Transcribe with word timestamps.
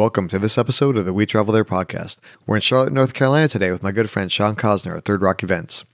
Welcome 0.00 0.28
to 0.28 0.38
this 0.38 0.56
episode 0.56 0.96
of 0.96 1.04
the 1.04 1.12
We 1.12 1.26
Travel 1.26 1.52
There 1.52 1.62
podcast. 1.62 2.20
We're 2.46 2.56
in 2.56 2.62
Charlotte, 2.62 2.90
North 2.90 3.12
Carolina 3.12 3.48
today 3.48 3.70
with 3.70 3.82
my 3.82 3.92
good 3.92 4.08
friend 4.08 4.32
Sean 4.32 4.56
Cosner 4.56 4.96
at 4.96 5.04
Third 5.04 5.20
Rock 5.20 5.42
Events. 5.42 5.84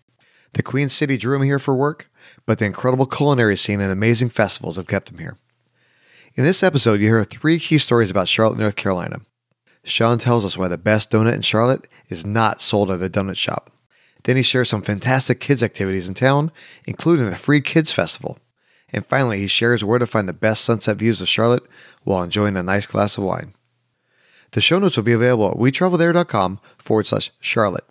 The 0.53 0.63
Queen 0.63 0.89
City 0.89 1.17
drew 1.17 1.35
him 1.35 1.43
here 1.43 1.59
for 1.59 1.75
work, 1.75 2.09
but 2.47 2.61
the 2.61 2.67
incredible 2.67 3.07
culinary 3.07 3.57
scene 3.57 3.81
and 3.81 3.91
amazing 3.91 4.29
festivals 4.29 4.77
have 4.77 4.87
kept 4.87 5.11
him 5.11 5.19
here. 5.19 5.37
In 6.37 6.45
this 6.45 6.63
episode, 6.63 7.01
you 7.01 7.09
hear 7.09 7.25
three 7.25 7.59
key 7.59 7.79
stories 7.79 8.09
about 8.09 8.29
Charlotte, 8.29 8.61
North 8.61 8.77
Carolina. 8.77 9.23
Sean 9.83 10.21
tells 10.21 10.45
us 10.45 10.57
why 10.57 10.69
the 10.69 10.79
best 10.79 11.11
donut 11.11 11.35
in 11.35 11.43
Charlotte 11.43 11.89
is 12.09 12.25
not 12.25 12.63
sold 12.63 12.93
at 12.93 13.03
a 13.03 13.11
donut 13.11 13.37
shop. 13.37 13.73
Then 14.23 14.37
he 14.37 14.45
shares 14.45 14.69
some 14.69 14.83
fantastic 14.83 15.41
kids' 15.41 15.65
activities 15.65 16.07
in 16.07 16.15
town, 16.15 16.53
including 16.85 17.29
the 17.29 17.35
Free 17.35 17.61
Kids 17.61 17.91
Festival. 17.91 18.39
And 18.93 19.05
finally, 19.05 19.41
he 19.41 19.49
shares 19.49 19.83
where 19.83 19.99
to 19.99 20.07
find 20.07 20.29
the 20.29 20.33
best 20.33 20.65
sunset 20.65 20.97
views 20.97 21.21
of 21.21 21.29
Charlotte 21.29 21.65
while 22.05 22.23
enjoying 22.23 22.57
a 22.57 22.63
nice 22.63 22.87
glass 22.87 23.19
of 23.19 23.25
wine. 23.25 23.53
The 24.57 24.63
show 24.63 24.79
notes 24.79 24.97
will 24.97 25.05
be 25.05 25.13
available 25.13 25.51
at 25.51 25.59
wetravelthere.com 25.59 26.61
forward 26.79 27.07
slash 27.07 27.31
Charlotte. 27.41 27.85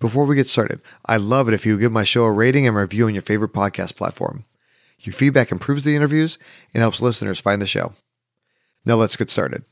Before 0.00 0.24
we 0.24 0.34
get 0.34 0.48
started, 0.48 0.80
I'd 1.04 1.20
love 1.20 1.46
it 1.46 1.52
if 1.52 1.66
you 1.66 1.74
would 1.74 1.82
give 1.82 1.92
my 1.92 2.04
show 2.04 2.24
a 2.24 2.32
rating 2.32 2.66
and 2.66 2.74
review 2.74 3.04
on 3.06 3.12
your 3.12 3.20
favorite 3.20 3.52
podcast 3.52 3.94
platform. 3.94 4.46
Your 5.00 5.12
feedback 5.12 5.52
improves 5.52 5.84
the 5.84 5.94
interviews 5.94 6.38
and 6.72 6.80
helps 6.80 7.02
listeners 7.02 7.38
find 7.38 7.60
the 7.60 7.66
show. 7.66 7.92
Now 8.86 8.94
let's 8.94 9.16
get 9.16 9.28
started. 9.28 9.66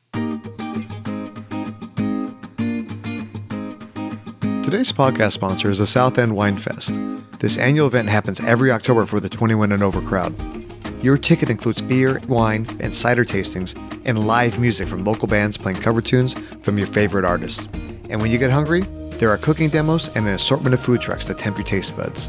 Today's 4.63 4.93
podcast 4.93 5.33
sponsor 5.33 5.71
is 5.71 5.79
the 5.79 5.87
South 5.87 6.19
End 6.19 6.37
Wine 6.37 6.59
Fest. 6.59 6.95
This 7.39 7.57
annual 7.57 7.87
event 7.87 8.11
happens 8.11 8.39
every 8.41 8.71
October 8.71 9.07
for 9.07 9.19
the 9.19 9.31
21 9.31 9.73
and 9.73 9.83
over 9.83 10.03
crowd. 10.03 10.62
Your 11.03 11.19
ticket 11.19 11.51
includes 11.51 11.83
beer, 11.83 12.21
wine, 12.29 12.65
and 12.79 12.95
cider 12.95 13.25
tastings 13.25 13.77
and 14.05 14.25
live 14.25 14.61
music 14.61 14.87
from 14.87 15.05
local 15.05 15.27
bands 15.27 15.59
playing 15.59 15.79
cover 15.79 16.01
tunes 16.01 16.35
from 16.63 16.79
your 16.79 16.87
favorite 16.87 17.25
artists. 17.25 17.69
And 18.09 18.21
when 18.21 18.31
you 18.31 18.39
get 18.39 18.53
hungry, 18.53 18.83
there 19.19 19.29
are 19.29 19.37
cooking 19.37 19.69
demos 19.69 20.15
and 20.15 20.29
an 20.29 20.35
assortment 20.35 20.75
of 20.75 20.81
food 20.81 21.01
trucks 21.01 21.27
that 21.27 21.39
tempt 21.39 21.59
your 21.59 21.67
taste 21.67 21.97
buds. 21.97 22.29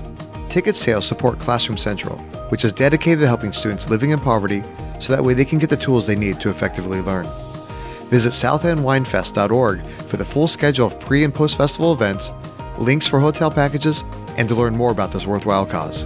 Ticket 0.49 0.75
sales 0.75 1.05
support 1.05 1.37
Classroom 1.37 1.77
Central, 1.77 2.17
which 2.49 2.65
is 2.65 2.73
dedicated 2.73 3.19
to 3.19 3.27
helping 3.27 3.53
students 3.53 3.91
living 3.91 4.09
in 4.09 4.19
poverty 4.19 4.63
so 4.99 5.13
that 5.13 5.23
way 5.23 5.35
they 5.35 5.45
can 5.45 5.59
get 5.59 5.69
the 5.69 5.77
tools 5.77 6.07
they 6.07 6.15
need 6.15 6.41
to 6.41 6.49
effectively 6.49 6.99
learn. 7.01 7.27
Visit 8.09 8.29
southendwinefest.org 8.29 9.85
for 9.85 10.17
the 10.17 10.25
full 10.25 10.47
schedule 10.47 10.87
of 10.87 10.99
pre 10.99 11.23
and 11.23 11.33
post 11.33 11.57
festival 11.57 11.93
events, 11.93 12.31
links 12.79 13.07
for 13.07 13.19
hotel 13.19 13.51
packages, 13.51 14.03
and 14.35 14.49
to 14.49 14.55
learn 14.55 14.75
more 14.75 14.91
about 14.91 15.11
this 15.11 15.27
worthwhile 15.27 15.65
cause. 15.65 16.05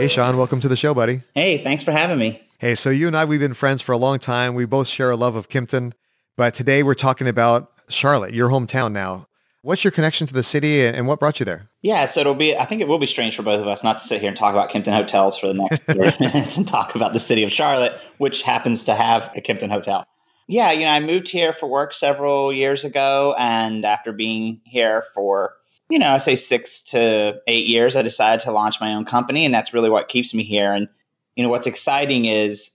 Hey, 0.00 0.08
Sean, 0.08 0.38
welcome 0.38 0.60
to 0.60 0.68
the 0.68 0.76
show, 0.76 0.94
buddy. 0.94 1.20
Hey, 1.34 1.62
thanks 1.62 1.84
for 1.84 1.92
having 1.92 2.16
me. 2.16 2.40
Hey, 2.58 2.74
so 2.74 2.88
you 2.88 3.06
and 3.06 3.14
I, 3.14 3.26
we've 3.26 3.38
been 3.38 3.52
friends 3.52 3.82
for 3.82 3.92
a 3.92 3.98
long 3.98 4.18
time. 4.18 4.54
We 4.54 4.64
both 4.64 4.88
share 4.88 5.10
a 5.10 5.16
love 5.16 5.36
of 5.36 5.50
Kimpton, 5.50 5.92
but 6.38 6.54
today 6.54 6.82
we're 6.82 6.94
talking 6.94 7.28
about 7.28 7.70
Charlotte, 7.90 8.32
your 8.32 8.48
hometown 8.48 8.92
now. 8.92 9.26
What's 9.60 9.84
your 9.84 9.90
connection 9.90 10.26
to 10.26 10.32
the 10.32 10.42
city 10.42 10.86
and 10.86 11.06
what 11.06 11.20
brought 11.20 11.38
you 11.38 11.44
there? 11.44 11.68
Yeah, 11.82 12.06
so 12.06 12.22
it'll 12.22 12.34
be, 12.34 12.56
I 12.56 12.64
think 12.64 12.80
it 12.80 12.88
will 12.88 12.98
be 12.98 13.06
strange 13.06 13.36
for 13.36 13.42
both 13.42 13.60
of 13.60 13.66
us 13.66 13.84
not 13.84 14.00
to 14.00 14.06
sit 14.06 14.22
here 14.22 14.28
and 14.28 14.38
talk 14.38 14.54
about 14.54 14.70
Kimpton 14.70 14.94
hotels 14.94 15.36
for 15.36 15.48
the 15.48 15.52
next 15.52 15.82
30 15.82 16.16
minutes 16.18 16.56
and 16.56 16.66
talk 16.66 16.94
about 16.94 17.12
the 17.12 17.20
city 17.20 17.44
of 17.44 17.52
Charlotte, 17.52 18.00
which 18.16 18.40
happens 18.40 18.82
to 18.84 18.94
have 18.94 19.30
a 19.36 19.42
Kimpton 19.42 19.70
hotel. 19.70 20.06
Yeah, 20.48 20.72
you 20.72 20.80
know, 20.80 20.92
I 20.92 21.00
moved 21.00 21.28
here 21.28 21.52
for 21.52 21.68
work 21.68 21.92
several 21.92 22.54
years 22.54 22.86
ago. 22.86 23.34
And 23.38 23.84
after 23.84 24.12
being 24.12 24.62
here 24.64 25.04
for 25.12 25.56
you 25.90 25.98
know, 25.98 26.10
I 26.10 26.18
say 26.18 26.36
six 26.36 26.80
to 26.82 27.40
eight 27.46 27.66
years, 27.66 27.96
I 27.96 28.02
decided 28.02 28.42
to 28.44 28.52
launch 28.52 28.80
my 28.80 28.94
own 28.94 29.04
company. 29.04 29.44
And 29.44 29.52
that's 29.52 29.74
really 29.74 29.90
what 29.90 30.08
keeps 30.08 30.32
me 30.32 30.42
here. 30.42 30.72
And, 30.72 30.88
you 31.34 31.42
know, 31.42 31.50
what's 31.50 31.66
exciting 31.66 32.26
is 32.26 32.70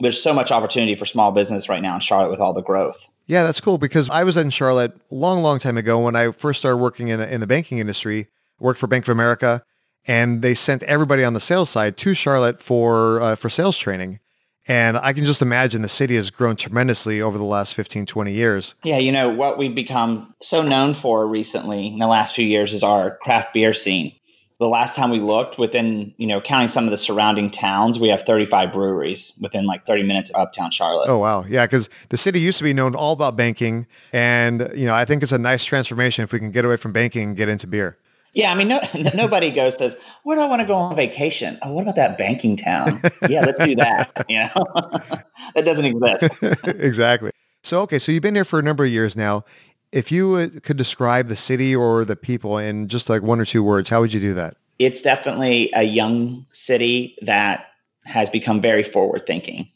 there's 0.00 0.22
so 0.22 0.32
much 0.32 0.52
opportunity 0.52 0.94
for 0.94 1.06
small 1.06 1.32
business 1.32 1.68
right 1.68 1.82
now 1.82 1.94
in 1.94 2.00
Charlotte 2.00 2.30
with 2.30 2.40
all 2.40 2.52
the 2.52 2.62
growth. 2.62 3.08
Yeah, 3.26 3.42
that's 3.44 3.60
cool 3.60 3.78
because 3.78 4.08
I 4.10 4.24
was 4.24 4.36
in 4.36 4.50
Charlotte 4.50 4.92
a 5.10 5.14
long, 5.14 5.42
long 5.42 5.58
time 5.58 5.76
ago 5.76 5.98
when 5.98 6.14
I 6.14 6.30
first 6.30 6.60
started 6.60 6.78
working 6.78 7.08
in 7.08 7.18
the, 7.18 7.32
in 7.32 7.40
the 7.40 7.46
banking 7.46 7.78
industry, 7.78 8.28
worked 8.58 8.80
for 8.80 8.86
Bank 8.86 9.04
of 9.04 9.10
America, 9.10 9.62
and 10.06 10.40
they 10.40 10.54
sent 10.54 10.82
everybody 10.84 11.24
on 11.24 11.34
the 11.34 11.40
sales 11.40 11.68
side 11.68 11.96
to 11.98 12.14
Charlotte 12.14 12.62
for 12.62 13.20
uh, 13.20 13.34
for 13.34 13.50
sales 13.50 13.76
training. 13.76 14.20
And 14.68 14.98
I 14.98 15.14
can 15.14 15.24
just 15.24 15.40
imagine 15.40 15.80
the 15.80 15.88
city 15.88 16.16
has 16.16 16.30
grown 16.30 16.54
tremendously 16.54 17.22
over 17.22 17.38
the 17.38 17.44
last 17.44 17.74
15, 17.74 18.04
20 18.04 18.32
years. 18.32 18.74
Yeah, 18.84 18.98
you 18.98 19.10
know, 19.10 19.30
what 19.30 19.56
we've 19.56 19.74
become 19.74 20.34
so 20.42 20.62
known 20.62 20.92
for 20.92 21.26
recently 21.26 21.86
in 21.88 21.98
the 21.98 22.06
last 22.06 22.34
few 22.34 22.44
years 22.44 22.74
is 22.74 22.82
our 22.82 23.16
craft 23.16 23.54
beer 23.54 23.72
scene. 23.72 24.12
The 24.60 24.68
last 24.68 24.96
time 24.96 25.10
we 25.10 25.20
looked 25.20 25.56
within, 25.56 26.12
you 26.16 26.26
know, 26.26 26.40
counting 26.40 26.68
some 26.68 26.84
of 26.84 26.90
the 26.90 26.98
surrounding 26.98 27.48
towns, 27.48 27.98
we 27.98 28.08
have 28.08 28.22
35 28.22 28.72
breweries 28.72 29.32
within 29.40 29.66
like 29.66 29.86
30 29.86 30.02
minutes 30.02 30.30
of 30.30 30.42
uptown 30.42 30.72
Charlotte. 30.72 31.08
Oh, 31.08 31.18
wow. 31.18 31.44
Yeah, 31.48 31.64
because 31.64 31.88
the 32.08 32.16
city 32.16 32.40
used 32.40 32.58
to 32.58 32.64
be 32.64 32.74
known 32.74 32.96
all 32.96 33.12
about 33.12 33.36
banking. 33.36 33.86
And, 34.12 34.68
you 34.74 34.84
know, 34.84 34.94
I 34.94 35.04
think 35.04 35.22
it's 35.22 35.30
a 35.30 35.38
nice 35.38 35.64
transformation 35.64 36.24
if 36.24 36.32
we 36.32 36.40
can 36.40 36.50
get 36.50 36.64
away 36.64 36.76
from 36.76 36.92
banking 36.92 37.22
and 37.22 37.36
get 37.36 37.48
into 37.48 37.68
beer. 37.68 37.98
Yeah, 38.34 38.52
I 38.52 38.54
mean, 38.54 38.68
no, 38.68 38.80
nobody 39.14 39.50
goes 39.50 39.76
says, 39.76 39.96
"Where 40.22 40.36
do 40.36 40.42
I 40.42 40.46
want 40.46 40.60
to 40.60 40.66
go 40.66 40.74
on 40.74 40.94
vacation?" 40.94 41.58
Oh, 41.62 41.72
what 41.72 41.82
about 41.82 41.96
that 41.96 42.18
banking 42.18 42.56
town? 42.56 43.00
yeah, 43.28 43.40
let's 43.44 43.58
do 43.58 43.74
that. 43.76 44.12
You 44.28 44.40
know, 44.40 44.66
that 45.54 45.64
doesn't 45.64 45.84
exist. 45.84 46.28
exactly. 46.64 47.30
So, 47.62 47.80
okay, 47.82 47.98
so 47.98 48.12
you've 48.12 48.22
been 48.22 48.34
here 48.34 48.44
for 48.44 48.58
a 48.58 48.62
number 48.62 48.84
of 48.84 48.90
years 48.90 49.16
now. 49.16 49.44
If 49.90 50.12
you 50.12 50.50
could 50.62 50.76
describe 50.76 51.28
the 51.28 51.36
city 51.36 51.74
or 51.74 52.04
the 52.04 52.16
people 52.16 52.58
in 52.58 52.88
just 52.88 53.08
like 53.08 53.22
one 53.22 53.40
or 53.40 53.46
two 53.46 53.62
words, 53.62 53.88
how 53.88 54.00
would 54.00 54.12
you 54.12 54.20
do 54.20 54.34
that? 54.34 54.56
It's 54.78 55.00
definitely 55.00 55.70
a 55.74 55.82
young 55.82 56.46
city 56.52 57.16
that 57.22 57.68
has 58.04 58.28
become 58.28 58.60
very 58.60 58.82
forward 58.82 59.26
thinking. 59.26 59.68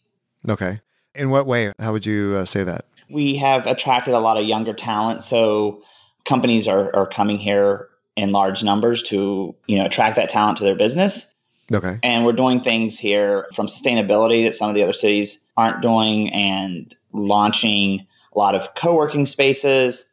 Okay. 0.49 0.81
In 1.15 1.31
what 1.31 1.47
way? 1.47 1.73
How 1.79 1.93
would 1.93 2.05
you 2.05 2.35
uh, 2.37 2.45
say 2.45 2.62
that? 2.65 2.85
We 3.09 3.37
have 3.37 3.67
attracted 3.67 4.15
a 4.15 4.21
lot 4.21 4.37
of 4.37 4.45
younger 4.45 4.75
talent. 4.75 5.25
So 5.25 5.83
companies 6.25 6.69
are, 6.69 6.95
are 6.95 7.07
coming 7.07 7.39
here 7.39 7.89
in 8.17 8.33
large 8.33 8.62
numbers 8.62 9.03
to 9.05 9.55
you 9.67 9.78
know 9.78 9.87
attract 9.87 10.17
that 10.17 10.28
talent 10.28 10.59
to 10.59 10.65
their 10.65 10.75
business. 10.75 11.33
Okay. 11.73 11.99
And 12.03 12.25
we're 12.25 12.33
doing 12.33 12.61
things 12.61 12.99
here 12.99 13.47
from 13.55 13.67
sustainability 13.67 14.45
that 14.45 14.55
some 14.55 14.69
of 14.69 14.75
the 14.75 14.83
other 14.83 14.93
cities 14.93 15.43
aren't 15.56 15.81
doing, 15.81 16.33
and 16.33 16.95
launching 17.12 18.06
a 18.34 18.39
lot 18.39 18.55
of 18.55 18.75
co-working 18.75 19.27
spaces 19.27 20.11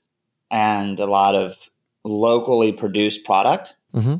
and 0.52 1.00
a 1.00 1.06
lot 1.06 1.36
of 1.36 1.56
locally 2.04 2.72
produced 2.72 3.24
product. 3.24 3.76
Mm-hmm. 3.94 4.16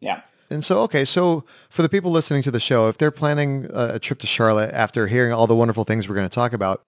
Yeah. 0.00 0.22
And 0.50 0.64
so, 0.64 0.80
okay, 0.82 1.04
so 1.04 1.44
for 1.70 1.82
the 1.82 1.88
people 1.88 2.10
listening 2.10 2.42
to 2.42 2.50
the 2.50 2.60
show, 2.60 2.88
if 2.88 2.98
they're 2.98 3.10
planning 3.10 3.68
a 3.72 3.98
trip 3.98 4.18
to 4.20 4.26
Charlotte 4.26 4.72
after 4.72 5.06
hearing 5.06 5.32
all 5.32 5.46
the 5.46 5.56
wonderful 5.56 5.84
things 5.84 6.08
we're 6.08 6.14
going 6.14 6.28
to 6.28 6.34
talk 6.34 6.52
about, 6.52 6.82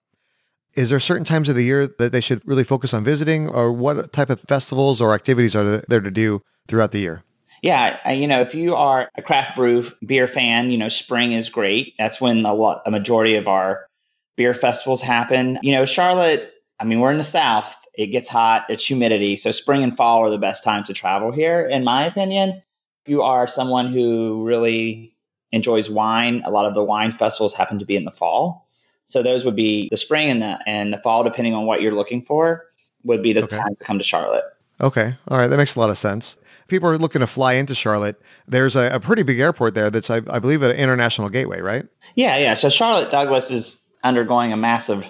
is 0.77 0.89
there 0.89 0.99
certain 0.99 1.25
times 1.25 1.49
of 1.49 1.55
the 1.55 1.63
year 1.63 1.87
that 1.99 2.11
they 2.11 2.21
should 2.21 2.47
really 2.47 2.63
focus 2.63 2.93
on 2.93 3.03
visiting, 3.03 3.49
or 3.49 3.73
what 3.73 4.13
type 4.13 4.29
of 4.29 4.39
festivals 4.41 5.01
or 5.01 5.13
activities 5.13 5.55
are 5.55 5.83
there 5.87 6.01
to 6.01 6.11
do 6.11 6.41
throughout 6.67 6.91
the 6.91 6.99
year? 6.99 7.23
Yeah, 7.63 8.11
you 8.11 8.27
know, 8.27 8.39
if 8.39 8.53
you 8.53 8.75
are 8.75 9.09
a 9.17 9.21
craft 9.21 9.55
brew 9.55 9.89
beer 10.05 10.27
fan, 10.27 10.69
you 10.69 10.77
know, 10.77 10.89
spring 10.89 11.31
is 11.31 11.49
great. 11.49 11.95
That's 11.97 12.21
when 12.21 12.45
a 12.45 12.53
lot, 12.53 12.83
a 12.85 12.91
majority 12.91 13.35
of 13.35 13.47
our 13.47 13.87
beer 14.35 14.53
festivals 14.53 15.01
happen. 15.01 15.57
You 15.63 15.71
know, 15.71 15.85
Charlotte. 15.85 16.53
I 16.79 16.85
mean, 16.85 16.99
we're 16.99 17.11
in 17.11 17.17
the 17.17 17.23
South. 17.23 17.73
It 17.95 18.07
gets 18.07 18.29
hot. 18.29 18.67
It's 18.69 18.85
humidity. 18.85 19.35
So 19.37 19.51
spring 19.51 19.81
and 19.81 19.97
fall 19.97 20.19
are 20.19 20.29
the 20.29 20.37
best 20.37 20.63
times 20.63 20.85
to 20.87 20.93
travel 20.93 21.31
here, 21.31 21.65
in 21.65 21.83
my 21.83 22.05
opinion. 22.05 22.61
If 23.05 23.09
you 23.09 23.23
are 23.23 23.47
someone 23.47 23.91
who 23.91 24.43
really 24.45 25.15
enjoys 25.51 25.89
wine, 25.89 26.43
a 26.45 26.51
lot 26.51 26.67
of 26.67 26.75
the 26.75 26.83
wine 26.83 27.17
festivals 27.17 27.55
happen 27.55 27.79
to 27.79 27.85
be 27.85 27.95
in 27.95 28.05
the 28.05 28.11
fall. 28.11 28.66
So 29.07 29.23
those 29.23 29.43
would 29.45 29.55
be 29.55 29.87
the 29.89 29.97
spring 29.97 30.29
and 30.29 30.41
the 30.41 30.59
and 30.67 30.93
the 30.93 30.97
fall, 30.99 31.23
depending 31.23 31.53
on 31.53 31.65
what 31.65 31.81
you're 31.81 31.95
looking 31.95 32.21
for, 32.21 32.65
would 33.03 33.23
be 33.23 33.33
the 33.33 33.43
okay. 33.43 33.57
times 33.57 33.79
to 33.79 33.83
come 33.83 33.97
to 33.97 34.03
Charlotte. 34.03 34.43
Okay, 34.79 35.15
all 35.27 35.37
right, 35.37 35.47
that 35.47 35.57
makes 35.57 35.75
a 35.75 35.79
lot 35.79 35.89
of 35.89 35.97
sense. 35.97 36.35
People 36.67 36.89
are 36.89 36.97
looking 36.97 37.21
to 37.21 37.27
fly 37.27 37.53
into 37.53 37.73
Charlotte. 37.73 38.21
There's 38.47 38.75
a, 38.75 38.93
a 38.93 38.99
pretty 38.99 39.23
big 39.23 39.39
airport 39.39 39.73
there. 39.73 39.89
That's 39.89 40.09
I, 40.09 40.17
I 40.29 40.39
believe 40.39 40.61
an 40.61 40.75
international 40.75 41.29
gateway, 41.29 41.61
right? 41.61 41.87
Yeah, 42.15 42.37
yeah. 42.37 42.53
So 42.53 42.69
Charlotte 42.69 43.09
Douglas 43.09 43.49
is 43.49 43.79
undergoing 44.03 44.51
a 44.51 44.57
massive 44.57 45.07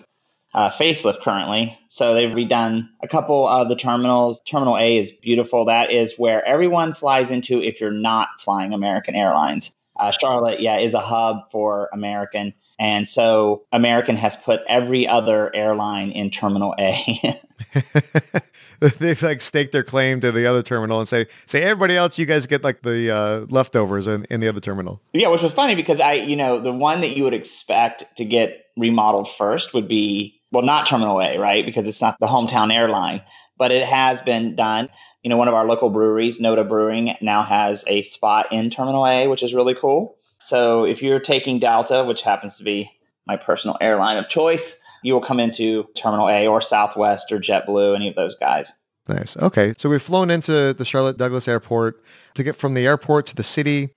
uh, 0.54 0.70
facelift 0.70 1.22
currently. 1.22 1.78
So 1.90 2.14
they've 2.14 2.30
redone 2.30 2.88
a 3.02 3.08
couple 3.08 3.48
of 3.48 3.70
the 3.70 3.76
terminals. 3.76 4.40
Terminal 4.48 4.78
A 4.78 4.98
is 4.98 5.12
beautiful. 5.12 5.66
That 5.66 5.92
is 5.92 6.16
where 6.18 6.46
everyone 6.46 6.94
flies 6.94 7.30
into 7.30 7.62
if 7.62 7.82
you're 7.82 7.92
not 7.92 8.30
flying 8.40 8.74
American 8.74 9.16
Airlines. 9.16 9.72
Uh, 10.00 10.12
Charlotte, 10.12 10.60
yeah, 10.60 10.78
is 10.78 10.94
a 10.94 11.00
hub 11.00 11.50
for 11.52 11.90
American. 11.92 12.54
And 12.80 13.10
so 13.10 13.64
American 13.72 14.16
has 14.18 14.36
put 14.36 14.62
every 14.68 15.08
other 15.08 15.54
airline 15.56 16.12
in 16.12 16.30
Terminal 16.30 16.76
A. 16.80 17.42
They've 19.00 19.22
like 19.22 19.42
staked 19.42 19.72
their 19.72 19.84
claim 19.84 20.22
to 20.22 20.32
the 20.32 20.46
other 20.46 20.62
terminal 20.62 21.00
and 21.00 21.08
say, 21.08 21.26
say 21.46 21.64
everybody 21.64 21.96
else, 21.96 22.18
you 22.18 22.26
guys 22.26 22.46
get 22.46 22.64
like 22.64 22.82
the 22.84 23.12
uh, 23.12 23.46
leftovers 23.50 24.08
in, 24.08 24.26
in 24.30 24.40
the 24.40 24.48
other 24.48 24.60
terminal. 24.60 25.02
Yeah, 25.14 25.30
which 25.30 25.42
was 25.42 25.54
funny 25.54 25.76
because 25.76 26.00
I, 26.00 26.14
you 26.14 26.36
know, 26.36 26.60
the 26.60 26.74
one 26.74 27.02
that 27.02 27.18
you 27.18 27.24
would 27.24 27.34
expect 27.34 28.04
to 28.18 28.26
get 28.26 28.66
remodeled 28.78 29.30
first 29.32 29.74
would 29.74 29.88
be, 29.88 30.40
well, 30.52 30.64
not 30.64 30.88
Terminal 30.88 31.22
A, 31.22 31.38
right? 31.38 31.66
Because 31.66 31.88
it's 31.88 32.02
not 32.02 32.18
the 32.20 32.28
hometown 32.28 32.74
airline, 32.74 33.22
but 33.58 33.72
it 33.72 33.84
has 33.84 34.22
been 34.22 34.56
done. 34.56 34.90
You 35.24 35.30
know, 35.30 35.38
one 35.38 35.48
of 35.48 35.54
our 35.54 35.66
local 35.66 35.90
breweries, 35.90 36.40
Noda 36.40 36.68
Brewing, 36.68 37.16
now 37.20 37.44
has 37.44 37.84
a 37.88 38.04
spot 38.04 38.52
in 38.52 38.70
Terminal 38.70 39.06
A, 39.06 39.28
which 39.28 39.44
is 39.44 39.54
really 39.54 39.76
cool. 39.76 40.17
So 40.40 40.84
if 40.84 41.02
you're 41.02 41.20
taking 41.20 41.60
Delta, 41.60 42.04
which 42.06 42.22
happens 42.22 42.58
to 42.58 42.64
be 42.64 42.92
my 43.26 43.38
personal 43.38 43.78
airline 43.82 44.18
of 44.18 44.30
choice, 44.30 44.78
you 45.04 45.14
will 45.14 45.22
come 45.22 45.40
into 45.40 45.88
Terminal 45.96 46.30
A 46.30 46.48
or 46.48 46.62
Southwest 46.62 47.32
or 47.32 47.40
JetBlue, 47.40 47.96
any 47.96 48.08
of 48.08 48.16
those 48.16 48.36
guys. 48.36 48.72
Nice. 49.08 49.38
Okay. 49.38 49.74
So 49.78 49.90
we've 49.90 50.02
flown 50.02 50.30
into 50.30 50.74
the 50.74 50.86
Charlotte 50.86 51.18
Douglas 51.18 51.48
Airport 51.48 52.04
to 52.34 52.44
get 52.44 52.56
from 52.56 52.74
the 52.74 52.86
airport 52.86 53.26
to 53.28 53.36
the 53.36 53.44
city. 53.44 53.90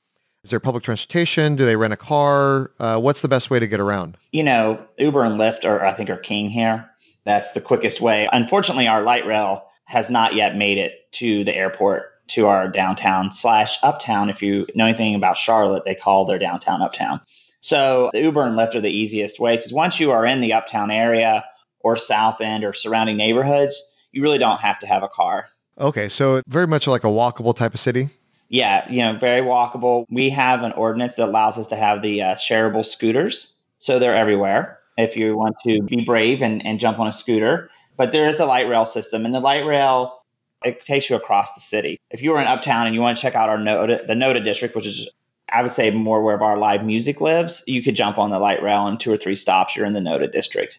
Is 0.44 0.50
there 0.50 0.60
public 0.60 0.84
transportation? 0.84 1.56
Do 1.56 1.64
they 1.64 1.76
rent 1.76 1.92
a 1.92 1.96
car? 1.96 2.70
Uh, 2.78 2.98
what's 2.98 3.20
the 3.20 3.28
best 3.28 3.50
way 3.50 3.58
to 3.58 3.66
get 3.66 3.80
around? 3.80 4.16
You 4.32 4.42
know, 4.42 4.80
Uber 4.98 5.22
and 5.22 5.38
Lyft 5.38 5.64
are, 5.64 5.84
I 5.84 5.92
think, 5.92 6.08
are 6.08 6.16
king 6.16 6.48
here. 6.48 6.88
That's 7.24 7.52
the 7.52 7.60
quickest 7.60 8.00
way. 8.00 8.28
Unfortunately, 8.32 8.88
our 8.88 9.02
light 9.02 9.26
rail 9.26 9.64
has 9.84 10.08
not 10.08 10.34
yet 10.34 10.56
made 10.56 10.78
it 10.78 11.10
to 11.12 11.44
the 11.44 11.54
airport 11.54 12.09
to 12.30 12.46
our 12.46 12.68
downtown 12.68 13.32
slash 13.32 13.78
uptown. 13.82 14.30
If 14.30 14.42
you 14.42 14.66
know 14.74 14.86
anything 14.86 15.14
about 15.14 15.36
Charlotte, 15.36 15.84
they 15.84 15.94
call 15.94 16.24
their 16.24 16.38
downtown 16.38 16.82
uptown. 16.82 17.20
So 17.60 18.10
the 18.12 18.20
Uber 18.20 18.42
and 18.42 18.56
Lyft 18.56 18.74
are 18.74 18.80
the 18.80 18.90
easiest 18.90 19.38
way 19.38 19.56
because 19.56 19.72
once 19.72 20.00
you 20.00 20.10
are 20.10 20.24
in 20.24 20.40
the 20.40 20.52
uptown 20.52 20.90
area 20.90 21.44
or 21.80 21.96
South 21.96 22.40
End 22.40 22.64
or 22.64 22.72
surrounding 22.72 23.16
neighborhoods, 23.16 23.82
you 24.12 24.22
really 24.22 24.38
don't 24.38 24.60
have 24.60 24.78
to 24.80 24.86
have 24.86 25.02
a 25.02 25.08
car. 25.08 25.48
Okay, 25.78 26.08
so 26.08 26.42
very 26.46 26.66
much 26.66 26.86
like 26.86 27.04
a 27.04 27.08
walkable 27.08 27.54
type 27.54 27.74
of 27.74 27.80
city. 27.80 28.10
Yeah, 28.48 28.90
you 28.90 29.00
know, 29.00 29.16
very 29.16 29.40
walkable. 29.42 30.04
We 30.10 30.28
have 30.30 30.62
an 30.62 30.72
ordinance 30.72 31.14
that 31.14 31.28
allows 31.28 31.56
us 31.56 31.66
to 31.68 31.76
have 31.76 32.02
the 32.02 32.22
uh, 32.22 32.34
shareable 32.34 32.84
scooters, 32.84 33.56
so 33.78 33.98
they're 33.98 34.14
everywhere. 34.14 34.78
If 34.98 35.16
you 35.16 35.36
want 35.36 35.56
to 35.64 35.82
be 35.82 36.04
brave 36.04 36.42
and, 36.42 36.64
and 36.66 36.80
jump 36.80 36.98
on 36.98 37.06
a 37.06 37.12
scooter, 37.12 37.70
but 37.96 38.12
there 38.12 38.28
is 38.28 38.36
the 38.36 38.46
light 38.46 38.68
rail 38.68 38.84
system, 38.84 39.24
and 39.24 39.34
the 39.34 39.40
light 39.40 39.64
rail 39.64 40.19
it 40.64 40.84
takes 40.84 41.08
you 41.08 41.16
across 41.16 41.54
the 41.54 41.60
city. 41.60 41.98
If 42.10 42.22
you 42.22 42.30
were 42.30 42.40
in 42.40 42.46
Uptown 42.46 42.86
and 42.86 42.94
you 42.94 43.00
want 43.00 43.16
to 43.16 43.22
check 43.22 43.34
out 43.34 43.48
our 43.48 43.58
Noda, 43.58 44.06
the 44.06 44.14
Noda 44.14 44.42
district, 44.42 44.74
which 44.74 44.86
is 44.86 45.08
I 45.52 45.62
would 45.62 45.72
say 45.72 45.90
more 45.90 46.22
where 46.22 46.40
our 46.42 46.56
live 46.56 46.84
music 46.84 47.20
lives, 47.20 47.64
you 47.66 47.82
could 47.82 47.96
jump 47.96 48.18
on 48.18 48.30
the 48.30 48.38
light 48.38 48.62
rail 48.62 48.86
and 48.86 49.00
two 49.00 49.12
or 49.12 49.16
three 49.16 49.36
stops. 49.36 49.74
You're 49.74 49.86
in 49.86 49.94
the 49.94 50.00
Noda 50.00 50.30
district. 50.30 50.78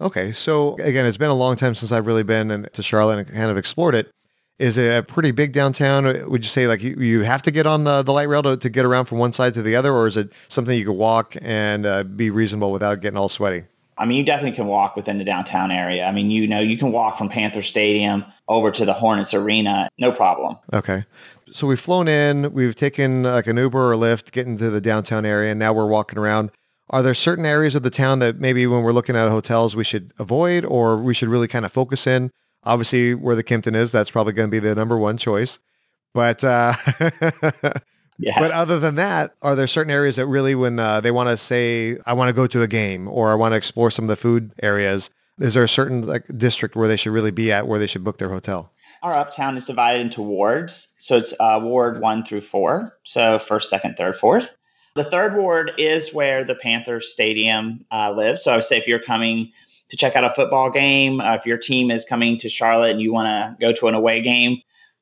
Okay, 0.00 0.32
so 0.32 0.76
again, 0.76 1.06
it's 1.06 1.18
been 1.18 1.30
a 1.30 1.34
long 1.34 1.56
time 1.56 1.74
since 1.74 1.92
I've 1.92 2.06
really 2.06 2.22
been 2.22 2.50
in, 2.50 2.68
to 2.72 2.82
Charlotte 2.82 3.18
and 3.18 3.28
kind 3.28 3.50
of 3.50 3.58
explored 3.58 3.94
it. 3.94 4.10
Is 4.58 4.76
it 4.76 4.98
a 4.98 5.02
pretty 5.02 5.30
big 5.30 5.52
downtown? 5.52 6.04
Would 6.28 6.42
you 6.42 6.48
say 6.48 6.66
like 6.66 6.82
you, 6.82 6.94
you 6.96 7.22
have 7.22 7.42
to 7.42 7.50
get 7.50 7.66
on 7.66 7.84
the, 7.84 8.02
the 8.02 8.12
light 8.12 8.28
rail 8.28 8.42
to, 8.42 8.56
to 8.56 8.68
get 8.68 8.84
around 8.84 9.06
from 9.06 9.18
one 9.18 9.32
side 9.32 9.54
to 9.54 9.62
the 9.62 9.76
other, 9.76 9.92
or 9.92 10.06
is 10.06 10.16
it 10.16 10.32
something 10.48 10.76
you 10.76 10.84
could 10.84 10.92
walk 10.92 11.36
and 11.40 11.86
uh, 11.86 12.04
be 12.04 12.30
reasonable 12.30 12.72
without 12.72 13.00
getting 13.00 13.16
all 13.16 13.28
sweaty? 13.28 13.64
I 14.00 14.06
mean, 14.06 14.16
you 14.16 14.24
definitely 14.24 14.56
can 14.56 14.66
walk 14.66 14.96
within 14.96 15.18
the 15.18 15.24
downtown 15.24 15.70
area. 15.70 16.06
I 16.06 16.10
mean, 16.10 16.30
you 16.30 16.46
know, 16.46 16.58
you 16.58 16.78
can 16.78 16.90
walk 16.90 17.18
from 17.18 17.28
Panther 17.28 17.62
Stadium 17.62 18.24
over 18.48 18.70
to 18.70 18.86
the 18.86 18.94
Hornets 18.94 19.34
Arena, 19.34 19.90
no 19.98 20.10
problem. 20.10 20.56
Okay. 20.72 21.04
So 21.52 21.66
we've 21.66 21.78
flown 21.78 22.08
in, 22.08 22.50
we've 22.54 22.74
taken 22.74 23.24
like 23.24 23.46
an 23.46 23.58
Uber 23.58 23.92
or 23.92 23.96
Lyft, 23.96 24.32
getting 24.32 24.56
to 24.56 24.70
the 24.70 24.80
downtown 24.80 25.26
area, 25.26 25.50
and 25.50 25.60
now 25.60 25.74
we're 25.74 25.86
walking 25.86 26.18
around. 26.18 26.50
Are 26.88 27.02
there 27.02 27.12
certain 27.12 27.44
areas 27.44 27.74
of 27.74 27.82
the 27.82 27.90
town 27.90 28.20
that 28.20 28.40
maybe 28.40 28.66
when 28.66 28.82
we're 28.82 28.94
looking 28.94 29.16
at 29.16 29.28
hotels 29.28 29.76
we 29.76 29.84
should 29.84 30.14
avoid 30.18 30.64
or 30.64 30.96
we 30.96 31.12
should 31.12 31.28
really 31.28 31.46
kind 31.46 31.66
of 31.66 31.70
focus 31.70 32.06
in? 32.06 32.30
Obviously, 32.64 33.14
where 33.14 33.36
the 33.36 33.44
Kimpton 33.44 33.76
is, 33.76 33.92
that's 33.92 34.10
probably 34.10 34.32
going 34.32 34.48
to 34.48 34.50
be 34.50 34.60
the 34.60 34.74
number 34.74 34.96
one 34.96 35.18
choice. 35.18 35.58
But 36.14 36.42
uh, 36.42 36.74
yeah. 38.20 38.38
But 38.38 38.50
other 38.50 38.78
than 38.78 38.96
that, 38.96 39.34
are 39.42 39.56
there 39.56 39.66
certain 39.66 39.90
areas 39.90 40.16
that 40.16 40.26
really, 40.26 40.54
when 40.54 40.78
uh, 40.78 41.00
they 41.00 41.10
want 41.10 41.30
to 41.30 41.36
say, 41.36 41.96
"I 42.06 42.12
want 42.12 42.28
to 42.28 42.32
go 42.32 42.46
to 42.46 42.62
a 42.62 42.68
game" 42.68 43.08
or 43.08 43.32
"I 43.32 43.34
want 43.34 43.52
to 43.52 43.56
explore 43.56 43.90
some 43.90 44.04
of 44.04 44.08
the 44.08 44.16
food 44.16 44.52
areas," 44.62 45.10
is 45.38 45.54
there 45.54 45.64
a 45.64 45.68
certain 45.68 46.06
like 46.06 46.26
district 46.36 46.76
where 46.76 46.86
they 46.86 46.96
should 46.96 47.12
really 47.12 47.30
be 47.30 47.50
at, 47.50 47.66
where 47.66 47.78
they 47.78 47.86
should 47.86 48.04
book 48.04 48.18
their 48.18 48.28
hotel? 48.28 48.72
Our 49.02 49.14
uptown 49.14 49.56
is 49.56 49.64
divided 49.64 50.02
into 50.02 50.20
wards, 50.20 50.88
so 50.98 51.16
it's 51.16 51.32
uh, 51.40 51.58
ward 51.62 52.00
one 52.00 52.24
through 52.24 52.42
four. 52.42 52.98
So 53.04 53.38
first, 53.38 53.70
second, 53.70 53.96
third, 53.96 54.16
fourth. 54.16 54.54
The 54.96 55.04
third 55.04 55.36
ward 55.36 55.72
is 55.78 56.12
where 56.12 56.44
the 56.44 56.54
Panther 56.54 57.00
Stadium 57.00 57.84
uh, 57.90 58.12
lives. 58.12 58.42
So 58.44 58.52
I 58.52 58.56
would 58.56 58.64
say 58.64 58.76
if 58.76 58.86
you're 58.86 58.98
coming 58.98 59.50
to 59.88 59.96
check 59.96 60.16
out 60.16 60.24
a 60.24 60.30
football 60.30 60.70
game, 60.70 61.20
uh, 61.20 61.34
if 61.34 61.46
your 61.46 61.58
team 61.58 61.90
is 61.90 62.04
coming 62.04 62.36
to 62.38 62.48
Charlotte 62.48 62.90
and 62.90 63.00
you 63.00 63.12
want 63.12 63.26
to 63.26 63.56
go 63.64 63.72
to 63.72 63.88
an 63.88 63.94
away 63.94 64.20
game, 64.20 64.60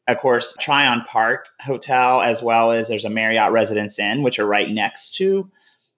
of 0.08 0.18
course, 0.18 0.56
Tryon 0.58 1.02
Park 1.02 1.48
Hotel, 1.60 2.22
as 2.22 2.42
well 2.42 2.72
as 2.72 2.88
there's 2.88 3.04
a 3.04 3.10
Marriott 3.10 3.52
Residence 3.52 3.98
Inn, 3.98 4.22
which 4.22 4.38
are 4.38 4.46
right 4.46 4.70
next 4.70 5.14
to 5.16 5.48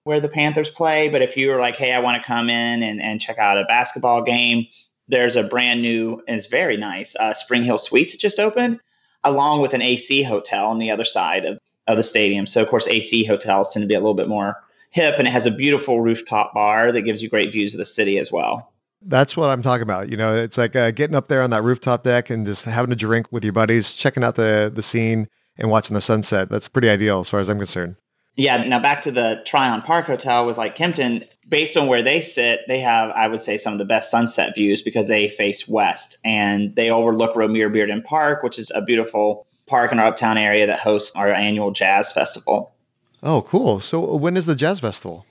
where 0.03 0.19
the 0.19 0.29
Panthers 0.29 0.69
play. 0.69 1.09
But 1.09 1.21
if 1.21 1.37
you 1.37 1.51
are 1.51 1.59
like, 1.59 1.77
hey, 1.77 1.93
I 1.93 1.99
want 1.99 2.21
to 2.21 2.27
come 2.27 2.49
in 2.49 2.83
and, 2.83 3.01
and 3.01 3.21
check 3.21 3.37
out 3.37 3.57
a 3.57 3.63
basketball 3.65 4.21
game, 4.21 4.67
there's 5.07 5.35
a 5.35 5.43
brand 5.43 5.81
new 5.81 6.21
and 6.27 6.37
it's 6.37 6.47
very 6.47 6.77
nice 6.77 7.15
uh, 7.15 7.33
Spring 7.33 7.63
Hill 7.63 7.77
Suites 7.77 8.15
just 8.15 8.39
opened, 8.39 8.79
along 9.23 9.61
with 9.61 9.73
an 9.73 9.81
AC 9.81 10.23
hotel 10.23 10.67
on 10.67 10.79
the 10.79 10.91
other 10.91 11.05
side 11.05 11.45
of 11.45 11.57
of 11.87 11.97
the 11.97 12.03
stadium. 12.03 12.45
So, 12.45 12.61
of 12.61 12.69
course, 12.69 12.87
AC 12.87 13.23
hotels 13.25 13.73
tend 13.73 13.83
to 13.83 13.87
be 13.87 13.95
a 13.95 13.99
little 13.99 14.13
bit 14.13 14.27
more 14.27 14.55
hip, 14.91 15.15
and 15.17 15.27
it 15.27 15.31
has 15.31 15.45
a 15.45 15.51
beautiful 15.51 16.01
rooftop 16.01 16.53
bar 16.53 16.91
that 16.91 17.01
gives 17.01 17.21
you 17.21 17.29
great 17.29 17.51
views 17.51 17.73
of 17.73 17.77
the 17.77 17.85
city 17.85 18.17
as 18.17 18.31
well. 18.31 18.71
That's 19.01 19.35
what 19.35 19.49
I'm 19.49 19.61
talking 19.61 19.83
about. 19.83 20.09
You 20.09 20.17
know, 20.17 20.35
it's 20.35 20.57
like 20.57 20.75
uh, 20.75 20.91
getting 20.91 21.15
up 21.15 21.27
there 21.27 21.41
on 21.41 21.49
that 21.49 21.63
rooftop 21.63 22.03
deck 22.03 22.29
and 22.29 22.45
just 22.45 22.65
having 22.65 22.91
a 22.91 22.95
drink 22.95 23.27
with 23.31 23.43
your 23.43 23.53
buddies, 23.53 23.93
checking 23.93 24.23
out 24.23 24.35
the 24.35 24.71
the 24.73 24.83
scene 24.83 25.27
and 25.57 25.69
watching 25.69 25.95
the 25.95 26.01
sunset. 26.01 26.49
That's 26.49 26.69
pretty 26.69 26.89
ideal 26.89 27.19
as 27.19 27.29
far 27.29 27.39
as 27.39 27.49
I'm 27.49 27.57
concerned. 27.57 27.95
Yeah. 28.35 28.63
Now 28.63 28.79
back 28.79 29.01
to 29.03 29.11
the 29.11 29.41
Tryon 29.45 29.81
Park 29.81 30.05
Hotel 30.05 30.45
with 30.45 30.57
like 30.57 30.77
Kimpton. 30.77 31.27
Based 31.49 31.75
on 31.75 31.87
where 31.87 32.01
they 32.01 32.21
sit, 32.21 32.61
they 32.69 32.79
have, 32.79 33.09
I 33.11 33.27
would 33.27 33.41
say, 33.41 33.57
some 33.57 33.73
of 33.73 33.79
the 33.79 33.83
best 33.83 34.09
sunset 34.09 34.55
views 34.55 34.81
because 34.81 35.09
they 35.09 35.29
face 35.29 35.67
west 35.67 36.17
and 36.23 36.73
they 36.75 36.89
overlook 36.89 37.35
Romare 37.35 37.69
Bearden 37.69 38.01
Park, 38.05 38.41
which 38.41 38.57
is 38.57 38.71
a 38.73 38.81
beautiful 38.81 39.45
park 39.65 39.91
in 39.91 39.99
our 39.99 40.05
uptown 40.05 40.37
area 40.37 40.65
that 40.65 40.79
hosts 40.79 41.11
our 41.13 41.27
annual 41.33 41.71
jazz 41.71 42.13
festival. 42.13 42.73
Oh, 43.21 43.41
cool. 43.41 43.81
So 43.81 44.15
when 44.15 44.37
is 44.37 44.45
the 44.45 44.55
jazz 44.55 44.79
festival? 44.79 45.25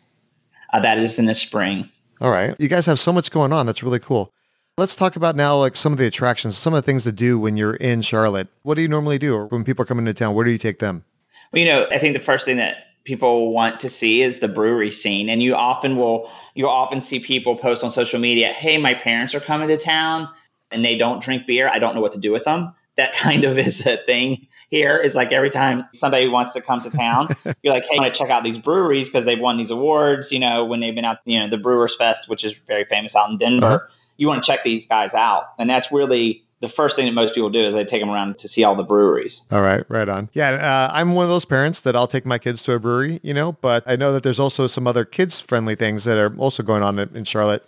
Uh, 0.75 0.81
that 0.81 0.99
is 0.99 1.19
in 1.19 1.25
the 1.25 1.34
spring. 1.34 1.88
All 2.20 2.31
right. 2.31 2.55
You 2.58 2.69
guys 2.69 2.87
have 2.87 3.00
so 3.00 3.12
much 3.12 3.31
going 3.31 3.52
on. 3.52 3.67
That's 3.67 3.82
really 3.82 3.99
cool. 3.99 4.32
Let's 4.76 4.94
talk 4.94 5.17
about 5.17 5.37
now 5.37 5.56
like 5.56 5.75
some 5.75 5.93
of 5.93 5.99
the 5.99 6.06
attractions, 6.06 6.56
some 6.56 6.75
of 6.75 6.78
the 6.78 6.87
things 6.87 7.05
to 7.05 7.12
do 7.12 7.38
when 7.38 7.56
you're 7.56 7.75
in 7.75 8.02
Charlotte. 8.02 8.49
What 8.62 8.75
do 8.75 8.82
you 8.82 8.88
normally 8.88 9.19
do 9.19 9.34
or 9.34 9.46
when 9.46 9.64
people 9.64 9.82
are 9.82 9.87
coming 9.87 10.06
into 10.06 10.19
town? 10.19 10.34
Where 10.34 10.44
do 10.44 10.50
you 10.50 10.58
take 10.58 10.78
them? 10.78 11.05
Well, 11.52 11.61
you 11.61 11.67
know, 11.67 11.87
I 11.90 11.99
think 11.99 12.14
the 12.14 12.22
first 12.22 12.44
thing 12.44 12.56
that 12.58 12.76
people 13.05 13.52
want 13.52 13.81
to 13.81 13.90
see 13.90 14.22
is 14.22 14.38
the 14.38 14.49
brewery 14.49 14.90
scene 14.90 15.28
and 15.28 15.43
you 15.43 15.55
often 15.55 15.96
will 15.96 16.31
you'll 16.55 16.69
often 16.69 17.02
see 17.02 17.19
people 17.19 17.56
post 17.56 17.82
on 17.82 17.90
social 17.90 18.20
media, 18.20 18.52
"Hey, 18.52 18.76
my 18.76 18.94
parents 18.94 19.34
are 19.34 19.40
coming 19.40 19.69
to 19.69 19.78
town 19.78 20.28
and 20.70 20.84
they 20.84 20.96
don't 20.96 21.22
drink 21.22 21.46
beer. 21.46 21.69
I 21.69 21.78
don't 21.78 21.94
know 21.94 22.00
what 22.00 22.12
to 22.12 22.19
do 22.19 22.32
with 22.32 22.44
them." 22.44 22.75
that 23.00 23.14
kind 23.14 23.44
of 23.44 23.58
is 23.58 23.84
a 23.87 23.96
thing 23.99 24.46
here. 24.70 24.96
Is 24.96 25.14
like 25.14 25.32
every 25.32 25.50
time 25.50 25.84
somebody 25.93 26.28
wants 26.28 26.52
to 26.55 26.61
come 26.61 26.81
to 26.81 26.90
town, 26.90 27.37
you're 27.62 27.75
like, 27.75 27.84
hey, 27.87 27.99
I 27.99 28.00
want 28.00 28.14
to 28.14 28.19
check 28.19 28.31
out 28.31 28.44
these 28.44 28.58
breweries 28.58 29.08
because 29.08 29.25
they've 29.25 29.40
won 29.40 29.58
these 29.58 29.70
awards. 29.70 30.32
You 30.32 30.38
know, 30.38 30.64
when 30.64 30.81
they've 30.81 30.94
been 30.94 31.05
out, 31.05 31.19
you 31.25 31.38
know, 31.38 31.49
the 31.49 31.58
Brewers 31.58 31.96
Fest, 31.96 32.29
which 32.29 32.44
is 32.44 32.55
very 32.67 32.84
famous 32.84 33.15
out 33.15 33.31
in 33.31 33.39
Denver. 33.39 33.67
Uh-huh. 33.67 33.86
You 34.17 34.27
want 34.27 34.43
to 34.44 34.46
check 34.46 34.65
these 34.65 34.86
guys 34.86 35.15
out, 35.15 35.44
and 35.58 35.69
that's 35.69 35.91
really 35.91 36.44
the 36.60 36.69
first 36.69 36.94
thing 36.94 37.06
that 37.06 37.12
most 37.12 37.34
people 37.34 37.48
do 37.48 37.60
is 37.60 37.74
they 37.74 37.84
take 37.84 38.03
them 38.03 38.10
around 38.10 38.36
to 38.39 38.46
see 38.46 38.65
all 38.65 38.74
the 38.74 38.82
breweries. 38.82 39.46
All 39.50 39.62
right, 39.62 39.82
right 39.89 40.08
on. 40.08 40.29
Yeah, 40.34 40.50
uh, 40.50 40.94
I'm 40.94 41.15
one 41.15 41.24
of 41.24 41.31
those 41.31 41.46
parents 41.46 41.81
that 41.81 41.96
I'll 41.96 42.06
take 42.06 42.27
my 42.27 42.39
kids 42.39 42.62
to 42.65 42.72
a 42.72 42.79
brewery, 42.79 43.19
you 43.22 43.32
know, 43.32 43.53
but 43.53 43.82
I 43.86 43.96
know 43.96 44.12
that 44.12 44.22
there's 44.22 44.39
also 44.39 44.67
some 44.67 44.86
other 44.86 45.06
kids 45.06 45.41
friendly 45.41 45.74
things 45.74 46.05
that 46.05 46.19
are 46.19 46.36
also 46.36 46.62
going 46.62 46.82
on 46.82 46.98
in 46.98 47.24
Charlotte. 47.24 47.65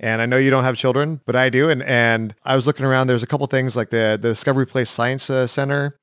And 0.00 0.20
I 0.20 0.26
know 0.26 0.36
you 0.36 0.50
don't 0.50 0.64
have 0.64 0.76
children, 0.76 1.20
but 1.26 1.36
I 1.36 1.48
do. 1.48 1.70
And 1.70 1.80
and 1.84 2.34
I 2.44 2.56
was 2.56 2.66
looking 2.66 2.84
around. 2.84 3.06
There's 3.06 3.22
a 3.22 3.26
couple 3.26 3.46
things 3.46 3.76
like 3.76 3.90
the 3.90 4.18
the 4.20 4.30
Discovery 4.30 4.66
Place 4.66 4.90
Science 4.90 5.30
uh, 5.30 5.46
Center 5.46 5.96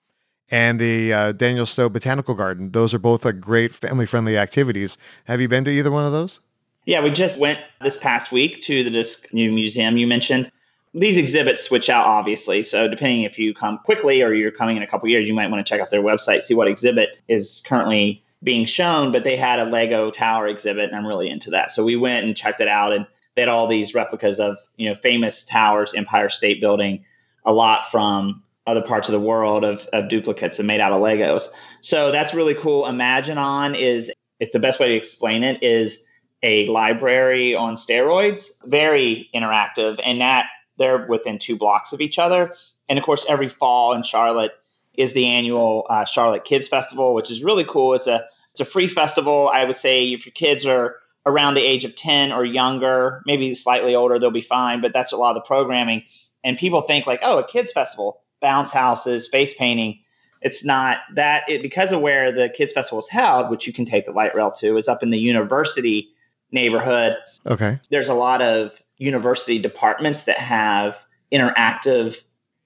and 0.51 0.79
the 0.79 1.13
uh, 1.13 1.31
Daniel 1.31 1.65
Stowe 1.65 1.89
Botanical 1.89 2.33
Garden. 2.35 2.71
Those 2.71 2.93
are 2.93 2.99
both 2.99 3.25
great 3.39 3.73
family 3.75 4.05
friendly 4.05 4.37
activities. 4.37 4.97
Have 5.25 5.41
you 5.41 5.47
been 5.47 5.65
to 5.65 5.71
either 5.71 5.91
one 5.91 6.05
of 6.05 6.11
those? 6.11 6.39
Yeah, 6.85 7.03
we 7.03 7.11
just 7.11 7.39
went 7.39 7.59
this 7.81 7.97
past 7.97 8.31
week 8.31 8.61
to 8.61 8.83
the 8.83 8.89
Disc 8.89 9.31
New 9.33 9.51
Museum 9.51 9.97
you 9.97 10.07
mentioned. 10.07 10.51
These 10.93 11.17
exhibits 11.17 11.61
switch 11.61 11.87
out, 11.87 12.07
obviously. 12.07 12.63
So, 12.63 12.87
depending 12.87 13.21
if 13.21 13.37
you 13.37 13.53
come 13.53 13.77
quickly 13.85 14.23
or 14.23 14.33
you're 14.33 14.49
coming 14.49 14.75
in 14.75 14.81
a 14.81 14.87
couple 14.87 15.07
years, 15.07 15.27
you 15.27 15.35
might 15.35 15.51
want 15.51 15.63
to 15.63 15.69
check 15.69 15.81
out 15.81 15.91
their 15.91 16.01
website, 16.01 16.41
see 16.41 16.55
what 16.55 16.67
exhibit 16.67 17.19
is 17.27 17.61
currently 17.67 18.23
being 18.41 18.65
shown. 18.65 19.11
But 19.11 19.23
they 19.23 19.37
had 19.37 19.59
a 19.59 19.65
Lego 19.65 20.09
tower 20.09 20.47
exhibit, 20.47 20.85
and 20.85 20.95
I'm 20.95 21.05
really 21.05 21.29
into 21.29 21.51
that. 21.51 21.69
So, 21.69 21.83
we 21.83 21.95
went 21.95 22.25
and 22.25 22.35
checked 22.35 22.59
it 22.59 22.67
out. 22.67 22.91
And 22.91 23.05
they 23.35 23.43
had 23.43 23.49
all 23.49 23.67
these 23.67 23.93
replicas 23.93 24.39
of 24.39 24.57
you 24.77 24.89
know 24.89 24.95
famous 24.95 25.45
towers, 25.45 25.93
Empire 25.93 26.29
State 26.29 26.59
Building, 26.59 27.05
a 27.45 27.53
lot 27.53 27.91
from 27.91 28.41
other 28.69 28.81
parts 28.81 29.09
of 29.09 29.13
the 29.13 29.19
world 29.19 29.63
of, 29.63 29.87
of 29.93 30.09
duplicates 30.09 30.59
and 30.59 30.67
made 30.67 30.79
out 30.79 30.91
of 30.91 31.01
Legos. 31.01 31.47
So 31.81 32.11
that's 32.11 32.33
really 32.33 32.55
cool. 32.55 32.85
Imaginon 32.85 33.77
is, 33.77 34.11
if 34.39 34.51
the 34.51 34.59
best 34.59 34.79
way 34.79 34.89
to 34.89 34.95
explain 34.95 35.43
it 35.43 35.61
is 35.61 36.03
a 36.43 36.65
library 36.67 37.55
on 37.55 37.75
steroids, 37.75 38.49
very 38.65 39.29
interactive, 39.35 39.99
and 40.03 40.21
that 40.21 40.47
they're 40.77 41.05
within 41.07 41.37
two 41.37 41.57
blocks 41.57 41.91
of 41.91 42.01
each 42.01 42.17
other. 42.17 42.53
And 42.87 42.97
of 42.97 43.05
course, 43.05 43.25
every 43.27 43.49
fall 43.49 43.93
in 43.93 44.03
Charlotte 44.03 44.53
is 44.95 45.13
the 45.13 45.25
annual 45.25 45.85
uh, 45.89 46.05
Charlotte 46.05 46.45
Kids 46.45 46.67
Festival, 46.67 47.13
which 47.13 47.29
is 47.29 47.43
really 47.43 47.65
cool. 47.65 47.93
It's 47.93 48.07
a 48.07 48.25
it's 48.51 48.61
a 48.61 48.65
free 48.65 48.87
festival. 48.87 49.49
I 49.53 49.63
would 49.65 49.75
say 49.75 50.11
if 50.11 50.25
your 50.25 50.33
kids 50.33 50.65
are 50.65 50.95
around 51.25 51.53
the 51.53 51.61
age 51.61 51.85
of 51.85 51.95
10 51.95 52.31
or 52.31 52.43
younger, 52.43 53.21
maybe 53.25 53.53
slightly 53.53 53.93
older, 53.93 54.17
they'll 54.17 54.31
be 54.31 54.41
fine. 54.41 54.81
But 54.81 54.93
that's 54.93 55.11
a 55.11 55.17
lot 55.17 55.35
of 55.35 55.35
the 55.35 55.47
programming. 55.47 56.03
And 56.43 56.57
people 56.57 56.81
think 56.81 57.05
like, 57.05 57.19
oh, 57.21 57.37
a 57.37 57.47
kids 57.47 57.71
festival, 57.71 58.21
bounce 58.41 58.71
houses, 58.71 59.27
face 59.27 59.53
painting. 59.53 59.99
it's 60.41 60.63
not 60.63 60.99
that 61.15 61.43
it 61.49 61.61
because 61.61 61.91
of 61.91 62.01
where 62.01 62.31
the 62.31 62.49
kids 62.49 62.71
festival 62.71 62.99
is 62.99 63.09
held, 63.09 63.49
which 63.49 63.67
you 63.67 63.73
can 63.73 63.85
take 63.85 64.05
the 64.05 64.11
light 64.11 64.33
rail 64.33 64.51
to, 64.51 64.77
is 64.77 64.87
up 64.87 65.03
in 65.03 65.09
the 65.09 65.19
university 65.19 66.09
neighborhood. 66.51 67.17
Okay. 67.45 67.79
There's 67.89 68.09
a 68.09 68.13
lot 68.13 68.41
of 68.41 68.81
university 68.97 69.59
departments 69.59 70.25
that 70.25 70.37
have 70.37 71.05
interactive 71.31 72.17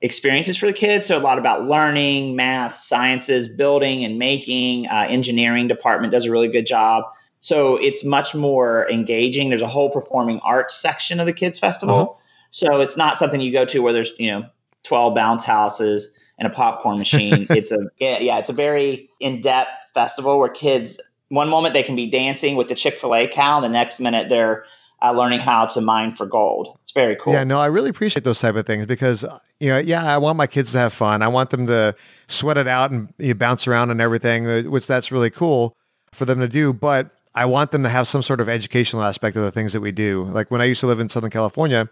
experiences 0.02 0.58
for 0.58 0.68
the 0.68 0.74
kids. 0.74 1.08
So 1.08 1.18
a 1.18 1.20
lot 1.20 1.40
about 1.40 1.66
learning, 1.66 2.36
math, 2.36 2.76
sciences, 2.76 3.48
building 3.48 4.04
and 4.04 4.20
making. 4.20 4.88
Uh, 4.88 5.06
engineering 5.10 5.68
department 5.68 6.12
does 6.12 6.26
a 6.26 6.32
really 6.32 6.50
good 6.50 6.66
job. 6.66 7.06
So 7.42 7.78
it's 7.78 8.06
much 8.06 8.36
more 8.36 8.90
engaging. 8.90 9.50
There's 9.50 9.62
a 9.62 9.68
whole 9.68 9.90
performing 9.90 10.40
arts 10.44 10.76
section 10.76 11.20
of 11.20 11.26
the 11.26 11.34
kids 11.34 11.60
festival. 11.60 11.96
Uh-huh. 11.96 12.20
So 12.52 12.82
it's 12.82 12.98
not 12.98 13.18
something 13.18 13.42
you 13.42 13.52
go 13.52 13.66
to 13.66 13.80
where 13.80 13.94
there's 13.94 14.12
you 14.20 14.32
know 14.32 14.46
12 14.84 15.16
bounce 15.16 15.44
houses 15.44 16.18
and 16.38 16.48
a 16.48 16.52
popcorn 16.52 16.98
machine. 16.98 17.48
it's 17.52 17.72
a 17.72 17.80
yeah, 18.00 18.20
yeah, 18.20 18.38
it's 18.38 18.50
a 18.50 18.54
very 18.54 19.10
in-depth 19.20 19.92
festival 19.94 20.40
where 20.40 20.50
kids 20.50 21.00
one 21.30 21.50
moment 21.50 21.74
they 21.74 21.84
can 21.84 21.96
be 21.96 22.10
dancing 22.10 22.56
with 22.56 22.68
the 22.68 22.76
Chick-fil-A 22.76 23.28
cow, 23.30 23.60
the 23.60 23.70
next 23.70 24.00
minute 24.00 24.30
they're 24.30 24.66
uh, 25.02 25.12
learning 25.12 25.40
how 25.40 25.66
to 25.66 25.82
mine 25.82 26.12
for 26.12 26.26
gold. 26.26 26.78
It's 26.82 26.92
very 26.92 27.18
cool. 27.20 27.34
Yeah, 27.34 27.44
no, 27.44 27.60
I 27.60 27.66
really 27.66 27.90
appreciate 27.90 28.24
those 28.24 28.40
type 28.40 28.56
of 28.56 28.66
things 28.66 28.86
because 28.86 29.26
you 29.60 29.70
know, 29.70 29.80
yeah, 29.80 30.04
I 30.14 30.18
want 30.18 30.38
my 30.38 30.48
kids 30.48 30.72
to 30.74 30.78
have 30.78 30.94
fun. 30.94 31.22
I 31.22 31.28
want 31.28 31.50
them 31.50 31.68
to 31.68 31.96
sweat 32.28 32.58
it 32.58 32.68
out 32.68 32.92
and 32.92 33.14
you 33.18 33.30
know, 33.30 33.34
bounce 33.34 33.68
around 33.68 33.92
and 33.92 34.02
everything, 34.02 34.48
uh, 34.48 34.62
which 34.64 34.88
that's 34.88 35.12
really 35.12 35.30
cool 35.30 35.76
for 36.12 36.26
them 36.26 36.40
to 36.40 36.48
do. 36.48 36.74
But 36.74 37.12
I 37.36 37.46
want 37.46 37.72
them 37.72 37.84
to 37.84 37.90
have 37.90 38.08
some 38.08 38.22
sort 38.22 38.40
of 38.40 38.48
educational 38.48 39.04
aspect 39.04 39.36
of 39.36 39.44
the 39.44 39.52
things 39.52 39.74
that 39.74 39.82
we 39.82 39.92
do. 39.92 40.26
Like 40.26 40.52
when 40.52 40.62
I 40.62 40.66
used 40.66 40.82
to 40.82 40.88
live 40.88 41.00
in 41.00 41.10
Southern 41.10 41.32
California, 41.32 41.90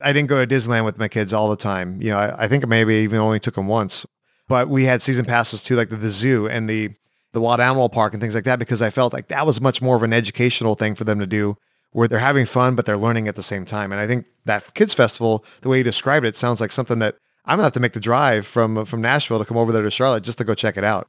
I 0.00 0.12
didn't 0.12 0.28
go 0.28 0.44
to 0.44 0.54
Disneyland 0.54 0.84
with 0.84 0.98
my 0.98 1.08
kids 1.08 1.32
all 1.32 1.48
the 1.48 1.56
time. 1.56 2.00
You 2.00 2.10
know, 2.10 2.18
I, 2.18 2.44
I 2.44 2.48
think 2.48 2.66
maybe 2.66 2.94
even 2.96 3.18
only 3.18 3.40
took 3.40 3.54
them 3.54 3.66
once. 3.66 4.04
But 4.48 4.68
we 4.68 4.84
had 4.84 5.02
season 5.02 5.24
passes 5.24 5.62
to 5.64 5.76
like 5.76 5.88
the, 5.88 5.96
the 5.96 6.10
zoo 6.10 6.46
and 6.46 6.68
the 6.68 6.90
the 7.32 7.40
wild 7.40 7.60
animal 7.60 7.88
park 7.88 8.14
and 8.14 8.20
things 8.20 8.34
like 8.34 8.44
that 8.44 8.60
because 8.60 8.80
I 8.80 8.90
felt 8.90 9.12
like 9.12 9.26
that 9.26 9.44
was 9.44 9.60
much 9.60 9.82
more 9.82 9.96
of 9.96 10.04
an 10.04 10.12
educational 10.12 10.76
thing 10.76 10.94
for 10.94 11.02
them 11.02 11.18
to 11.18 11.26
do 11.26 11.56
where 11.90 12.06
they're 12.06 12.20
having 12.20 12.46
fun 12.46 12.76
but 12.76 12.86
they're 12.86 12.96
learning 12.96 13.26
at 13.26 13.34
the 13.34 13.42
same 13.42 13.64
time. 13.64 13.90
And 13.90 14.00
I 14.00 14.06
think 14.06 14.26
that 14.44 14.74
kids 14.74 14.94
festival, 14.94 15.44
the 15.62 15.68
way 15.68 15.78
you 15.78 15.84
described 15.84 16.24
it, 16.24 16.36
sounds 16.36 16.60
like 16.60 16.70
something 16.70 17.00
that 17.00 17.16
I'm 17.44 17.56
gonna 17.56 17.64
have 17.64 17.72
to 17.72 17.80
make 17.80 17.92
the 17.92 18.00
drive 18.00 18.46
from 18.46 18.84
from 18.84 19.00
Nashville 19.00 19.38
to 19.38 19.44
come 19.44 19.56
over 19.56 19.72
there 19.72 19.82
to 19.82 19.90
Charlotte 19.90 20.22
just 20.22 20.38
to 20.38 20.44
go 20.44 20.54
check 20.54 20.76
it 20.76 20.84
out. 20.84 21.08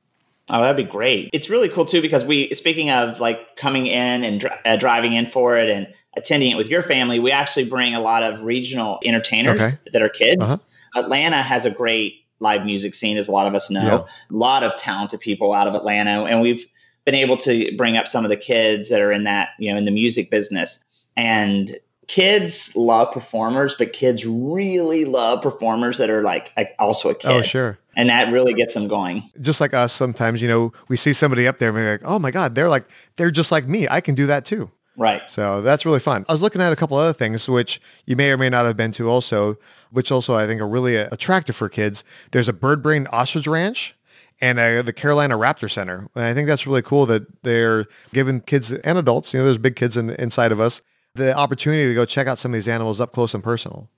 Oh, 0.50 0.62
that'd 0.62 0.78
be 0.78 0.90
great. 0.90 1.30
It's 1.34 1.50
really 1.50 1.70
cool 1.70 1.86
too 1.86 2.02
because 2.02 2.24
we, 2.24 2.54
speaking 2.54 2.92
of 2.92 3.20
like 3.20 3.56
coming 3.56 3.88
in 3.88 4.24
and 4.24 4.40
dr- 4.42 4.60
uh, 4.64 4.78
driving 4.78 5.14
in 5.14 5.30
for 5.32 5.58
it 5.58 5.70
and 5.70 5.88
attending 6.16 6.52
it 6.52 6.56
with 6.56 6.68
your 6.68 6.84
family, 6.84 7.20
we 7.20 7.32
actually 7.32 7.66
bring 7.66 7.96
a 7.96 8.00
lot 8.00 8.22
of 8.22 8.44
regional 8.44 9.00
entertainers 9.04 9.60
okay. 9.60 9.72
that 9.92 10.02
are 10.02 10.10
kids. 10.10 10.42
Uh-huh. 10.42 10.58
Atlanta 10.96 11.42
has 11.42 11.66
a 11.66 11.72
great 11.72 12.26
live 12.40 12.64
music 12.64 12.94
scene, 12.94 13.18
as 13.18 13.28
a 13.28 13.32
lot 13.32 13.48
of 13.48 13.56
us 13.56 13.70
know. 13.70 13.82
Yeah. 13.82 14.36
A 14.36 14.38
lot 14.38 14.64
of 14.64 14.78
talented 14.78 15.20
people 15.20 15.54
out 15.54 15.68
of 15.68 15.74
Atlanta, 15.74 16.26
and 16.26 16.42
we've 16.42 16.66
been 17.06 17.16
able 17.16 17.38
to 17.38 17.76
bring 17.76 17.98
up 17.98 18.08
some 18.08 18.24
of 18.24 18.30
the 18.30 18.38
kids 18.38 18.90
that 18.90 19.02
are 19.02 19.12
in 19.12 19.24
that, 19.24 19.50
you 19.58 19.72
know, 19.72 19.78
in 19.78 19.86
the 19.86 19.92
music 19.92 20.30
business. 20.30 20.84
And 21.18 21.78
kids 22.08 22.76
love 22.76 23.12
performers, 23.12 23.76
but 23.78 23.94
kids 23.94 24.26
really 24.26 25.06
love 25.06 25.42
performers 25.42 25.98
that 25.98 26.10
are 26.10 26.22
like 26.22 26.52
also 26.80 27.10
a 27.10 27.16
kid. 27.16 27.30
Oh, 27.30 27.42
sure. 27.42 27.78
And 27.96 28.10
that 28.10 28.32
really 28.32 28.54
gets 28.54 28.74
them 28.74 28.88
going. 28.88 29.30
Just 29.42 29.62
like 29.62 29.74
us, 29.74 29.94
sometimes, 29.94 30.42
you 30.42 30.48
know, 30.48 30.74
we 30.88 30.98
see 30.98 31.14
somebody 31.14 31.48
up 31.48 31.58
there 31.58 31.70
and 31.70 31.78
we're 31.78 31.92
like, 31.92 32.02
oh 32.04 32.20
my 32.20 32.32
God, 32.32 32.56
they're 32.56 32.70
like, 32.70 32.86
they're 33.16 33.32
just 33.32 33.52
like 33.52 33.68
me. 33.68 33.88
I 33.88 34.02
can 34.02 34.16
do 34.16 34.28
that 34.28 34.46
too. 34.46 34.70
Right. 34.98 35.22
So 35.30 35.62
that's 35.62 35.86
really 35.86 36.00
fun. 36.00 36.26
I 36.30 36.32
was 36.32 36.42
looking 36.42 36.62
at 36.62 36.72
a 36.72 36.76
couple 36.76 36.98
other 36.98 37.14
things, 37.14 37.50
which 37.50 37.82
you 38.06 38.16
may 38.16 38.32
or 38.32 38.38
may 38.38 38.50
not 38.50 38.66
have 38.66 38.78
been 38.78 38.92
to 38.94 39.10
also, 39.10 39.58
which 39.92 40.12
also 40.12 40.36
I 40.36 40.46
think 40.46 40.62
are 40.62 40.68
really 40.68 40.96
attractive 40.96 41.56
for 41.56 41.68
kids. 41.68 42.04
There's 42.32 42.48
a 42.48 42.54
bird 42.54 42.82
brain 42.82 43.08
ostrich 43.08 43.48
ranch 43.48 43.96
and 44.42 44.60
uh, 44.60 44.82
the 44.82 44.94
Carolina 44.94 45.38
Raptor 45.38 45.70
Center. 45.70 46.10
And 46.16 46.26
I 46.26 46.34
think 46.34 46.48
that's 46.48 46.68
really 46.68 46.82
cool 46.82 47.06
that 47.08 47.44
they're 47.44 47.86
giving 48.14 48.42
kids 48.42 48.72
and 48.72 48.98
adults, 48.98 49.34
you 49.34 49.40
know, 49.40 49.46
there's 49.46 49.58
big 49.58 49.76
kids 49.76 49.98
in, 49.98 50.12
inside 50.12 50.52
of 50.52 50.60
us, 50.60 50.82
the 51.16 51.36
opportunity 51.36 51.88
to 51.88 51.94
go 51.94 52.06
check 52.06 52.28
out 52.28 52.38
some 52.38 52.52
of 52.52 52.56
these 52.56 52.68
animals 52.68 53.02
up 53.02 53.12
close 53.12 53.34
and 53.34 53.44
personal. 53.44 53.90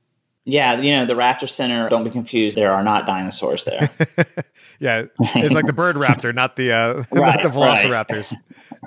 Yeah, 0.45 0.79
you 0.79 0.95
know, 0.95 1.05
the 1.05 1.13
Raptor 1.13 1.49
Center, 1.49 1.89
don't 1.89 2.05
be 2.05 2.09
confused, 2.09 2.55
there 2.55 2.71
are 2.71 2.83
not 2.83 3.05
dinosaurs 3.05 3.65
there. 3.65 3.89
yeah, 4.79 5.03
it's 5.19 5.53
like 5.53 5.65
the 5.65 5.73
bird 5.73 5.97
raptor, 5.97 6.33
not 6.33 6.55
the 6.55 6.71
uh, 6.71 6.93
right, 7.11 7.11
not 7.11 7.43
the 7.43 7.49
velociraptors. 7.49 8.33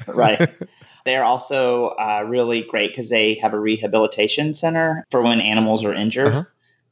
Right. 0.07 0.41
right. 0.41 0.51
They're 1.05 1.25
also 1.25 1.89
uh, 1.89 2.25
really 2.27 2.63
great 2.63 2.93
because 2.93 3.11
they 3.11 3.35
have 3.35 3.53
a 3.53 3.59
rehabilitation 3.59 4.55
center 4.55 5.07
for 5.11 5.21
when 5.21 5.41
animals 5.41 5.85
are 5.85 5.93
injured. 5.93 6.29
Uh-huh. 6.29 6.45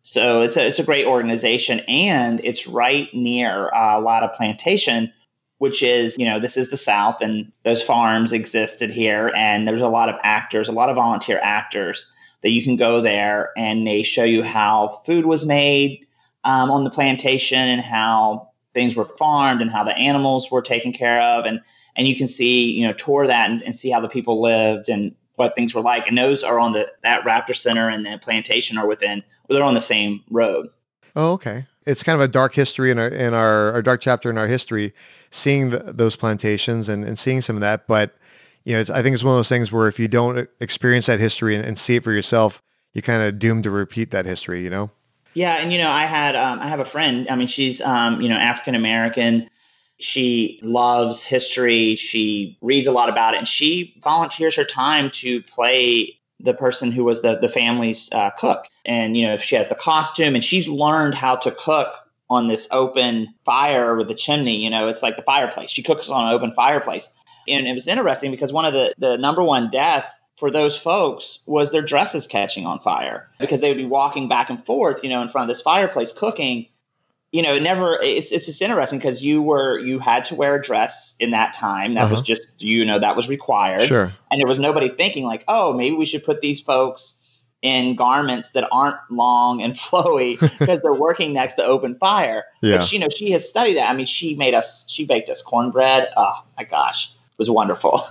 So 0.03 0.43
it's 0.43 0.57
a 0.59 0.67
it's 0.67 0.79
a 0.79 0.85
great 0.85 1.07
organization, 1.07 1.81
and 1.89 2.41
it's 2.45 2.67
right 2.67 3.13
near 3.15 3.71
uh, 3.75 3.99
a 3.99 4.01
Latta 4.01 4.29
plantation, 4.29 5.13
which 5.59 5.83
is 5.83 6.17
you 6.19 6.25
know 6.25 6.41
this 6.41 6.57
is 6.57 6.71
the 6.71 6.77
South, 6.77 7.21
and 7.21 7.53
those 7.65 7.83
farms 7.83 8.33
existed 8.33 8.91
here, 8.91 9.33
and 9.37 9.67
there's 9.67 9.83
a 9.83 9.89
lot 9.89 10.09
of 10.09 10.17
actors, 10.23 10.69
a 10.69 10.73
lot 10.73 10.89
of 10.89 10.97
volunteer 10.97 11.41
actors 11.43 12.11
that 12.43 12.51
you 12.51 12.63
can 12.63 12.77
go 12.77 13.01
there, 13.01 13.51
and 13.57 13.87
they 13.87 14.03
show 14.03 14.25
you 14.25 14.43
how 14.43 15.03
food 15.05 15.27
was 15.27 15.45
made 15.45 16.07
um, 16.45 16.71
on 16.71 16.85
the 16.85 16.91
plantation, 16.91 17.59
and 17.59 17.81
how 17.81 18.49
things 18.75 18.97
were 18.97 19.05
farmed, 19.05 19.61
and 19.61 19.71
how 19.71 19.85
the 19.85 19.97
animals 19.97 20.51
were 20.51 20.63
taken 20.63 20.93
care 20.93 21.21
of, 21.21 21.45
and 21.45 21.61
and 21.97 22.09
you 22.09 22.17
can 22.17 22.29
see 22.29 22.71
you 22.71 22.87
know 22.87 22.93
tour 22.93 23.27
that 23.27 23.51
and, 23.51 23.63
and 23.63 23.79
see 23.79 23.91
how 23.91 24.01
the 24.01 24.09
people 24.09 24.41
lived 24.41 24.89
and 24.89 25.15
what 25.39 25.55
things 25.55 25.75
were 25.75 25.81
like. 25.81 26.07
And 26.07 26.19
those 26.19 26.43
are 26.43 26.59
on 26.59 26.73
the 26.73 26.91
that 27.03 27.25
Raptor 27.25 27.57
Center 27.57 27.89
and 27.89 28.05
the 28.05 28.19
plantation 28.19 28.77
are 28.77 28.87
within. 28.87 29.23
They're 29.49 29.63
on 29.63 29.75
the 29.75 29.81
same 29.81 30.23
road. 30.31 30.69
Oh, 31.17 31.33
okay. 31.33 31.67
It's 31.89 32.03
kind 32.03 32.15
of 32.15 32.21
a 32.21 32.29
dark 32.29 32.55
history 32.55 32.91
in 32.91 32.99
our 32.99 33.09
in 33.09 33.35
our, 33.35 33.73
our 33.73 33.83
dark 33.83 34.01
chapter 34.01 34.31
in 34.31 34.39
our 34.39 34.47
history, 34.47 34.93
seeing 35.31 35.71
the, 35.71 35.79
those 35.79 36.17
plantations 36.17 36.89
and, 36.89 37.05
and 37.05 37.19
seeing 37.19 37.41
some 37.41 37.57
of 37.57 37.61
that. 37.61 37.87
But 37.87 38.17
you 38.65 38.75
know, 38.75 38.95
I 38.95 39.03
think 39.03 39.15
it's 39.15 39.25
one 39.25 39.35
of 39.35 39.39
those 39.39 39.49
things 39.49 39.73
where 39.73 39.89
if 39.89 39.99
you 39.99 40.09
don't 40.09 40.49
experience 40.61 41.07
that 41.07 41.21
history 41.21 41.57
and, 41.57 41.65
and 41.65 41.79
see 41.79 41.97
it 41.97 42.05
for 42.05 42.13
yourself, 42.13 42.63
you're 42.93 43.03
kind 43.03 43.23
of 43.23 43.39
doomed 43.39 43.65
to 43.65 43.71
repeat 43.71 44.11
that 44.11 44.27
history. 44.27 44.63
You 44.63 44.71
know. 44.71 44.91
Yeah, 45.35 45.55
and 45.55 45.73
you 45.73 45.79
know, 45.79 45.91
I 45.91 46.05
had 46.05 46.37
um, 46.37 46.61
I 46.61 46.69
have 46.69 46.81
a 46.81 46.85
friend. 46.85 47.27
I 47.31 47.37
mean, 47.37 47.49
she's 47.49 47.81
um, 47.81 48.21
you 48.21 48.29
know 48.29 48.37
African 48.37 48.75
American 48.75 49.49
she 49.99 50.61
loves 50.63 51.25
history. 51.25 51.97
She 51.97 52.57
reads 52.61 52.87
a 52.87 52.93
lot 52.93 53.09
about 53.09 53.35
it, 53.35 53.39
and 53.39 53.49
she 53.49 54.01
volunteers 54.03 54.55
her 54.57 54.65
time 54.65 55.11
to 55.11 55.43
play 55.43 56.18
the 56.41 56.55
person 56.55 56.93
who 56.93 57.05
was 57.05 57.23
the 57.23 57.39
the 57.39 57.49
family's 57.49 58.11
uh, 58.13 58.31
cook. 58.39 58.67
And 58.85 59.17
you 59.17 59.27
know, 59.27 59.35
if 59.35 59.43
she 59.43 59.57
has 59.57 59.69
the 59.69 59.75
costume, 59.75 60.35
and 60.35 60.45
she's 60.45 60.69
learned 60.69 61.15
how 61.15 61.37
to 61.37 61.51
cook 61.51 61.95
on 62.31 62.49
this 62.49 62.69
open 62.71 63.35
fire 63.45 63.97
with 63.97 64.11
a 64.11 64.15
chimney. 64.15 64.57
You 64.57 64.71
know, 64.71 64.89
it's 64.89 65.03
like 65.03 65.17
the 65.17 65.23
fireplace. 65.23 65.71
She 65.71 65.83
cooks 65.83 66.09
on 66.09 66.29
an 66.29 66.35
open 66.35 66.53
fireplace, 66.53 67.11
and 67.47 67.67
it 67.67 67.75
was 67.75 67.89
interesting 67.89 68.31
because 68.31 68.53
one 68.53 68.65
of 68.65 68.73
the 68.73 68.95
the 68.99 69.17
number 69.17 69.43
one 69.43 69.71
death 69.71 70.11
for 70.37 70.51
those 70.51 70.79
folks 70.79 71.41
was 71.47 71.73
their 71.73 71.83
dresses 71.83 72.27
catching 72.27 72.65
on 72.65 72.79
fire 72.79 73.29
because 73.41 73.61
they 73.61 73.69
would 73.69 73.77
be 73.77 73.85
walking 73.85 74.29
back 74.29 74.49
and 74.49 74.65
forth, 74.65 75.03
you 75.03 75.11
know, 75.11 75.21
in 75.21 75.29
front 75.29 75.51
of 75.51 75.55
this 75.55 75.63
fireplace 75.63 76.13
cooking 76.13 76.69
you 77.33 77.43
know, 77.43 77.55
it 77.55 77.63
never 77.63 77.99
it's 78.03 78.33
it's 78.33 78.47
just 78.47 78.63
interesting 78.63 78.99
because 78.99 79.23
you 79.23 79.43
were 79.43 79.79
you 79.79 79.99
had 79.99 80.25
to 80.27 80.35
wear 80.35 80.57
a 80.57 80.63
dress 80.63 81.15
in 81.21 81.31
that 81.31 81.53
time. 81.53 81.95
That 81.95 82.05
uh-huh. 82.05 82.15
was 82.15 82.23
just 82.23 82.49
you 82.59 82.85
know, 82.85 82.99
that 82.99 83.17
was 83.17 83.29
required. 83.29 83.87
Sure. 83.87 84.13
And 84.31 84.41
there 84.41 84.49
was 84.49 84.59
nobody 84.59 84.89
thinking 84.89 85.25
like, 85.25 85.45
oh, 85.49 85.73
maybe 85.73 85.95
we 85.95 86.07
should 86.07 86.25
put 86.25 86.41
these 86.41 86.61
folks 86.61 87.15
in 87.61 87.97
garments 87.97 88.51
that 88.51 88.69
aren't 88.71 88.97
long 89.11 89.61
and 89.63 89.75
flowy 89.79 90.41
because 90.59 90.81
they're 90.81 90.95
working 90.95 91.33
next 91.33 91.55
to 91.55 91.65
open 91.65 91.97
fire. 91.97 92.45
Yeah. 92.63 92.79
But 92.79 92.93
you 92.93 92.99
know, 92.99 93.09
she 93.09 93.31
has 93.33 93.49
studied 93.49 93.75
that. 93.75 93.91
I 93.91 93.95
mean, 93.95 94.07
she 94.07 94.35
made 94.37 94.55
us 94.55 94.89
she 94.89 95.05
baked 95.05 95.29
us 95.29 95.43
cornbread. 95.43 96.09
Oh 96.17 96.43
my 96.57 96.65
gosh. 96.65 97.11
It 97.11 97.39
was 97.39 97.51
wonderful. 97.51 98.05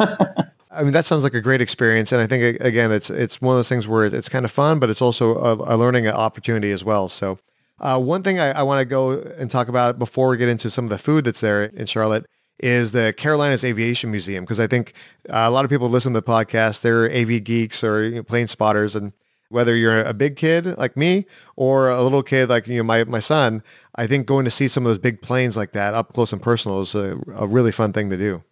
I 0.70 0.84
mean, 0.84 0.94
that 0.94 1.06
sounds 1.06 1.24
like 1.24 1.34
a 1.34 1.42
great 1.42 1.60
experience, 1.60 2.12
and 2.12 2.22
I 2.22 2.28
think 2.28 2.60
again, 2.62 2.92
it's 2.92 3.10
it's 3.10 3.42
one 3.42 3.56
of 3.56 3.58
those 3.58 3.70
things 3.70 3.88
where 3.88 4.06
it's 4.06 4.30
kind 4.30 4.46
of 4.46 4.52
fun, 4.52 4.78
but 4.78 4.92
it's 4.92 5.02
also 5.02 5.36
a, 5.38 5.76
a 5.76 5.76
learning 5.76 6.08
opportunity 6.08 6.72
as 6.72 6.84
well. 6.84 7.10
So, 7.10 7.40
uh, 7.80 8.00
one 8.00 8.24
thing 8.24 8.40
I, 8.40 8.52
I 8.52 8.64
want 8.64 8.80
to 8.80 8.86
go 8.86 9.12
and 9.12 9.52
talk 9.52 9.68
about 9.68 10.00
before 10.00 10.30
we 10.30 10.38
get 10.38 10.50
into 10.50 10.70
some 10.70 10.86
of 10.86 10.90
the 10.90 10.98
food 10.98 11.26
that's 11.26 11.42
there 11.42 11.66
in 11.66 11.86
Charlotte 11.86 12.26
is 12.60 12.92
the 12.92 13.14
Carolinas 13.16 13.64
Aviation 13.64 14.10
Museum 14.10 14.44
because 14.44 14.60
I 14.60 14.68
think 14.68 14.94
uh, 15.30 15.46
a 15.48 15.52
lot 15.52 15.64
of 15.64 15.70
people 15.70 15.90
listen 15.90 16.14
to 16.14 16.22
the 16.22 16.26
podcast. 16.26 16.82
They're 16.82 17.12
AV 17.12 17.44
geeks 17.44 17.84
or 17.84 18.04
you 18.04 18.16
know, 18.16 18.24
plane 18.24 18.48
spotters, 18.48 18.96
and 18.96 19.14
whether 19.50 19.76
you're 19.76 20.04
a 20.04 20.14
big 20.14 20.36
kid 20.36 20.78
like 20.78 20.98
me 20.98 21.26
or 21.56 21.90
a 21.90 22.02
little 22.02 22.24
kid 22.24 22.50
like 22.50 22.68
you 22.68 22.78
know 22.78 22.84
my 22.84 23.04
my 23.04 23.20
son, 23.20 23.62
I 23.96 24.08
think 24.08 24.26
going 24.26 24.46
to 24.46 24.52
see 24.52 24.68
some 24.68 24.86
of 24.86 24.90
those 24.90 24.98
big 24.98 25.22
planes 25.22 25.56
like 25.56 25.74
that 25.74 25.94
up 25.94 26.14
close 26.14 26.34
and 26.34 26.42
personal 26.42 26.82
is 26.82 26.96
a, 26.96 27.20
a 27.36 27.46
really 27.46 27.72
fun 27.72 27.94
thing 27.94 28.10
to 28.10 28.18
do. 28.18 28.44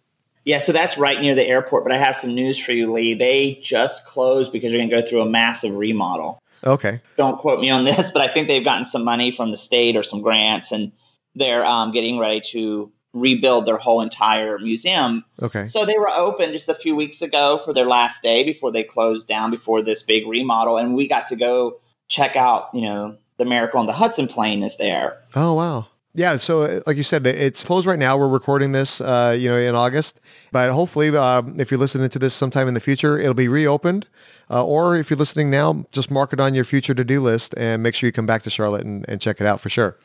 Yeah, 0.44 0.60
so 0.60 0.70
that's 0.70 0.96
right 0.96 1.20
near 1.20 1.34
the 1.34 1.44
airport. 1.44 1.82
But 1.82 1.92
I 1.92 1.98
have 1.98 2.14
some 2.14 2.32
news 2.32 2.56
for 2.56 2.70
you, 2.70 2.92
Lee. 2.92 3.14
They 3.14 3.60
just 3.64 4.06
closed 4.06 4.52
because 4.52 4.70
you're 4.70 4.78
going 4.78 4.90
to 4.90 5.00
go 5.00 5.04
through 5.04 5.22
a 5.22 5.28
massive 5.28 5.74
remodel. 5.74 6.40
Okay. 6.64 7.00
Don't 7.16 7.38
quote 7.38 7.60
me 7.60 7.70
on 7.70 7.84
this, 7.84 8.10
but 8.14 8.22
I 8.22 8.32
think 8.32 8.48
they've 8.48 8.64
gotten 8.64 8.84
some 8.84 9.04
money 9.04 9.30
from 9.30 9.50
the 9.50 9.56
state 9.56 9.96
or 9.96 10.02
some 10.02 10.22
grants, 10.22 10.72
and 10.72 10.92
they're 11.34 11.64
um, 11.64 11.92
getting 11.92 12.18
ready 12.18 12.40
to 12.52 12.90
rebuild 13.12 13.66
their 13.66 13.78
whole 13.78 14.02
entire 14.02 14.58
museum. 14.58 15.24
Okay. 15.40 15.66
So 15.66 15.84
they 15.84 15.98
were 15.98 16.10
open 16.10 16.52
just 16.52 16.68
a 16.68 16.74
few 16.74 16.94
weeks 16.94 17.22
ago 17.22 17.60
for 17.64 17.72
their 17.72 17.86
last 17.86 18.22
day 18.22 18.44
before 18.44 18.70
they 18.70 18.82
closed 18.82 19.26
down 19.26 19.50
before 19.50 19.82
this 19.82 20.02
big 20.02 20.26
remodel, 20.26 20.76
and 20.76 20.94
we 20.94 21.08
got 21.08 21.26
to 21.28 21.36
go 21.36 21.80
check 22.08 22.36
out. 22.36 22.68
You 22.72 22.82
know, 22.82 23.16
the 23.38 23.44
Miracle 23.44 23.80
on 23.80 23.86
the 23.86 23.92
Hudson 23.92 24.28
plane 24.28 24.62
is 24.62 24.76
there. 24.76 25.18
Oh 25.34 25.54
wow! 25.54 25.86
Yeah, 26.16 26.38
so 26.38 26.62
uh, 26.62 26.80
like 26.86 26.96
you 26.96 27.02
said, 27.02 27.26
it's 27.26 27.62
closed 27.62 27.86
right 27.86 27.98
now. 27.98 28.16
We're 28.16 28.26
recording 28.26 28.72
this, 28.72 29.02
uh, 29.02 29.36
you 29.38 29.50
know, 29.50 29.56
in 29.56 29.74
August, 29.74 30.18
but 30.50 30.72
hopefully, 30.72 31.14
uh, 31.14 31.42
if 31.58 31.70
you're 31.70 31.78
listening 31.78 32.08
to 32.08 32.18
this 32.18 32.32
sometime 32.32 32.68
in 32.68 32.72
the 32.72 32.80
future, 32.80 33.18
it'll 33.18 33.34
be 33.34 33.48
reopened. 33.48 34.08
Uh, 34.50 34.64
or 34.64 34.96
if 34.96 35.10
you're 35.10 35.18
listening 35.18 35.50
now, 35.50 35.84
just 35.92 36.10
mark 36.10 36.32
it 36.32 36.40
on 36.40 36.54
your 36.54 36.64
future 36.64 36.94
to-do 36.94 37.20
list 37.20 37.52
and 37.58 37.82
make 37.82 37.94
sure 37.94 38.06
you 38.06 38.12
come 38.12 38.24
back 38.24 38.42
to 38.44 38.50
Charlotte 38.50 38.86
and, 38.86 39.06
and 39.10 39.20
check 39.20 39.42
it 39.42 39.46
out 39.46 39.60
for 39.60 39.68
sure. 39.68 39.98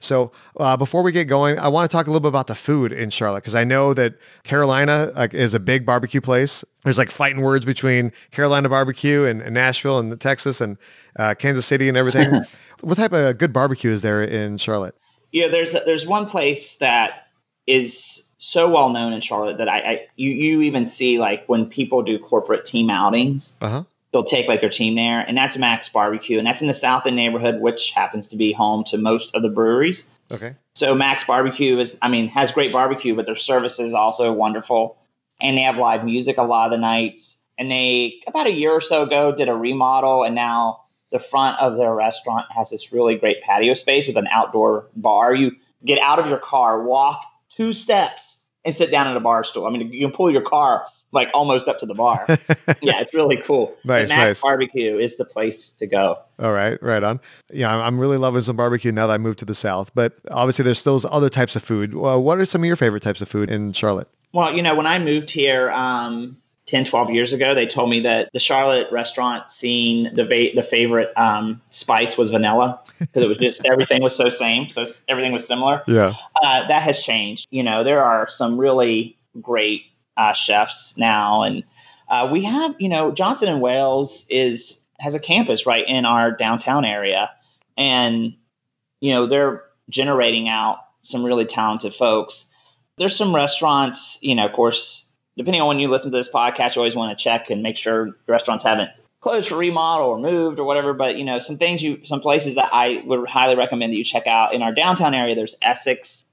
So 0.00 0.32
uh, 0.60 0.76
before 0.76 1.02
we 1.02 1.12
get 1.12 1.28
going, 1.28 1.58
I 1.58 1.68
want 1.68 1.90
to 1.90 1.96
talk 1.96 2.08
a 2.08 2.10
little 2.10 2.20
bit 2.20 2.28
about 2.28 2.48
the 2.48 2.54
food 2.54 2.92
in 2.92 3.08
Charlotte 3.08 3.40
because 3.40 3.54
I 3.54 3.64
know 3.64 3.94
that 3.94 4.16
Carolina 4.42 5.12
like, 5.16 5.32
is 5.32 5.54
a 5.54 5.60
big 5.60 5.86
barbecue 5.86 6.20
place. 6.20 6.62
There's 6.82 6.98
like 6.98 7.10
fighting 7.10 7.40
words 7.40 7.64
between 7.64 8.12
Carolina 8.32 8.68
barbecue 8.68 9.24
and, 9.24 9.40
and 9.40 9.54
Nashville 9.54 9.98
and 9.98 10.20
Texas 10.20 10.60
and 10.60 10.76
uh, 11.18 11.34
Kansas 11.38 11.64
City 11.64 11.88
and 11.88 11.96
everything. 11.96 12.44
what 12.82 12.96
type 12.96 13.12
of 13.14 13.38
good 13.38 13.54
barbecue 13.54 13.92
is 13.92 14.02
there 14.02 14.22
in 14.22 14.58
Charlotte? 14.58 14.94
Yeah, 15.34 15.48
there's 15.48 15.72
there's 15.72 16.06
one 16.06 16.26
place 16.26 16.76
that 16.76 17.26
is 17.66 18.22
so 18.38 18.70
well 18.70 18.90
known 18.90 19.12
in 19.12 19.20
Charlotte 19.20 19.58
that 19.58 19.68
I, 19.68 19.78
I 19.78 20.06
you 20.14 20.30
you 20.30 20.62
even 20.62 20.86
see 20.88 21.18
like 21.18 21.44
when 21.48 21.66
people 21.66 22.04
do 22.04 22.20
corporate 22.20 22.64
team 22.64 22.88
outings, 22.88 23.54
uh-huh. 23.60 23.82
they'll 24.12 24.22
take 24.22 24.46
like 24.46 24.60
their 24.60 24.70
team 24.70 24.94
there, 24.94 25.24
and 25.26 25.36
that's 25.36 25.56
Max 25.56 25.88
Barbecue, 25.88 26.38
and 26.38 26.46
that's 26.46 26.62
in 26.62 26.68
the 26.68 26.72
South 26.72 27.04
End 27.04 27.16
neighborhood, 27.16 27.60
which 27.60 27.90
happens 27.90 28.28
to 28.28 28.36
be 28.36 28.52
home 28.52 28.84
to 28.84 28.96
most 28.96 29.34
of 29.34 29.42
the 29.42 29.48
breweries. 29.48 30.08
Okay. 30.30 30.54
So 30.76 30.94
Max 30.94 31.24
Barbecue 31.24 31.78
is, 31.78 31.98
I 32.00 32.08
mean, 32.08 32.28
has 32.28 32.52
great 32.52 32.72
barbecue, 32.72 33.16
but 33.16 33.26
their 33.26 33.34
service 33.34 33.80
is 33.80 33.92
also 33.92 34.32
wonderful, 34.32 34.96
and 35.40 35.58
they 35.58 35.62
have 35.62 35.78
live 35.78 36.04
music 36.04 36.38
a 36.38 36.44
lot 36.44 36.66
of 36.66 36.70
the 36.70 36.78
nights. 36.78 37.38
And 37.58 37.72
they 37.72 38.22
about 38.28 38.46
a 38.46 38.52
year 38.52 38.70
or 38.70 38.80
so 38.80 39.02
ago 39.02 39.32
did 39.32 39.48
a 39.48 39.54
remodel, 39.56 40.22
and 40.22 40.36
now 40.36 40.83
the 41.14 41.20
front 41.20 41.56
of 41.60 41.76
their 41.76 41.94
restaurant 41.94 42.44
has 42.50 42.70
this 42.70 42.92
really 42.92 43.14
great 43.14 43.40
patio 43.40 43.72
space 43.72 44.08
with 44.08 44.16
an 44.16 44.26
outdoor 44.32 44.88
bar. 44.96 45.32
You 45.32 45.52
get 45.84 46.00
out 46.00 46.18
of 46.18 46.26
your 46.26 46.38
car, 46.38 46.82
walk 46.82 47.22
two 47.48 47.72
steps, 47.72 48.48
and 48.64 48.74
sit 48.74 48.90
down 48.90 49.06
at 49.06 49.16
a 49.16 49.20
bar 49.20 49.44
stool. 49.44 49.64
I 49.64 49.70
mean, 49.70 49.92
you 49.92 50.08
can 50.08 50.10
pull 50.10 50.28
your 50.28 50.42
car 50.42 50.84
like 51.12 51.30
almost 51.32 51.68
up 51.68 51.78
to 51.78 51.86
the 51.86 51.94
bar. 51.94 52.24
yeah, 52.82 53.00
it's 53.00 53.14
really 53.14 53.36
cool. 53.36 53.76
nice, 53.84 54.08
nice. 54.08 54.40
Barbecue 54.40 54.98
is 54.98 55.16
the 55.16 55.24
place 55.24 55.70
to 55.70 55.86
go. 55.86 56.18
All 56.40 56.50
right, 56.50 56.82
right 56.82 57.04
on. 57.04 57.20
Yeah, 57.52 57.72
I'm 57.72 58.00
really 58.00 58.18
loving 58.18 58.42
some 58.42 58.56
barbecue 58.56 58.90
now 58.90 59.06
that 59.06 59.14
I 59.14 59.18
moved 59.18 59.38
to 59.38 59.44
the 59.44 59.54
south. 59.54 59.94
But 59.94 60.14
obviously, 60.32 60.64
there's 60.64 60.80
still 60.80 61.00
other 61.08 61.30
types 61.30 61.54
of 61.54 61.62
food. 61.62 61.94
Well, 61.94 62.20
what 62.20 62.38
are 62.38 62.44
some 62.44 62.62
of 62.62 62.66
your 62.66 62.74
favorite 62.74 63.04
types 63.04 63.20
of 63.20 63.28
food 63.28 63.52
in 63.52 63.72
Charlotte? 63.72 64.08
Well, 64.32 64.52
you 64.52 64.62
know, 64.62 64.74
when 64.74 64.86
I 64.88 64.98
moved 64.98 65.30
here, 65.30 65.70
um, 65.70 66.38
10, 66.66 66.86
12 66.86 67.10
years 67.10 67.32
ago, 67.32 67.54
they 67.54 67.66
told 67.66 67.90
me 67.90 68.00
that 68.00 68.30
the 68.32 68.38
Charlotte 68.38 68.90
restaurant 68.90 69.50
scene, 69.50 70.14
the 70.14 70.24
va- 70.24 70.54
the 70.54 70.62
favorite 70.62 71.12
um, 71.16 71.60
spice 71.70 72.16
was 72.16 72.30
vanilla 72.30 72.80
because 72.98 73.22
it 73.22 73.28
was 73.28 73.38
just 73.38 73.66
everything 73.70 74.02
was 74.02 74.16
so 74.16 74.30
same, 74.30 74.68
so 74.70 74.84
everything 75.08 75.32
was 75.32 75.46
similar. 75.46 75.82
Yeah, 75.86 76.14
uh, 76.42 76.66
that 76.66 76.82
has 76.82 77.00
changed. 77.00 77.48
You 77.50 77.62
know, 77.62 77.84
there 77.84 78.02
are 78.02 78.26
some 78.26 78.56
really 78.56 79.16
great 79.42 79.82
uh, 80.16 80.32
chefs 80.32 80.96
now, 80.96 81.42
and 81.42 81.64
uh, 82.08 82.28
we 82.32 82.42
have 82.44 82.74
you 82.78 82.88
know 82.88 83.12
Johnson 83.12 83.48
and 83.48 83.60
Wales 83.60 84.24
is 84.30 84.80
has 85.00 85.14
a 85.14 85.20
campus 85.20 85.66
right 85.66 85.86
in 85.86 86.06
our 86.06 86.30
downtown 86.30 86.86
area, 86.86 87.30
and 87.76 88.34
you 89.00 89.12
know 89.12 89.26
they're 89.26 89.64
generating 89.90 90.48
out 90.48 90.78
some 91.02 91.24
really 91.24 91.44
talented 91.44 91.94
folks. 91.94 92.46
There's 92.96 93.14
some 93.16 93.34
restaurants, 93.34 94.18
you 94.22 94.34
know, 94.34 94.46
of 94.46 94.52
course 94.52 95.10
depending 95.36 95.60
on 95.60 95.68
when 95.68 95.78
you 95.78 95.88
listen 95.88 96.10
to 96.10 96.16
this 96.16 96.30
podcast, 96.30 96.76
you 96.76 96.80
always 96.80 96.96
want 96.96 97.16
to 97.16 97.22
check 97.22 97.50
and 97.50 97.62
make 97.62 97.76
sure 97.76 98.10
restaurants 98.26 98.64
haven't 98.64 98.90
closed 99.20 99.48
for 99.48 99.56
remodel 99.56 100.06
or 100.06 100.18
moved 100.18 100.58
or 100.58 100.64
whatever. 100.64 100.92
But 100.92 101.16
you 101.16 101.24
know, 101.24 101.38
some 101.38 101.58
things 101.58 101.82
you, 101.82 102.00
some 102.04 102.20
places 102.20 102.54
that 102.54 102.68
I 102.72 103.02
would 103.06 103.28
highly 103.28 103.56
recommend 103.56 103.92
that 103.92 103.96
you 103.96 104.04
check 104.04 104.26
out 104.26 104.54
in 104.54 104.62
our 104.62 104.72
downtown 104.72 105.14
area. 105.14 105.34
There's 105.34 105.56
Essex, 105.62 106.24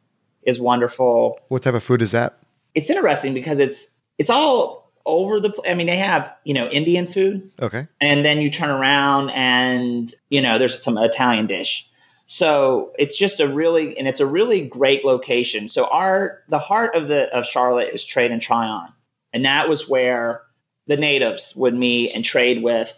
is 0.44 0.60
wonderful. 0.60 1.40
What 1.50 1.64
type 1.64 1.74
of 1.74 1.84
food 1.84 2.02
is 2.02 2.12
that? 2.12 2.38
It's 2.76 2.90
interesting 2.90 3.34
because 3.34 3.60
it's 3.60 3.88
it's 4.18 4.30
all 4.30 4.92
over 5.06 5.40
the. 5.40 5.54
I 5.68 5.74
mean, 5.74 5.88
they 5.88 5.98
have 5.98 6.32
you 6.44 6.54
know 6.54 6.68
Indian 6.68 7.08
food. 7.08 7.50
Okay. 7.62 7.88
And 8.00 8.26
then 8.26 8.40
you 8.40 8.50
turn 8.50 8.70
around 8.70 9.30
and 9.32 10.14
you 10.30 10.42
know 10.42 10.58
there's 10.58 10.82
some 10.82 10.98
Italian 10.98 11.48
dish. 11.48 11.88
So 12.34 12.94
it's 12.98 13.18
just 13.18 13.42
a 13.42 13.48
really 13.50 13.98
and 13.98 14.08
it's 14.08 14.22
a 14.22 14.26
really 14.26 14.66
great 14.66 15.04
location. 15.04 15.68
So 15.68 15.88
our 15.88 16.42
the 16.48 16.60
heart 16.60 16.96
of 16.96 17.10
the 17.10 17.24
of 17.38 17.46
Charlotte 17.46 17.94
is 17.94 18.06
trade 18.06 18.32
and 18.32 18.42
Tryon, 18.42 18.88
and 19.34 19.44
that 19.44 19.68
was 19.68 19.90
where 19.90 20.44
the 20.88 20.96
natives 20.96 21.54
would 21.58 21.74
meet 21.74 22.14
and 22.14 22.24
trade 22.24 22.64
with 22.64 22.98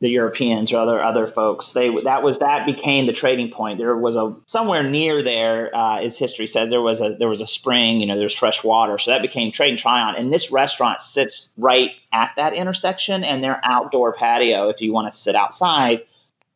the 0.00 0.08
Europeans 0.08 0.72
or 0.72 0.78
other 0.78 0.98
other 1.02 1.26
folks. 1.26 1.74
They 1.74 1.90
that 2.04 2.22
was 2.22 2.38
that 2.38 2.64
became 2.64 3.06
the 3.06 3.12
trading 3.12 3.50
point. 3.50 3.76
There 3.76 3.98
was 3.98 4.16
a 4.16 4.34
somewhere 4.46 4.82
near 4.82 5.22
there, 5.22 5.76
uh, 5.76 5.98
as 5.98 6.16
history 6.16 6.46
says, 6.46 6.70
there 6.70 6.80
was 6.80 7.02
a 7.02 7.14
there 7.18 7.28
was 7.28 7.42
a 7.42 7.46
spring. 7.46 8.00
You 8.00 8.06
know, 8.06 8.16
there's 8.16 8.34
fresh 8.34 8.64
water, 8.64 8.96
so 8.96 9.10
that 9.10 9.20
became 9.20 9.52
Trade 9.52 9.72
and 9.72 9.78
Tryon. 9.78 10.16
And 10.16 10.32
this 10.32 10.50
restaurant 10.50 11.02
sits 11.02 11.50
right 11.58 11.90
at 12.12 12.32
that 12.38 12.54
intersection, 12.54 13.24
and 13.24 13.44
their 13.44 13.60
outdoor 13.62 14.14
patio, 14.14 14.70
if 14.70 14.80
you 14.80 14.90
want 14.90 15.12
to 15.12 15.14
sit 15.14 15.34
outside, 15.34 16.00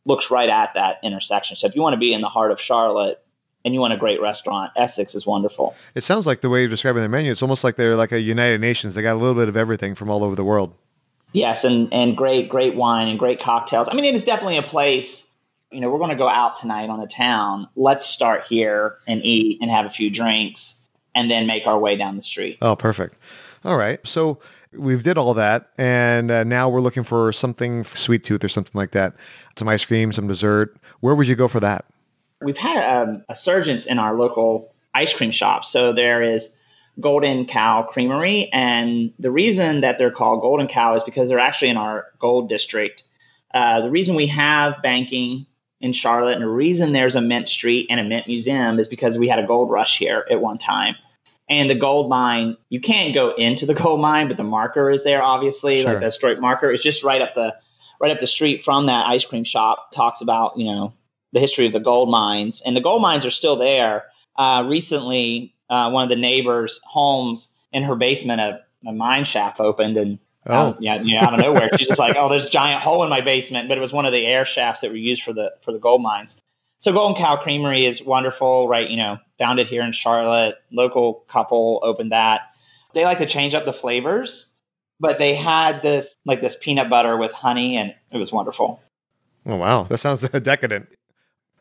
looks 0.04 0.30
right 0.30 0.48
at 0.48 0.74
that 0.74 0.98
intersection. 1.02 1.56
So 1.56 1.66
if 1.66 1.74
you 1.74 1.82
want 1.82 1.94
to 1.94 1.98
be 1.98 2.12
in 2.12 2.20
the 2.20 2.28
heart 2.28 2.52
of 2.52 2.60
Charlotte 2.60 3.22
and 3.64 3.72
you 3.72 3.80
want 3.80 3.92
a 3.92 3.96
great 3.96 4.20
restaurant, 4.20 4.72
Essex 4.76 5.14
is 5.14 5.26
wonderful. 5.26 5.74
It 5.94 6.04
sounds 6.04 6.26
like 6.26 6.40
the 6.40 6.50
way 6.50 6.60
you're 6.60 6.68
describing 6.68 7.00
their 7.00 7.08
menu, 7.08 7.32
it's 7.32 7.42
almost 7.42 7.64
like 7.64 7.76
they're 7.76 7.96
like 7.96 8.12
a 8.12 8.20
United 8.20 8.60
Nations. 8.60 8.94
They 8.94 9.02
got 9.02 9.14
a 9.14 9.18
little 9.18 9.34
bit 9.34 9.48
of 9.48 9.56
everything 9.56 9.94
from 9.94 10.10
all 10.10 10.22
over 10.22 10.36
the 10.36 10.44
world. 10.44 10.74
Yes, 11.32 11.64
and 11.64 11.92
and 11.92 12.16
great 12.16 12.48
great 12.48 12.76
wine 12.76 13.08
and 13.08 13.18
great 13.18 13.40
cocktails. 13.40 13.88
I 13.88 13.94
mean, 13.94 14.04
it 14.04 14.14
is 14.14 14.22
definitely 14.22 14.56
a 14.56 14.62
place. 14.62 15.28
You 15.72 15.80
know, 15.80 15.90
we're 15.90 15.98
going 15.98 16.10
to 16.10 16.16
go 16.16 16.28
out 16.28 16.54
tonight 16.54 16.90
on 16.90 17.00
the 17.00 17.08
town. 17.08 17.68
Let's 17.74 18.06
start 18.06 18.44
here 18.44 18.94
and 19.08 19.20
eat 19.24 19.58
and 19.60 19.68
have 19.68 19.84
a 19.84 19.90
few 19.90 20.10
drinks, 20.10 20.88
and 21.12 21.28
then 21.28 21.48
make 21.48 21.66
our 21.66 21.76
way 21.76 21.96
down 21.96 22.14
the 22.14 22.22
street. 22.22 22.58
Oh, 22.62 22.76
perfect. 22.76 23.16
All 23.64 23.76
right. 23.76 23.98
So 24.06 24.38
we've 24.76 25.02
did 25.02 25.18
all 25.18 25.34
that, 25.34 25.70
and 25.78 26.30
uh, 26.30 26.44
now 26.44 26.68
we're 26.68 26.80
looking 26.80 27.02
for 27.02 27.32
something 27.32 27.84
sweet 27.84 28.24
tooth 28.24 28.44
or 28.44 28.48
something 28.48 28.78
like 28.78 28.92
that 28.92 29.14
some 29.56 29.68
ice 29.68 29.84
cream, 29.84 30.12
some 30.12 30.26
dessert. 30.26 30.76
Where 31.00 31.14
would 31.14 31.28
you 31.28 31.36
go 31.36 31.48
for 31.48 31.60
that? 31.60 31.84
We've 32.42 32.56
had 32.56 32.84
um, 32.84 33.24
a 33.28 33.36
surgence 33.36 33.86
in 33.86 33.98
our 33.98 34.14
local 34.14 34.74
ice 34.94 35.12
cream 35.12 35.30
shop 35.30 35.64
So 35.64 35.92
there 35.92 36.22
is 36.22 36.54
Golden 37.00 37.46
Cow 37.46 37.82
Creamery, 37.82 38.50
and 38.52 39.12
the 39.18 39.30
reason 39.30 39.80
that 39.80 39.98
they're 39.98 40.10
called 40.10 40.40
Golden 40.40 40.68
Cow 40.68 40.94
is 40.94 41.02
because 41.02 41.28
they're 41.28 41.38
actually 41.38 41.70
in 41.70 41.76
our 41.76 42.06
Gold 42.18 42.48
District. 42.48 43.02
Uh, 43.52 43.80
the 43.80 43.90
reason 43.90 44.14
we 44.14 44.26
have 44.28 44.80
banking 44.82 45.46
in 45.80 45.92
Charlotte, 45.92 46.34
and 46.34 46.42
the 46.42 46.48
reason 46.48 46.92
there's 46.92 47.16
a 47.16 47.20
Mint 47.20 47.48
Street 47.48 47.86
and 47.90 48.00
a 48.00 48.04
Mint 48.04 48.26
Museum 48.26 48.78
is 48.78 48.88
because 48.88 49.18
we 49.18 49.28
had 49.28 49.38
a 49.38 49.46
gold 49.46 49.70
rush 49.70 49.98
here 49.98 50.26
at 50.30 50.40
one 50.40 50.58
time. 50.58 50.94
And 51.48 51.68
the 51.68 51.74
gold 51.74 52.08
mine, 52.08 52.56
you 52.70 52.80
can't 52.80 53.14
go 53.14 53.34
into 53.34 53.66
the 53.66 53.74
gold 53.82 54.00
mine, 54.00 54.28
but 54.28 54.36
the 54.36 54.44
marker 54.44 54.90
is 54.90 55.04
there, 55.04 55.22
obviously, 55.22 55.82
sure. 55.82 55.90
like 55.90 56.00
the 56.00 56.06
historic 56.06 56.40
marker. 56.40 56.70
It's 56.70 56.82
just 56.82 57.04
right 57.04 57.20
up 57.20 57.34
the 57.34 57.54
right 58.00 58.10
up 58.10 58.20
the 58.20 58.26
street 58.26 58.64
from 58.64 58.86
that 58.86 59.06
ice 59.06 59.24
cream 59.24 59.44
shop 59.44 59.92
talks 59.92 60.20
about 60.20 60.58
you 60.58 60.64
know 60.64 60.92
the 61.32 61.40
history 61.40 61.66
of 61.66 61.72
the 61.72 61.80
gold 61.80 62.10
mines, 62.10 62.62
and 62.64 62.76
the 62.76 62.80
gold 62.80 63.02
mines 63.02 63.24
are 63.24 63.30
still 63.30 63.56
there. 63.56 64.04
Uh, 64.36 64.64
recently, 64.68 65.54
uh, 65.68 65.90
one 65.90 66.02
of 66.02 66.08
the 66.08 66.16
neighbors' 66.16 66.80
homes 66.84 67.52
in 67.72 67.82
her 67.82 67.96
basement, 67.96 68.40
a, 68.40 68.60
a 68.86 68.92
mine 68.92 69.24
shaft 69.24 69.60
opened, 69.60 69.96
and 69.96 70.18
oh. 70.46 70.68
um, 70.68 70.76
yeah, 70.80 71.00
yeah, 71.02 71.24
out 71.24 71.34
of 71.34 71.40
nowhere, 71.40 71.68
she's 71.76 71.88
just 71.88 72.00
like, 72.00 72.16
"Oh, 72.16 72.28
there's 72.28 72.46
a 72.46 72.50
giant 72.50 72.82
hole 72.82 73.02
in 73.02 73.10
my 73.10 73.20
basement," 73.20 73.68
but 73.68 73.76
it 73.76 73.80
was 73.80 73.92
one 73.92 74.06
of 74.06 74.12
the 74.12 74.26
air 74.26 74.44
shafts 74.44 74.80
that 74.80 74.90
were 74.90 74.96
used 74.96 75.22
for 75.22 75.32
the 75.32 75.52
for 75.62 75.72
the 75.72 75.78
gold 75.78 76.02
mines. 76.02 76.40
So 76.78 76.92
Golden 76.92 77.16
Cow 77.16 77.36
Creamery 77.36 77.86
is 77.86 78.02
wonderful, 78.02 78.68
right? 78.68 78.88
You 78.88 78.98
know, 78.98 79.18
founded 79.38 79.66
here 79.66 79.82
in 79.82 79.92
Charlotte, 79.92 80.56
local 80.70 81.24
couple 81.28 81.80
opened 81.82 82.12
that. 82.12 82.42
They 82.94 83.04
like 83.04 83.18
to 83.18 83.26
change 83.26 83.54
up 83.54 83.64
the 83.64 83.72
flavors 83.72 84.54
but 85.00 85.18
they 85.18 85.34
had 85.34 85.82
this 85.82 86.16
like 86.24 86.40
this 86.40 86.56
peanut 86.56 86.88
butter 86.88 87.16
with 87.16 87.32
honey 87.32 87.76
and 87.76 87.94
it 88.10 88.16
was 88.16 88.32
wonderful. 88.32 88.80
Oh 89.46 89.56
wow, 89.56 89.84
that 89.84 89.98
sounds 89.98 90.28
decadent. 90.42 90.88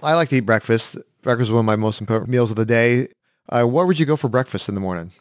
I 0.01 0.13
like 0.13 0.29
to 0.29 0.37
eat 0.37 0.41
breakfast. 0.41 0.97
Breakfast 1.21 1.49
is 1.49 1.51
one 1.51 1.59
of 1.59 1.65
my 1.65 1.75
most 1.75 2.01
important 2.01 2.29
meals 2.29 2.51
of 2.51 2.57
the 2.57 2.65
day. 2.65 3.07
Uh, 3.49 3.63
what 3.63 3.87
would 3.87 3.99
you 3.99 4.05
go 4.05 4.15
for 4.15 4.29
breakfast 4.29 4.69
in 4.69 4.75
the 4.75 4.81
morning? 4.81 5.11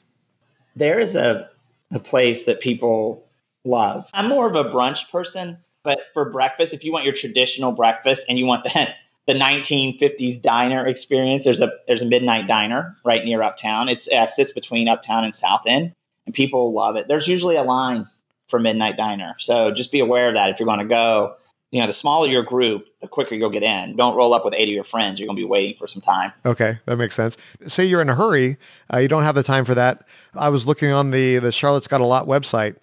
There 0.77 1.01
is 1.01 1.17
a 1.17 1.49
a 1.93 1.99
place 1.99 2.45
that 2.45 2.61
people 2.61 3.27
love. 3.65 4.09
I'm 4.15 4.29
more 4.29 4.47
of 4.47 4.57
a 4.57 4.65
brunch 4.65 5.11
person, 5.11 5.59
but 5.83 6.01
for 6.15 6.31
breakfast, 6.31 6.73
if 6.73 6.85
you 6.85 6.93
want 6.93 7.05
your 7.05 7.15
traditional 7.15 7.73
breakfast 7.73 8.25
and 8.29 8.38
you 8.38 8.47
want 8.47 8.65
that 8.73 8.95
the 9.26 9.35
1950s 9.35 10.40
diner 10.40 10.87
experience, 10.87 11.44
there's 11.44 11.61
a 11.61 11.72
there's 11.87 12.02
a 12.02 12.06
midnight 12.06 12.48
diner 12.48 12.96
right 13.04 13.24
near 13.24 13.42
Uptown. 13.42 13.88
It's 13.88 14.08
uh, 14.08 14.26
sits 14.26 14.52
between 14.52 14.88
Uptown 14.88 15.24
and 15.24 15.35
South 15.35 15.62
End, 15.66 15.94
and 16.26 16.35
people 16.35 16.72
love 16.72 16.96
it. 16.96 17.08
There's 17.08 17.28
usually 17.28 17.56
a 17.56 17.62
line 17.62 18.06
for 18.48 18.58
Midnight 18.58 18.96
Diner. 18.96 19.35
So 19.38 19.70
just 19.70 19.90
be 19.92 20.00
aware 20.00 20.28
of 20.28 20.35
that 20.35 20.50
if 20.50 20.61
you're 20.61 20.66
going 20.66 20.80
to 20.80 20.85
go. 20.85 21.37
You 21.70 21.80
know, 21.80 21.87
the 21.87 21.94
smaller 21.94 22.28
your 22.28 22.42
group, 22.42 22.87
the 23.00 23.08
quicker 23.08 23.35
you'll 23.35 23.48
get 23.48 23.62
in. 23.62 23.96
Don't 23.96 24.14
roll 24.14 24.35
up 24.35 24.44
with 24.44 24.52
eight 24.54 24.68
of 24.68 24.74
your 24.74 24.85
friends. 24.85 25.18
You're 25.18 25.26
going 25.26 25.38
to 25.38 25.40
be 25.40 25.48
waiting 25.48 25.74
for 25.74 25.87
some 25.87 26.02
time. 26.02 26.30
Okay, 26.44 26.78
that 26.85 26.98
makes 26.98 27.14
sense. 27.14 27.38
Say 27.66 27.87
you're 27.87 28.02
in 28.02 28.11
a 28.11 28.14
hurry, 28.14 28.58
uh, 28.92 28.98
you 28.98 29.08
don't 29.08 29.22
have 29.22 29.35
the 29.35 29.42
time 29.42 29.64
for 29.64 29.74
that. 29.74 30.06
I 30.35 30.50
was 30.50 30.66
looking 30.66 30.92
on 30.92 31.12
the 31.12 31.38
the 31.38 31.50
Charlotte's 31.50 31.88
Got 31.88 32.02
a 32.02 32.06
Lot 32.06 32.26
website. 32.26 32.76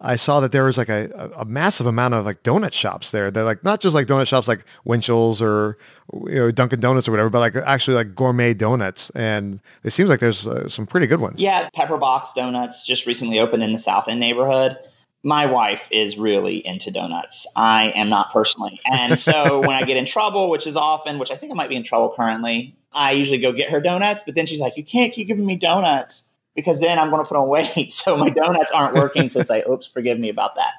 I 0.00 0.16
saw 0.16 0.40
that 0.40 0.52
there 0.52 0.64
was 0.64 0.76
like 0.76 0.90
a, 0.90 1.32
a 1.36 1.46
massive 1.46 1.86
amount 1.86 2.12
of 2.12 2.26
like 2.26 2.42
donut 2.42 2.74
shops 2.74 3.10
there. 3.12 3.30
They're 3.30 3.44
like 3.44 3.64
not 3.64 3.80
just 3.80 3.94
like 3.94 4.06
donut 4.06 4.28
shops 4.28 4.46
like 4.46 4.64
Winchell's 4.84 5.40
or 5.40 5.78
you 6.26 6.34
know 6.34 6.50
Dunkin' 6.50 6.80
Donuts 6.80 7.08
or 7.08 7.12
whatever, 7.12 7.30
but 7.30 7.40
like 7.40 7.56
actually 7.56 7.94
like 7.94 8.14
gourmet 8.14 8.52
donuts. 8.52 9.08
And 9.10 9.60
it 9.84 9.90
seems 9.92 10.10
like 10.10 10.20
there's 10.20 10.46
uh, 10.46 10.68
some 10.68 10.86
pretty 10.86 11.06
good 11.06 11.20
ones. 11.20 11.40
Yeah, 11.40 11.70
Pepperbox 11.74 12.34
Donuts 12.34 12.84
just 12.84 13.06
recently 13.06 13.38
opened 13.38 13.62
in 13.62 13.72
the 13.72 13.78
South 13.78 14.06
End 14.06 14.20
neighborhood. 14.20 14.76
My 15.22 15.46
wife 15.46 15.88
is 15.90 16.18
really 16.18 16.64
into 16.64 16.90
donuts. 16.90 17.46
I 17.56 17.90
am 17.96 18.10
not 18.10 18.30
personally. 18.32 18.78
And 18.84 19.18
so 19.18 19.60
when 19.66 19.70
I 19.70 19.82
get 19.82 19.96
in 19.96 20.04
trouble, 20.04 20.50
which 20.50 20.66
is 20.66 20.76
often, 20.76 21.18
which 21.18 21.30
I 21.30 21.36
think 21.36 21.52
I 21.52 21.54
might 21.54 21.70
be 21.70 21.74
in 21.74 21.82
trouble 21.82 22.12
currently, 22.14 22.76
I 22.92 23.12
usually 23.12 23.38
go 23.38 23.50
get 23.50 23.70
her 23.70 23.80
donuts. 23.80 24.24
But 24.24 24.34
then 24.34 24.44
she's 24.44 24.60
like, 24.60 24.76
"You 24.76 24.84
can't 24.84 25.14
keep 25.14 25.26
giving 25.26 25.46
me 25.46 25.56
donuts." 25.56 26.30
Because 26.56 26.80
then 26.80 26.98
I'm 26.98 27.10
going 27.10 27.22
to 27.22 27.28
put 27.28 27.36
on 27.36 27.48
weight. 27.48 27.92
So 27.92 28.16
my 28.16 28.30
donuts 28.30 28.70
aren't 28.72 28.94
working. 28.94 29.30
so 29.30 29.42
say, 29.42 29.62
oops, 29.68 29.86
forgive 29.86 30.18
me 30.18 30.28
about 30.28 30.56
that. 30.56 30.72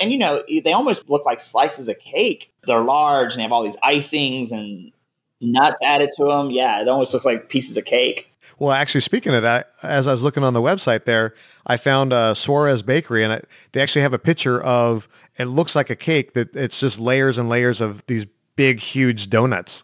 And 0.00 0.10
you 0.10 0.18
know, 0.18 0.42
they 0.48 0.72
almost 0.72 1.08
look 1.10 1.26
like 1.26 1.40
slices 1.40 1.88
of 1.88 1.98
cake. 1.98 2.50
They're 2.66 2.80
large 2.80 3.32
and 3.32 3.38
they 3.38 3.42
have 3.42 3.52
all 3.52 3.62
these 3.62 3.76
icings 3.84 4.50
and 4.50 4.92
nuts 5.40 5.78
added 5.82 6.10
to 6.16 6.24
them. 6.24 6.50
Yeah, 6.50 6.80
it 6.80 6.88
almost 6.88 7.12
looks 7.12 7.26
like 7.26 7.48
pieces 7.48 7.76
of 7.76 7.84
cake. 7.84 8.30
Well, 8.58 8.72
actually, 8.72 9.00
speaking 9.00 9.34
of 9.34 9.42
that, 9.42 9.72
as 9.82 10.06
I 10.06 10.12
was 10.12 10.22
looking 10.22 10.44
on 10.44 10.54
the 10.54 10.60
website 10.60 11.04
there, 11.04 11.34
I 11.66 11.76
found 11.76 12.12
uh, 12.12 12.34
Suarez 12.34 12.82
Bakery, 12.82 13.24
and 13.24 13.32
I, 13.32 13.42
they 13.72 13.80
actually 13.80 14.02
have 14.02 14.12
a 14.12 14.18
picture 14.18 14.62
of 14.62 15.08
it 15.36 15.46
looks 15.46 15.74
like 15.74 15.90
a 15.90 15.96
cake 15.96 16.34
that 16.34 16.54
it's 16.54 16.78
just 16.78 17.00
layers 17.00 17.36
and 17.36 17.48
layers 17.48 17.80
of 17.80 18.04
these 18.06 18.26
big, 18.54 18.78
huge 18.78 19.28
donuts. 19.28 19.82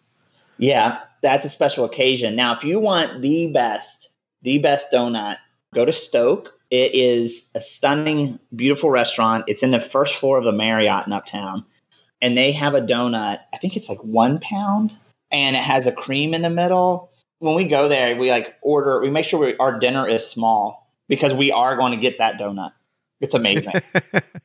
Yeah, 0.58 1.00
that's 1.22 1.44
a 1.44 1.48
special 1.48 1.84
occasion. 1.84 2.36
Now, 2.36 2.54
if 2.54 2.62
you 2.62 2.78
want 2.78 3.22
the 3.22 3.52
best 3.52 4.10
the 4.42 4.58
best 4.58 4.92
donut, 4.92 5.36
go 5.74 5.84
to 5.84 5.92
Stoke. 5.92 6.52
It 6.70 6.94
is 6.94 7.50
a 7.54 7.60
stunning, 7.60 8.38
beautiful 8.54 8.90
restaurant. 8.90 9.44
It's 9.48 9.62
in 9.62 9.72
the 9.72 9.80
first 9.80 10.16
floor 10.16 10.38
of 10.38 10.44
the 10.44 10.52
Marriott 10.52 11.06
in 11.06 11.12
Uptown. 11.12 11.64
And 12.22 12.36
they 12.36 12.52
have 12.52 12.74
a 12.74 12.80
donut, 12.80 13.40
I 13.52 13.56
think 13.58 13.76
it's 13.76 13.88
like 13.88 13.98
one 14.04 14.38
pound, 14.40 14.96
and 15.30 15.56
it 15.56 15.62
has 15.62 15.86
a 15.86 15.92
cream 15.92 16.34
in 16.34 16.42
the 16.42 16.50
middle. 16.50 17.10
When 17.38 17.54
we 17.54 17.64
go 17.64 17.88
there, 17.88 18.14
we 18.16 18.30
like 18.30 18.54
order, 18.62 19.00
we 19.00 19.10
make 19.10 19.24
sure 19.24 19.40
we, 19.40 19.56
our 19.56 19.78
dinner 19.78 20.06
is 20.06 20.26
small 20.26 20.92
because 21.08 21.32
we 21.32 21.50
are 21.50 21.76
going 21.76 21.92
to 21.92 21.98
get 21.98 22.18
that 22.18 22.38
donut. 22.38 22.72
It's 23.20 23.34
amazing. 23.34 23.74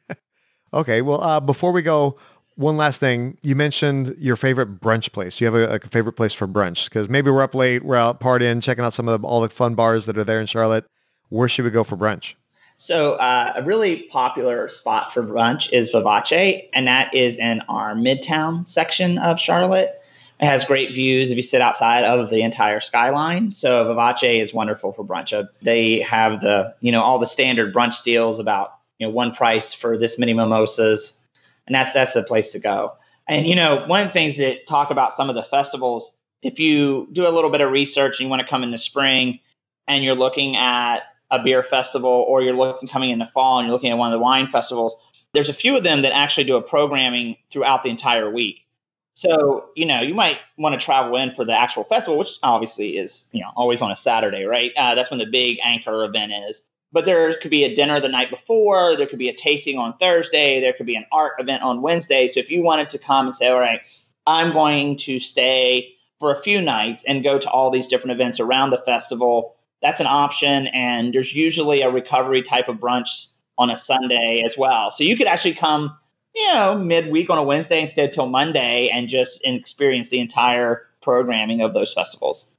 okay. 0.73 1.01
Well, 1.01 1.21
uh, 1.21 1.39
before 1.39 1.71
we 1.71 1.81
go, 1.81 2.17
one 2.55 2.77
last 2.77 2.99
thing. 2.99 3.37
You 3.41 3.55
mentioned 3.55 4.15
your 4.17 4.35
favorite 4.35 4.79
brunch 4.79 5.11
place. 5.11 5.37
Do 5.37 5.45
you 5.45 5.51
have 5.51 5.71
a, 5.71 5.75
a 5.75 5.79
favorite 5.79 6.13
place 6.13 6.33
for 6.33 6.47
brunch? 6.47 6.85
Because 6.85 7.09
maybe 7.09 7.29
we're 7.29 7.43
up 7.43 7.55
late, 7.55 7.83
we're 7.83 7.95
out 7.95 8.19
partying, 8.19 8.63
checking 8.63 8.83
out 8.83 8.93
some 8.93 9.07
of 9.07 9.21
the, 9.21 9.27
all 9.27 9.41
the 9.41 9.49
fun 9.49 9.75
bars 9.75 10.05
that 10.05 10.17
are 10.17 10.23
there 10.23 10.39
in 10.39 10.47
Charlotte. 10.47 10.85
Where 11.29 11.49
should 11.49 11.65
we 11.65 11.71
go 11.71 11.83
for 11.83 11.97
brunch? 11.97 12.35
So 12.77 13.13
uh, 13.13 13.53
a 13.55 13.63
really 13.63 14.03
popular 14.03 14.67
spot 14.67 15.13
for 15.13 15.23
brunch 15.23 15.71
is 15.71 15.91
Vivace, 15.91 16.67
and 16.73 16.87
that 16.87 17.13
is 17.13 17.37
in 17.37 17.61
our 17.69 17.95
Midtown 17.95 18.67
section 18.67 19.17
of 19.19 19.39
Charlotte. 19.39 20.01
It 20.41 20.45
has 20.45 20.65
great 20.65 20.93
views 20.93 21.31
if 21.31 21.37
you 21.37 21.43
sit 21.43 21.61
outside 21.61 22.03
of 22.03 22.29
the 22.29 22.41
entire 22.41 22.81
skyline. 22.81 23.53
So 23.53 23.85
Vivace 23.85 24.41
is 24.41 24.53
wonderful 24.53 24.91
for 24.91 25.05
brunch. 25.05 25.31
Uh, 25.31 25.47
they 25.61 26.01
have 26.01 26.41
the 26.41 26.75
you 26.81 26.91
know 26.91 27.01
all 27.01 27.17
the 27.17 27.25
standard 27.25 27.73
brunch 27.73 28.03
deals 28.03 28.39
about 28.39 28.77
you 28.99 29.07
know 29.07 29.11
one 29.11 29.33
price 29.33 29.73
for 29.73 29.97
this 29.97 30.19
many 30.19 30.33
mimosas 30.33 31.13
and 31.67 31.75
that's 31.75 31.93
that's 31.93 32.13
the 32.13 32.23
place 32.23 32.51
to 32.51 32.59
go. 32.59 32.93
And 33.27 33.45
you 33.45 33.55
know, 33.55 33.83
one 33.87 34.01
of 34.01 34.07
the 34.07 34.13
things 34.13 34.37
that 34.37 34.67
talk 34.67 34.91
about 34.91 35.13
some 35.13 35.29
of 35.29 35.35
the 35.35 35.43
festivals, 35.43 36.15
if 36.41 36.59
you 36.59 37.07
do 37.11 37.27
a 37.27 37.29
little 37.29 37.49
bit 37.49 37.61
of 37.61 37.71
research 37.71 38.19
and 38.19 38.25
you 38.25 38.29
want 38.29 38.41
to 38.41 38.47
come 38.47 38.63
in 38.63 38.71
the 38.71 38.77
spring 38.77 39.39
and 39.87 40.03
you're 40.03 40.15
looking 40.15 40.55
at 40.55 40.99
a 41.31 41.41
beer 41.41 41.63
festival 41.63 42.25
or 42.27 42.41
you're 42.41 42.55
looking 42.55 42.87
coming 42.87 43.09
in 43.09 43.19
the 43.19 43.27
fall 43.27 43.57
and 43.57 43.67
you're 43.67 43.73
looking 43.73 43.91
at 43.91 43.97
one 43.97 44.11
of 44.11 44.17
the 44.17 44.23
wine 44.23 44.47
festivals, 44.47 44.95
there's 45.33 45.49
a 45.49 45.53
few 45.53 45.75
of 45.75 45.83
them 45.83 46.01
that 46.03 46.15
actually 46.15 46.43
do 46.43 46.55
a 46.55 46.61
programming 46.61 47.35
throughout 47.49 47.83
the 47.83 47.89
entire 47.89 48.29
week. 48.29 48.61
So, 49.15 49.69
you 49.75 49.85
know, 49.85 50.01
you 50.01 50.13
might 50.13 50.39
want 50.57 50.79
to 50.79 50.85
travel 50.85 51.15
in 51.15 51.33
for 51.33 51.45
the 51.45 51.57
actual 51.57 51.85
festival, 51.85 52.17
which 52.17 52.37
obviously 52.43 52.97
is, 52.97 53.27
you 53.31 53.41
know, 53.41 53.49
always 53.55 53.81
on 53.81 53.89
a 53.89 53.95
Saturday, 53.95 54.43
right? 54.43 54.71
Uh, 54.75 54.93
that's 54.93 55.09
when 55.09 55.19
the 55.19 55.25
big 55.25 55.57
anchor 55.63 56.03
event 56.03 56.33
is 56.49 56.63
but 56.95 57.05
there 57.05 57.35
could 57.39 57.51
be 57.51 57.65
a 57.65 57.75
dinner 57.75 57.99
the 57.99 58.09
night 58.09 58.31
before 58.31 58.95
there 58.95 59.05
could 59.05 59.19
be 59.19 59.29
a 59.29 59.35
tasting 59.35 59.77
on 59.77 59.95
thursday 59.97 60.59
there 60.59 60.73
could 60.73 60.85
be 60.85 60.95
an 60.95 61.05
art 61.11 61.33
event 61.39 61.61
on 61.61 61.81
wednesday. 61.81 62.27
So 62.27 62.39
if 62.39 62.49
you 62.49 62.63
wanted 62.63 62.89
to 62.89 62.97
come 62.97 63.27
and 63.27 63.35
say 63.35 63.49
all 63.49 63.59
right 63.59 63.81
i'm 64.25 64.51
going 64.53 64.97
to 64.97 65.19
stay 65.19 65.93
for 66.17 66.33
a 66.33 66.41
few 66.41 66.61
nights 66.61 67.03
and 67.03 67.23
go 67.23 67.37
to 67.37 67.49
all 67.49 67.69
these 67.69 67.87
different 67.87 68.13
events 68.13 68.39
around 68.39 68.71
the 68.71 68.81
festival 68.85 69.55
that's 69.81 69.99
an 69.99 70.07
option. 70.07 70.67
And 70.67 71.13
there's 71.13 71.35
usually 71.35 71.81
a 71.81 71.91
recovery 71.91 72.41
type 72.41 72.69
of 72.69 72.77
brunch 72.77 73.33
on 73.57 73.69
a 73.69 73.77
sunday 73.77 74.41
as 74.43 74.57
well. 74.57 74.89
So 74.89 75.03
you 75.03 75.15
could 75.15 75.27
actually 75.27 75.53
come 75.53 75.95
you 76.33 76.47
know 76.53 76.77
midweek 76.77 77.29
on 77.29 77.37
a 77.37 77.43
wednesday 77.43 77.81
instead 77.81 78.11
till 78.11 78.27
monday 78.27 78.89
and 78.89 79.07
just 79.07 79.43
experience 79.45 80.09
the 80.09 80.19
entire 80.19 80.85
programming 81.01 81.61
of 81.61 81.73
those 81.73 81.93
festivals 81.93 82.51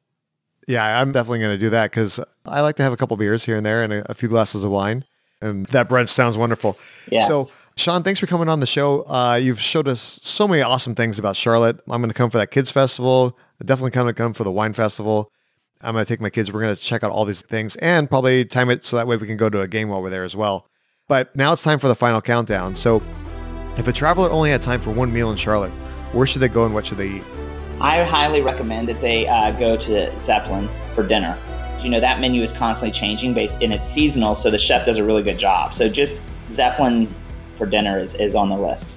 yeah, 0.66 1.00
I'm 1.00 1.12
definitely 1.12 1.38
going 1.40 1.54
to 1.54 1.58
do 1.58 1.70
that 1.70 1.90
because 1.90 2.18
I 2.44 2.60
like 2.60 2.76
to 2.76 2.82
have 2.82 2.92
a 2.92 2.96
couple 2.96 3.16
beers 3.16 3.44
here 3.44 3.56
and 3.56 3.64
there 3.64 3.82
and 3.82 3.92
a, 3.92 4.10
a, 4.10 4.14
few 4.14 4.28
glasses 4.28 4.64
of 4.64 4.70
wine. 4.70 5.04
And 5.40 5.66
that 5.66 5.88
brunch 5.88 6.08
sounds 6.08 6.36
wonderful. 6.36 6.76
Yes. 7.10 7.26
So, 7.28 7.48
Sean, 7.76 8.02
thanks 8.02 8.18
for 8.18 8.26
coming 8.26 8.48
on 8.48 8.60
the 8.60 8.66
show. 8.66 9.02
Uh, 9.02 9.38
you've 9.40 9.60
showed 9.60 9.86
us 9.86 10.18
so 10.22 10.48
many 10.48 10.62
awesome 10.62 10.94
things 10.94 11.18
about 11.18 11.36
Charlotte. 11.36 11.78
I'm 11.88 12.00
going 12.00 12.08
to 12.10 12.14
come 12.14 12.30
for 12.30 12.38
that 12.38 12.50
kids 12.50 12.70
festival. 12.70 13.36
definitely 13.64 13.90
going 13.90 14.06
to 14.06 14.14
come 14.14 14.32
for 14.32 14.44
the 14.44 14.50
wine 14.50 14.72
festival. 14.72 15.30
I'm 15.82 15.92
going 15.92 16.04
to 16.04 16.08
take 16.08 16.20
my 16.20 16.30
kids. 16.30 16.50
We're 16.50 16.62
going 16.62 16.74
to 16.74 16.80
check 16.80 17.04
out 17.04 17.12
all 17.12 17.24
these 17.24 17.42
things 17.42 17.76
and 17.76 18.08
probably 18.08 18.44
time 18.44 18.70
it 18.70 18.84
so 18.84 18.96
that 18.96 19.06
way 19.06 19.16
we 19.16 19.26
can 19.26 19.36
go 19.36 19.50
to 19.50 19.60
a 19.60 19.68
game 19.68 19.90
while 19.90 20.02
we're 20.02 20.10
there 20.10 20.24
as 20.24 20.34
well. 20.34 20.66
But 21.06 21.36
now 21.36 21.52
it's 21.52 21.62
time 21.62 21.78
for 21.78 21.86
the 21.86 21.94
final 21.94 22.20
countdown. 22.20 22.74
So, 22.74 23.02
if 23.76 23.86
a 23.86 23.92
traveler 23.92 24.30
only 24.30 24.50
had 24.50 24.62
time 24.62 24.80
for 24.80 24.90
one 24.90 25.12
meal 25.12 25.30
in 25.30 25.36
Charlotte, 25.36 25.70
where 26.12 26.26
should 26.26 26.40
they 26.40 26.48
go 26.48 26.64
and 26.64 26.74
what 26.74 26.86
should 26.86 26.98
they 26.98 27.10
eat? 27.10 27.45
I 27.80 28.02
highly 28.04 28.40
recommend 28.40 28.88
that 28.88 29.00
they 29.02 29.28
uh, 29.28 29.50
go 29.52 29.76
to 29.76 30.18
Zeppelin 30.18 30.68
for 30.94 31.06
dinner. 31.06 31.36
You 31.80 31.90
know, 31.90 32.00
that 32.00 32.20
menu 32.20 32.42
is 32.42 32.50
constantly 32.50 32.98
changing 32.98 33.34
based 33.34 33.62
and 33.62 33.70
it's 33.70 33.86
seasonal, 33.86 34.34
so 34.34 34.50
the 34.50 34.58
chef 34.58 34.86
does 34.86 34.96
a 34.96 35.04
really 35.04 35.22
good 35.22 35.38
job. 35.38 35.74
So 35.74 35.86
just 35.86 36.22
Zeppelin 36.50 37.14
for 37.58 37.66
dinner 37.66 37.98
is, 37.98 38.14
is 38.14 38.34
on 38.34 38.48
the 38.48 38.56
list. 38.56 38.96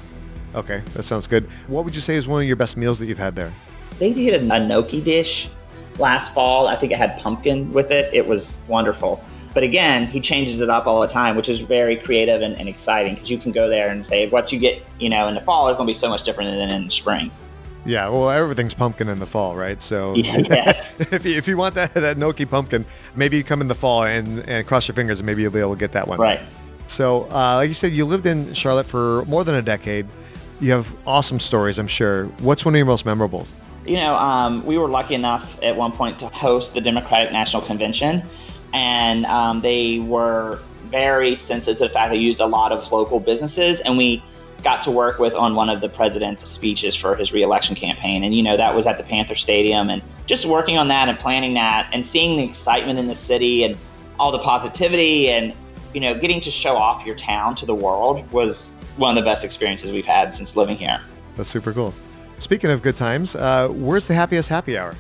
Okay, 0.56 0.82
that 0.94 1.04
sounds 1.04 1.28
good. 1.28 1.44
What 1.68 1.84
would 1.84 1.94
you 1.94 2.00
say 2.00 2.16
is 2.16 2.26
one 2.26 2.42
of 2.42 2.48
your 2.48 2.56
best 2.56 2.78
meals 2.78 3.00
that 3.00 3.08
you've 3.08 3.18
had 3.18 3.36
there? 3.36 3.54
They 4.00 4.14
did 4.14 4.42
a, 4.42 4.60
gnocchi 4.60 5.02
dish 5.02 5.50
last 5.98 6.34
fall. 6.34 6.68
I 6.68 6.78
think 6.78 6.94
it 6.94 6.98
had 6.98 7.20
pumpkin 7.20 7.74
with 7.74 7.92
it. 7.92 8.12
It 8.14 8.26
was 8.26 8.56
wonderful. 8.70 9.22
But 9.54 9.64
again, 9.64 10.08
he 10.08 10.22
changes 10.22 10.62
it 10.62 10.70
up 10.70 10.88
all 10.88 11.02
the 11.02 11.08
time, 11.08 11.36
which 11.36 11.50
is 11.50 11.60
very 11.60 11.98
creative 11.98 12.42
and, 12.42 12.58
and 12.58 12.70
exciting 12.70 13.16
because 13.16 13.30
you 13.30 13.38
can 13.38 13.52
go 13.52 13.68
there 13.68 13.90
and 13.90 14.08
say, 14.08 14.30
once 14.30 14.54
you 14.54 14.60
get, 14.60 14.82
you 15.00 15.10
know, 15.10 15.28
in 15.28 15.36
the 15.36 15.42
fall 15.42 15.68
it's 15.68 15.76
going 15.76 15.88
to 15.88 15.92
be 15.92 15.98
so 15.98 16.08
much 16.08 16.24
different 16.24 16.50
than 16.52 16.70
in 16.70 16.86
the 16.86 16.92
spring. 16.92 17.30
Yeah, 17.86 18.10
well, 18.10 18.30
everything's 18.30 18.74
pumpkin 18.74 19.08
in 19.08 19.20
the 19.20 19.26
fall, 19.26 19.56
right? 19.56 19.82
So 19.82 20.14
yes. 20.16 21.00
if 21.12 21.26
you 21.26 21.38
if 21.38 21.48
you 21.48 21.58
want 21.58 21.76
that 21.76 21.94
that 21.94 22.18
gnocchi 22.18 22.46
pumpkin, 22.46 22.86
maybe 23.16 23.38
you 23.38 23.44
come 23.44 23.62
in 23.62 23.68
the 23.68 23.76
fall 23.76 24.04
and 24.04 24.40
and 24.48 24.68
cross 24.68 24.88
your 24.88 24.96
fingers, 24.96 25.20
and 25.20 25.26
maybe 25.26 25.42
you'll 25.42 25.52
be 25.52 25.60
able 25.60 25.76
to 25.76 25.80
get 25.80 25.94
that 25.94 26.08
one. 26.08 26.20
Right. 26.20 26.40
So, 26.88 27.26
uh, 27.26 27.58
like 27.58 27.68
you 27.68 27.76
said, 27.76 27.92
you 27.92 28.06
lived 28.06 28.26
in 28.26 28.54
Charlotte 28.54 28.88
for 28.88 29.24
more 29.26 29.44
than 29.44 29.56
a 29.56 29.62
decade. 29.62 30.08
You 30.60 30.72
have 30.72 30.92
awesome 31.06 31.40
stories, 31.40 31.78
I'm 31.78 31.88
sure. 31.88 32.26
What's 32.40 32.66
one 32.66 32.74
of 32.74 32.78
your 32.78 32.88
most 32.88 33.06
memorable? 33.06 33.46
You 33.86 33.96
know, 33.96 34.16
um, 34.16 34.66
we 34.66 34.78
were 34.78 34.90
lucky 34.90 35.14
enough 35.14 35.58
at 35.64 35.76
one 35.76 35.92
point 35.92 36.20
to 36.20 36.28
host 36.28 36.74
the 36.74 36.82
Democratic 36.82 37.32
National 37.32 37.62
Convention, 37.62 38.24
and 38.74 39.26
um, 39.28 39.62
they 39.62 40.00
were 40.00 40.60
very 40.90 41.36
sensitive 41.36 41.78
to 41.78 41.84
the 41.84 41.90
fact 41.90 42.12
they 42.12 42.18
used 42.18 42.40
a 42.40 42.46
lot 42.46 42.72
of 42.72 42.92
local 42.92 43.20
businesses, 43.20 43.80
and 43.82 43.98
we 43.98 44.24
got 44.64 44.82
to 44.84 44.92
work 44.92 45.20
with 45.20 45.34
on 45.34 45.56
one 45.56 45.70
of 45.70 45.82
the 45.82 45.90
president's 45.90 46.50
speeches 46.50 46.96
for 46.96 47.16
his 47.16 47.32
reelection 47.32 47.76
campaign. 47.76 48.24
And, 48.24 48.34
you 48.34 48.44
know, 48.44 48.58
that 48.58 48.76
was 48.76 48.86
at 48.86 48.98
the 48.98 49.04
Panther 49.04 49.36
Stadium. 49.36 49.90
And 49.90 50.02
just 50.26 50.46
working 50.46 50.78
on 50.78 50.88
that 50.90 51.10
and 51.10 51.18
planning 51.18 51.54
that 51.56 51.90
and 51.94 52.06
seeing 52.06 52.38
the 52.38 52.44
excitement 52.44 53.00
in 53.00 53.08
the 53.08 53.16
city 53.16 53.64
and 53.64 53.78
all 54.20 54.32
the 54.32 54.40
positivity 54.40 55.30
and, 55.30 55.54
you 55.94 56.02
know, 56.02 56.18
getting 56.18 56.40
to 56.42 56.52
show 56.52 56.76
off 56.76 57.06
your 57.06 57.16
town 57.16 57.56
to 57.56 57.66
the 57.66 57.76
world 57.76 58.30
was 58.32 58.76
one 58.98 59.18
of 59.18 59.24
the 59.24 59.28
best 59.28 59.44
experiences 59.44 59.92
we've 59.92 60.06
had 60.06 60.36
since 60.36 60.56
living 60.56 60.78
here. 60.78 61.00
That's 61.36 61.50
super 61.50 61.74
cool. 61.74 61.94
Speaking 62.38 62.70
of 62.70 62.82
good 62.82 62.98
times, 62.98 63.36
uh, 63.36 63.70
where's 63.70 64.08
the 64.08 64.14
happiest 64.14 64.50
happy 64.50 64.78
hour? 64.78 64.96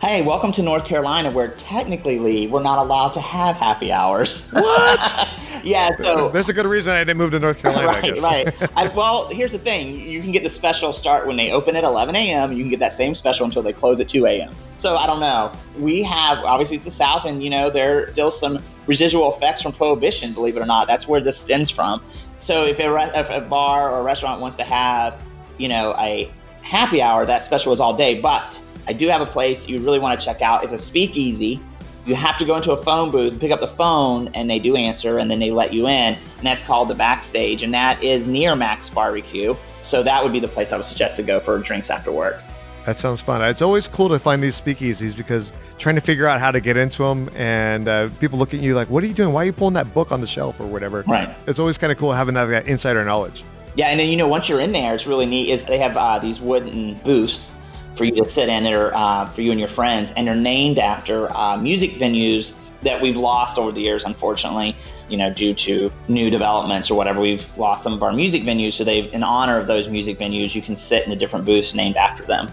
Hey, 0.00 0.22
welcome 0.22 0.52
to 0.52 0.62
North 0.62 0.84
Carolina, 0.84 1.30
where 1.30 1.48
technically, 1.48 2.18
Lee, 2.18 2.46
we're 2.46 2.62
not 2.62 2.78
allowed 2.78 3.10
to 3.10 3.20
have 3.20 3.56
happy 3.56 3.92
hours. 3.92 4.50
What? 4.50 5.28
yeah, 5.64 5.96
so 5.96 6.28
there's 6.32 6.48
a 6.48 6.52
good 6.52 6.66
reason 6.66 6.92
I 6.92 6.98
didn't 6.98 7.18
move 7.18 7.30
to 7.30 7.38
North 7.38 7.58
Carolina. 7.58 7.86
right, 7.86 8.20
right. 8.20 8.70
I, 8.76 8.88
well, 8.94 9.28
here's 9.30 9.52
the 9.52 9.58
thing: 9.58 9.98
you 9.98 10.20
can 10.20 10.32
get 10.32 10.42
the 10.42 10.50
special 10.50 10.92
start 10.92 11.26
when 11.26 11.36
they 11.36 11.52
open 11.52 11.76
at 11.76 11.84
11 11.84 12.14
a.m. 12.16 12.52
You 12.52 12.62
can 12.62 12.70
get 12.70 12.80
that 12.80 12.92
same 12.92 13.14
special 13.14 13.46
until 13.46 13.62
they 13.62 13.72
close 13.72 14.00
at 14.00 14.08
2 14.08 14.26
a.m. 14.26 14.52
So 14.78 14.96
I 14.96 15.06
don't 15.06 15.20
know. 15.20 15.52
We 15.78 16.02
have 16.02 16.38
obviously 16.38 16.76
it's 16.76 16.84
the 16.84 16.90
South, 16.90 17.24
and 17.24 17.42
you 17.42 17.50
know 17.50 17.70
there 17.70 18.04
are 18.04 18.12
still 18.12 18.30
some 18.30 18.58
residual 18.86 19.34
effects 19.34 19.62
from 19.62 19.72
Prohibition. 19.72 20.34
Believe 20.34 20.56
it 20.56 20.60
or 20.60 20.66
not, 20.66 20.86
that's 20.86 21.08
where 21.08 21.20
this 21.20 21.38
stems 21.38 21.70
from. 21.70 22.02
So 22.40 22.64
if 22.66 22.78
a, 22.78 23.18
if 23.18 23.30
a 23.30 23.40
bar 23.40 23.90
or 23.90 24.00
a 24.00 24.02
restaurant 24.02 24.40
wants 24.40 24.56
to 24.58 24.64
have, 24.64 25.22
you 25.56 25.68
know, 25.68 25.94
a 25.98 26.30
happy 26.60 27.00
hour, 27.00 27.24
that 27.24 27.44
special 27.44 27.72
is 27.72 27.80
all 27.80 27.96
day, 27.96 28.20
but 28.20 28.60
I 28.86 28.92
do 28.92 29.08
have 29.08 29.20
a 29.20 29.26
place 29.26 29.68
you 29.68 29.78
really 29.78 29.98
want 29.98 30.18
to 30.18 30.24
check 30.24 30.42
out. 30.42 30.64
It's 30.64 30.72
a 30.72 30.78
speakeasy 30.78 31.60
you 32.06 32.14
have 32.14 32.36
to 32.38 32.44
go 32.44 32.56
into 32.56 32.72
a 32.72 32.82
phone 32.82 33.10
booth, 33.10 33.32
and 33.32 33.40
pick 33.40 33.50
up 33.50 33.60
the 33.60 33.68
phone, 33.68 34.28
and 34.34 34.48
they 34.50 34.58
do 34.58 34.76
answer, 34.76 35.18
and 35.18 35.30
then 35.30 35.38
they 35.38 35.50
let 35.50 35.72
you 35.72 35.86
in. 35.86 36.14
And 36.14 36.46
that's 36.46 36.62
called 36.62 36.88
the 36.88 36.94
backstage, 36.94 37.62
and 37.62 37.72
that 37.72 38.02
is 38.02 38.28
near 38.28 38.54
Max 38.54 38.90
Barbecue. 38.90 39.56
So 39.80 40.02
that 40.02 40.22
would 40.22 40.32
be 40.32 40.40
the 40.40 40.48
place 40.48 40.72
I 40.72 40.76
would 40.76 40.86
suggest 40.86 41.16
to 41.16 41.22
go 41.22 41.40
for 41.40 41.58
drinks 41.58 41.90
after 41.90 42.12
work. 42.12 42.40
That 42.84 43.00
sounds 43.00 43.22
fun. 43.22 43.40
It's 43.42 43.62
always 43.62 43.88
cool 43.88 44.10
to 44.10 44.18
find 44.18 44.42
these 44.42 44.60
speakeasies 44.60 45.16
because 45.16 45.50
trying 45.78 45.94
to 45.94 46.02
figure 46.02 46.26
out 46.26 46.38
how 46.38 46.50
to 46.50 46.60
get 46.60 46.76
into 46.76 47.02
them 47.02 47.30
and 47.34 47.88
uh, 47.88 48.10
people 48.20 48.38
look 48.38 48.52
at 48.52 48.60
you 48.60 48.74
like, 48.74 48.90
what 48.90 49.02
are 49.02 49.06
you 49.06 49.14
doing? 49.14 49.32
Why 49.32 49.42
are 49.42 49.46
you 49.46 49.52
pulling 49.54 49.74
that 49.74 49.94
book 49.94 50.12
on 50.12 50.20
the 50.20 50.26
shelf 50.26 50.60
or 50.60 50.66
whatever? 50.66 51.02
Right. 51.08 51.34
It's 51.46 51.58
always 51.58 51.78
kind 51.78 51.90
of 51.90 51.96
cool 51.96 52.12
having 52.12 52.34
that, 52.34 52.44
that 52.46 52.68
insider 52.68 53.02
knowledge. 53.02 53.42
Yeah, 53.74 53.86
and 53.86 53.98
then 53.98 54.10
you 54.10 54.16
know 54.18 54.28
once 54.28 54.50
you're 54.50 54.60
in 54.60 54.72
there, 54.72 54.94
it's 54.94 55.06
really 55.06 55.26
neat. 55.26 55.50
Is 55.50 55.64
they 55.64 55.78
have 55.78 55.96
uh, 55.96 56.18
these 56.18 56.40
wooden 56.40 56.94
booths 57.04 57.53
for 57.96 58.04
you 58.04 58.12
to 58.22 58.28
sit 58.28 58.48
in 58.48 58.64
that 58.64 58.72
are 58.72 58.94
uh, 58.94 59.26
for 59.26 59.42
you 59.42 59.50
and 59.50 59.60
your 59.60 59.68
friends, 59.68 60.12
and 60.16 60.26
they're 60.26 60.34
named 60.34 60.78
after 60.78 61.34
uh, 61.36 61.56
music 61.56 61.92
venues 61.92 62.54
that 62.82 63.00
we've 63.00 63.16
lost 63.16 63.56
over 63.58 63.72
the 63.72 63.80
years, 63.80 64.04
unfortunately. 64.04 64.76
You 65.08 65.18
know, 65.18 65.32
due 65.32 65.54
to 65.54 65.92
new 66.08 66.30
developments 66.30 66.90
or 66.90 66.94
whatever, 66.96 67.20
we've 67.20 67.46
lost 67.58 67.82
some 67.82 67.92
of 67.92 68.02
our 68.02 68.12
music 68.12 68.42
venues. 68.42 68.74
So 68.74 68.84
they've, 68.84 69.12
in 69.12 69.22
honor 69.22 69.58
of 69.58 69.66
those 69.66 69.88
music 69.88 70.18
venues, 70.18 70.54
you 70.54 70.62
can 70.62 70.76
sit 70.76 71.04
in 71.04 71.10
the 71.10 71.16
different 71.16 71.44
booths 71.44 71.74
named 71.74 71.96
after 71.96 72.24
them. 72.24 72.50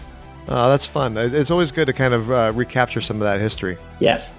Oh, 0.48 0.68
that's 0.68 0.86
fun. 0.86 1.16
It's 1.16 1.50
always 1.50 1.72
good 1.72 1.86
to 1.86 1.92
kind 1.92 2.12
of 2.12 2.30
uh, 2.30 2.52
recapture 2.54 3.00
some 3.00 3.16
of 3.16 3.22
that 3.22 3.40
history. 3.40 3.78
Yes. 4.00 4.32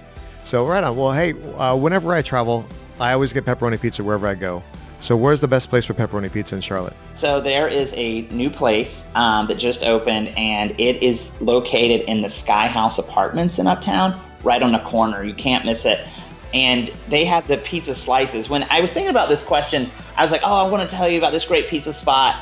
So 0.43 0.65
right 0.65 0.83
on. 0.83 0.95
Well, 0.97 1.11
hey, 1.11 1.33
uh, 1.55 1.75
whenever 1.75 2.13
I 2.13 2.21
travel, 2.21 2.67
I 2.99 3.13
always 3.13 3.33
get 3.33 3.45
pepperoni 3.45 3.79
pizza 3.79 4.03
wherever 4.03 4.27
I 4.27 4.35
go. 4.35 4.63
So 5.03 5.17
where's 5.17 5.41
the 5.41 5.49
best 5.49 5.69
place 5.69 5.83
for 5.83 5.93
pepperoni 5.93 6.31
pizza 6.31 6.55
in 6.55 6.61
Charlotte? 6.61 6.93
So 7.17 7.41
there 7.41 7.67
is 7.67 7.93
a 7.97 8.21
new 8.29 8.49
place 8.49 9.05
um, 9.15 9.47
that 9.47 9.55
just 9.55 9.83
opened, 9.83 10.29
and 10.37 10.71
it 10.79 11.03
is 11.03 11.29
located 11.41 12.07
in 12.07 12.21
the 12.21 12.29
Sky 12.29 12.67
House 12.67 12.97
Apartments 12.99 13.59
in 13.59 13.67
Uptown, 13.67 14.17
right 14.45 14.63
on 14.63 14.71
the 14.71 14.79
corner. 14.79 15.21
You 15.25 15.33
can't 15.33 15.65
miss 15.65 15.85
it. 15.85 16.07
And 16.53 16.87
they 17.09 17.25
have 17.25 17.45
the 17.49 17.57
pizza 17.57 17.93
slices. 17.93 18.47
When 18.47 18.63
I 18.69 18.79
was 18.79 18.93
thinking 18.93 19.09
about 19.09 19.27
this 19.27 19.43
question, 19.43 19.91
I 20.15 20.21
was 20.21 20.31
like, 20.31 20.41
oh, 20.41 20.65
I 20.65 20.69
want 20.69 20.89
to 20.89 20.95
tell 20.95 21.09
you 21.09 21.17
about 21.17 21.33
this 21.33 21.43
great 21.43 21.67
pizza 21.67 21.91
spot 21.91 22.41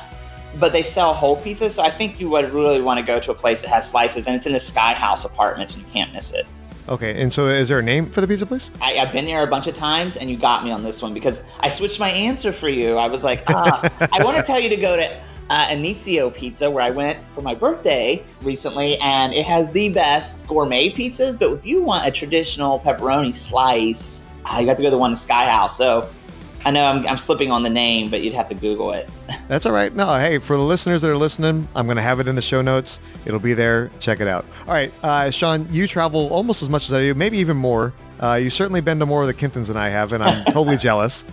but 0.60 0.74
they 0.74 0.84
sell 0.84 1.13
whole 1.13 1.41
pizzas. 1.41 1.71
So 1.71 1.82
I 1.82 1.89
think 1.89 2.19
you 2.19 2.30
would 2.30 2.54
really 2.54 2.82
want 2.82 3.00
to 3.00 3.06
go 3.06 3.21
to 3.21 3.32
a 3.32 3.34
place 3.34 3.62
that 3.62 3.69
has 3.69 3.89
slices, 3.89 4.28
and 4.28 4.36
it's 4.36 4.45
in 4.45 4.52
the 4.52 4.60
Sky 4.60 4.93
House 4.93 5.24
Apartments, 5.24 5.76
and 5.76 5.86
you 5.86 5.91
can't 5.93 6.12
miss 6.13 6.34
it. 6.34 6.45
Okay, 6.91 7.21
and 7.21 7.32
so 7.32 7.47
is 7.47 7.69
there 7.69 7.80
a 7.80 7.82
name 7.82 8.10
for 8.10 8.19
the 8.19 8.27
pizza 8.27 8.45
place? 8.45 8.69
I, 8.82 8.91
have 8.91 9.13
been 9.13 9.23
there 9.23 9.41
a 9.43 9.47
bunch 9.47 9.65
of 9.67 9.75
times, 9.75 10.17
and 10.17 10.30
you 10.30 10.36
got 10.36 10.65
me 10.65 10.71
on 10.71 10.84
this 10.84 11.01
one 11.01 11.13
because 11.13 11.41
I 11.62 11.69
switched 11.69 12.01
my 12.01 12.10
answer 12.10 12.51
for 12.51 12.67
you. 12.67 12.97
I 12.97 13.08
was 13.08 13.23
like, 13.23 13.43
ah, 13.47 14.10
I 14.12 14.21
want 14.25 14.36
to 14.36 14.43
tell 14.51 14.60
you 14.60 14.67
to 14.67 14.75
go 14.75 14.97
to 14.97 15.21
uh, 15.49 15.67
Inizio 15.67 16.36
Pizza, 16.36 16.69
where 16.69 16.84
I 16.84 16.89
went 16.89 17.17
for 17.34 17.43
my 17.43 17.56
birthday 17.56 18.21
recently, 18.41 18.97
and 18.97 19.34
it 19.34 19.45
has 19.45 19.71
the 19.71 19.88
best 19.88 20.45
gourmet 20.47 20.89
pizzas. 20.89 21.39
But 21.39 21.54
if 21.54 21.65
you 21.65 21.82
want 21.82 22.06
a 22.06 22.12
traditional 22.12 22.82
pepperoni 22.82 23.34
slice, 23.34 24.25
uh, 24.43 24.58
you 24.60 24.65
got 24.65 24.75
to 24.75 24.84
go 24.84 24.89
to 24.89 24.91
the 24.91 24.97
one 24.97 25.12
in 25.12 25.15
Sky 25.15 25.49
House. 25.49 25.77
So 25.77 26.10
I 26.63 26.71
know 26.71 26.86
I'm, 26.86 27.08
I'm 27.08 27.17
slipping 27.17 27.52
on 27.52 27.63
the 27.63 27.69
name, 27.69 28.10
but 28.10 28.21
you'd 28.21 28.34
have 28.34 28.47
to 28.50 28.56
Google 28.56 28.91
it. 28.91 29.10
That's 29.47 29.65
all 29.65 29.71
right. 29.71 29.93
No, 29.95 30.15
hey, 30.15 30.38
for 30.38 30.56
the 30.56 30.63
listeners 30.63 31.02
that 31.02 31.10
are 31.10 31.17
listening, 31.17 31.67
I'm 31.76 31.86
going 31.86 31.97
to 31.97 32.04
have 32.04 32.19
it 32.19 32.28
in 32.28 32.36
the 32.36 32.41
show 32.41 32.62
notes. 32.62 33.00
It'll 33.26 33.39
be 33.39 33.54
there. 33.54 33.91
Check 34.00 34.19
it 34.21 34.28
out. 34.28 34.45
All 34.67 34.74
right, 34.74 34.93
uh, 35.04 35.32
Sean, 35.32 35.67
you 35.71 35.88
travel 35.88 36.28
almost 36.30 36.62
as 36.62 36.69
much 36.69 36.88
as 36.88 36.93
I 36.93 37.02
do, 37.02 37.13
maybe 37.15 37.38
even 37.39 37.58
more. 37.58 37.93
Uh, 38.21 38.36
you've 38.36 38.54
certainly 38.54 38.82
been 38.82 39.00
to 39.00 39.06
more 39.06 39.21
of 39.21 39.28
the 39.28 39.34
Kimptons 39.34 39.67
than 39.67 39.78
I 39.78 39.89
have, 39.89 40.13
and 40.13 40.24
I'm 40.24 40.45
totally 40.45 40.78
jealous. 40.78 41.24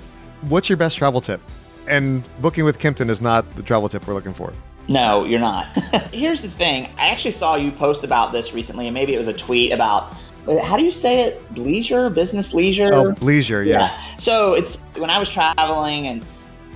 What's 0.43 0.69
your 0.69 0.79
best 0.79 0.97
travel 0.97 1.21
tip? 1.21 1.41
And 1.87 2.23
booking 2.41 2.65
with 2.65 2.79
Kimpton 2.79 3.11
is 3.11 3.21
not 3.21 3.51
the 3.57 3.63
travel 3.63 3.89
tip 3.89 4.07
we're 4.07 4.15
looking 4.15 4.33
for. 4.33 4.53
No, 4.89 5.25
you're 5.25 5.39
not. 5.41 5.67
Here's 6.13 6.41
the 6.41 6.49
thing. 6.49 6.87
I 6.97 7.09
actually 7.09 7.33
saw 7.33 7.57
you 7.57 7.71
post 7.71 8.05
about 8.05 8.33
this 8.33 8.55
recently, 8.55 8.87
and 8.87 8.95
maybe 8.95 9.15
it 9.15 9.19
was 9.19 9.27
a 9.27 9.35
tweet 9.35 9.73
about 9.73 10.15
Uh, 10.47 10.63
how 10.63 10.77
do 10.77 10.85
you 10.85 10.91
say 10.91 11.21
it? 11.21 11.43
Leisure, 11.57 12.09
business 12.11 12.55
leisure. 12.55 12.93
Oh, 12.93 13.13
bleisure, 13.13 13.67
yeah. 13.67 13.81
yeah. 13.81 14.17
So 14.17 14.55
it's 14.55 14.83
when 14.97 15.11
I 15.11 15.19
was 15.19 15.29
traveling 15.29 16.07
and 16.07 16.25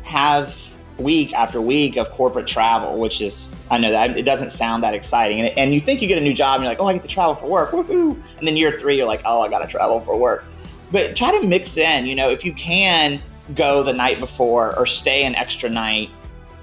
have 0.03 0.57
week 0.99 1.33
after 1.33 1.61
week 1.61 1.97
of 1.97 2.11
corporate 2.11 2.47
travel, 2.47 2.99
which 2.99 3.21
is 3.21 3.55
I 3.71 3.79
know 3.79 3.91
that 3.91 4.17
it 4.17 4.25
doesn't 4.25 4.51
sound 4.51 4.83
that 4.85 4.95
exciting, 4.95 5.41
and, 5.41 5.57
and 5.59 5.75
you 5.75 5.81
think 5.81 6.03
you 6.03 6.09
get 6.09 6.19
a 6.19 6.23
new 6.23 6.35
job 6.35 6.57
and 6.57 6.65
you're 6.65 6.73
like, 6.73 6.81
oh, 6.81 6.87
I 6.87 6.93
get 6.93 7.03
to 7.03 7.09
travel 7.09 7.35
for 7.35 7.47
work, 7.47 7.71
woohoo! 7.71 8.21
And 8.39 8.47
then 8.47 8.57
year 8.57 8.79
three, 8.79 8.97
you're 8.97 9.07
like, 9.07 9.23
oh, 9.25 9.41
I 9.41 9.49
got 9.49 9.61
to 9.61 9.69
travel 9.69 10.01
for 10.01 10.17
work. 10.17 10.45
But 10.91 11.17
try 11.17 11.31
to 11.39 11.47
mix 11.47 11.77
in, 11.79 12.05
you 12.07 12.15
know, 12.15 12.29
if 12.29 12.45
you 12.45 12.53
can 12.53 13.23
go 13.55 13.83
the 13.83 13.93
night 13.93 14.21
before 14.21 14.79
or 14.79 14.87
stay 14.87 15.25
an 15.25 15.35
extra 15.35 15.71
night 15.71 16.11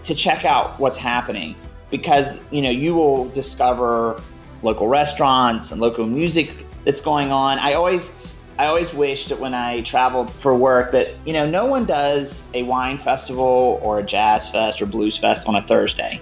to 0.04 0.14
check 0.14 0.46
out 0.46 0.80
what's 0.80 0.98
happening, 0.98 1.56
because 1.90 2.40
you 2.52 2.62
know 2.62 2.70
you 2.70 2.94
will 2.94 3.30
discover 3.30 4.22
local 4.62 4.88
restaurants 4.88 5.72
and 5.72 5.82
local 5.82 6.06
music 6.06 6.66
that's 6.86 7.02
going 7.02 7.32
on. 7.32 7.60
I 7.60 7.74
always 7.74 8.12
I 8.60 8.68
always 8.68 8.94
wished 8.94 9.30
that 9.30 9.40
when 9.40 9.54
I 9.54 9.80
traveled 9.82 10.30
for 10.34 10.54
work 10.54 10.92
that, 10.92 11.12
you 11.26 11.32
know, 11.32 11.50
no 11.50 11.66
one 11.66 11.86
does 11.86 12.44
a 12.54 12.64
wine 12.64 12.98
festival 12.98 13.80
or 13.82 14.00
a 14.00 14.04
jazz 14.04 14.50
fest 14.50 14.82
or 14.82 14.86
blues 14.86 15.18
fest 15.18 15.48
on 15.48 15.56
a 15.56 15.62
Thursday. 15.62 16.22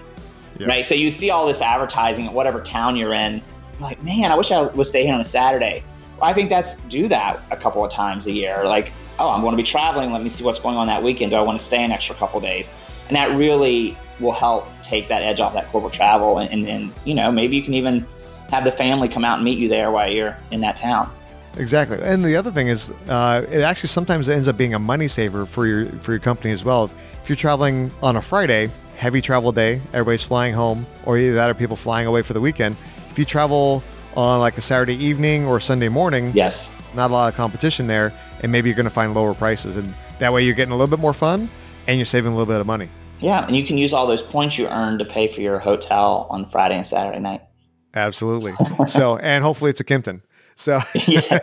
Right. 0.60 0.84
So 0.84 0.94
you 0.94 1.10
see 1.10 1.30
all 1.30 1.48
this 1.48 1.60
advertising 1.60 2.26
at 2.26 2.32
whatever 2.32 2.60
town 2.60 2.94
you're 2.94 3.12
in. 3.12 3.42
You're 3.72 3.80
like, 3.80 4.02
man, 4.04 4.30
I 4.30 4.36
wish 4.36 4.52
I 4.52 4.62
would 4.62 4.86
stay 4.86 5.04
here 5.04 5.14
on 5.14 5.20
a 5.20 5.24
Saturday. 5.24 5.82
Well, 6.20 6.30
I 6.30 6.32
think 6.32 6.48
that's 6.48 6.76
do 6.88 7.08
that 7.08 7.42
a 7.50 7.56
couple 7.56 7.84
of 7.84 7.90
times 7.90 8.26
a 8.26 8.32
year. 8.32 8.64
Like, 8.64 8.92
oh, 9.18 9.30
I'm 9.30 9.40
going 9.40 9.52
to 9.52 9.56
be 9.56 9.64
traveling. 9.64 10.12
Let 10.12 10.22
me 10.22 10.28
see 10.28 10.44
what's 10.44 10.60
going 10.60 10.76
on 10.76 10.86
that 10.86 11.02
weekend. 11.02 11.32
Do 11.32 11.36
I 11.36 11.42
want 11.42 11.58
to 11.58 11.64
stay 11.64 11.82
an 11.82 11.90
extra 11.90 12.14
couple 12.14 12.40
days? 12.40 12.70
And 13.08 13.16
that 13.16 13.36
really 13.36 13.98
will 14.20 14.32
help 14.32 14.68
take 14.84 15.08
that 15.08 15.22
edge 15.22 15.40
off 15.40 15.54
that 15.54 15.68
corporate 15.70 15.92
travel. 15.92 16.38
And, 16.38 16.50
and, 16.50 16.68
and 16.68 16.94
you 17.04 17.14
know, 17.14 17.32
maybe 17.32 17.56
you 17.56 17.62
can 17.62 17.74
even 17.74 18.06
have 18.50 18.64
the 18.64 18.72
family 18.72 19.08
come 19.08 19.24
out 19.24 19.36
and 19.36 19.44
meet 19.44 19.58
you 19.58 19.68
there 19.68 19.90
while 19.90 20.10
you're 20.10 20.36
in 20.50 20.60
that 20.60 20.76
town. 20.76 21.10
Exactly, 21.56 21.98
and 22.02 22.24
the 22.24 22.36
other 22.36 22.52
thing 22.52 22.68
is, 22.68 22.90
uh, 23.08 23.44
it 23.50 23.62
actually 23.62 23.88
sometimes 23.88 24.28
ends 24.28 24.46
up 24.48 24.56
being 24.56 24.74
a 24.74 24.78
money 24.78 25.08
saver 25.08 25.44
for 25.44 25.66
your 25.66 25.86
for 26.00 26.12
your 26.12 26.20
company 26.20 26.52
as 26.52 26.64
well. 26.64 26.90
If 27.22 27.28
you're 27.28 27.36
traveling 27.36 27.90
on 28.02 28.16
a 28.16 28.22
Friday, 28.22 28.70
heavy 28.96 29.20
travel 29.20 29.50
day, 29.50 29.80
everybody's 29.92 30.22
flying 30.22 30.54
home, 30.54 30.86
or 31.04 31.18
either 31.18 31.34
that 31.34 31.50
or 31.50 31.54
people 31.54 31.76
flying 31.76 32.06
away 32.06 32.22
for 32.22 32.32
the 32.32 32.40
weekend. 32.40 32.76
If 33.10 33.18
you 33.18 33.24
travel 33.24 33.82
on 34.14 34.40
like 34.40 34.56
a 34.56 34.60
Saturday 34.60 34.94
evening 34.94 35.46
or 35.46 35.58
Sunday 35.58 35.88
morning, 35.88 36.32
yes, 36.34 36.70
not 36.94 37.10
a 37.10 37.12
lot 37.12 37.28
of 37.28 37.34
competition 37.34 37.86
there, 37.86 38.12
and 38.42 38.52
maybe 38.52 38.68
you're 38.68 38.76
going 38.76 38.84
to 38.84 38.90
find 38.90 39.14
lower 39.14 39.34
prices, 39.34 39.76
and 39.76 39.92
that 40.20 40.32
way 40.32 40.44
you're 40.44 40.54
getting 40.54 40.72
a 40.72 40.76
little 40.76 40.94
bit 40.94 41.00
more 41.00 41.14
fun, 41.14 41.50
and 41.88 41.98
you're 41.98 42.06
saving 42.06 42.32
a 42.32 42.36
little 42.36 42.52
bit 42.52 42.60
of 42.60 42.66
money. 42.66 42.88
Yeah, 43.20 43.44
and 43.46 43.56
you 43.56 43.64
can 43.64 43.78
use 43.78 43.92
all 43.92 44.06
those 44.06 44.22
points 44.22 44.58
you 44.58 44.68
earned 44.68 45.00
to 45.00 45.04
pay 45.04 45.26
for 45.26 45.40
your 45.40 45.58
hotel 45.58 46.28
on 46.30 46.48
Friday 46.50 46.76
and 46.76 46.86
Saturday 46.86 47.18
night. 47.18 47.42
Absolutely. 47.98 48.54
So, 48.86 49.16
and 49.18 49.42
hopefully 49.44 49.70
it's 49.70 49.80
a 49.80 49.84
Kimpton. 49.84 50.22
So, 50.58 50.80
yeah. 51.06 51.38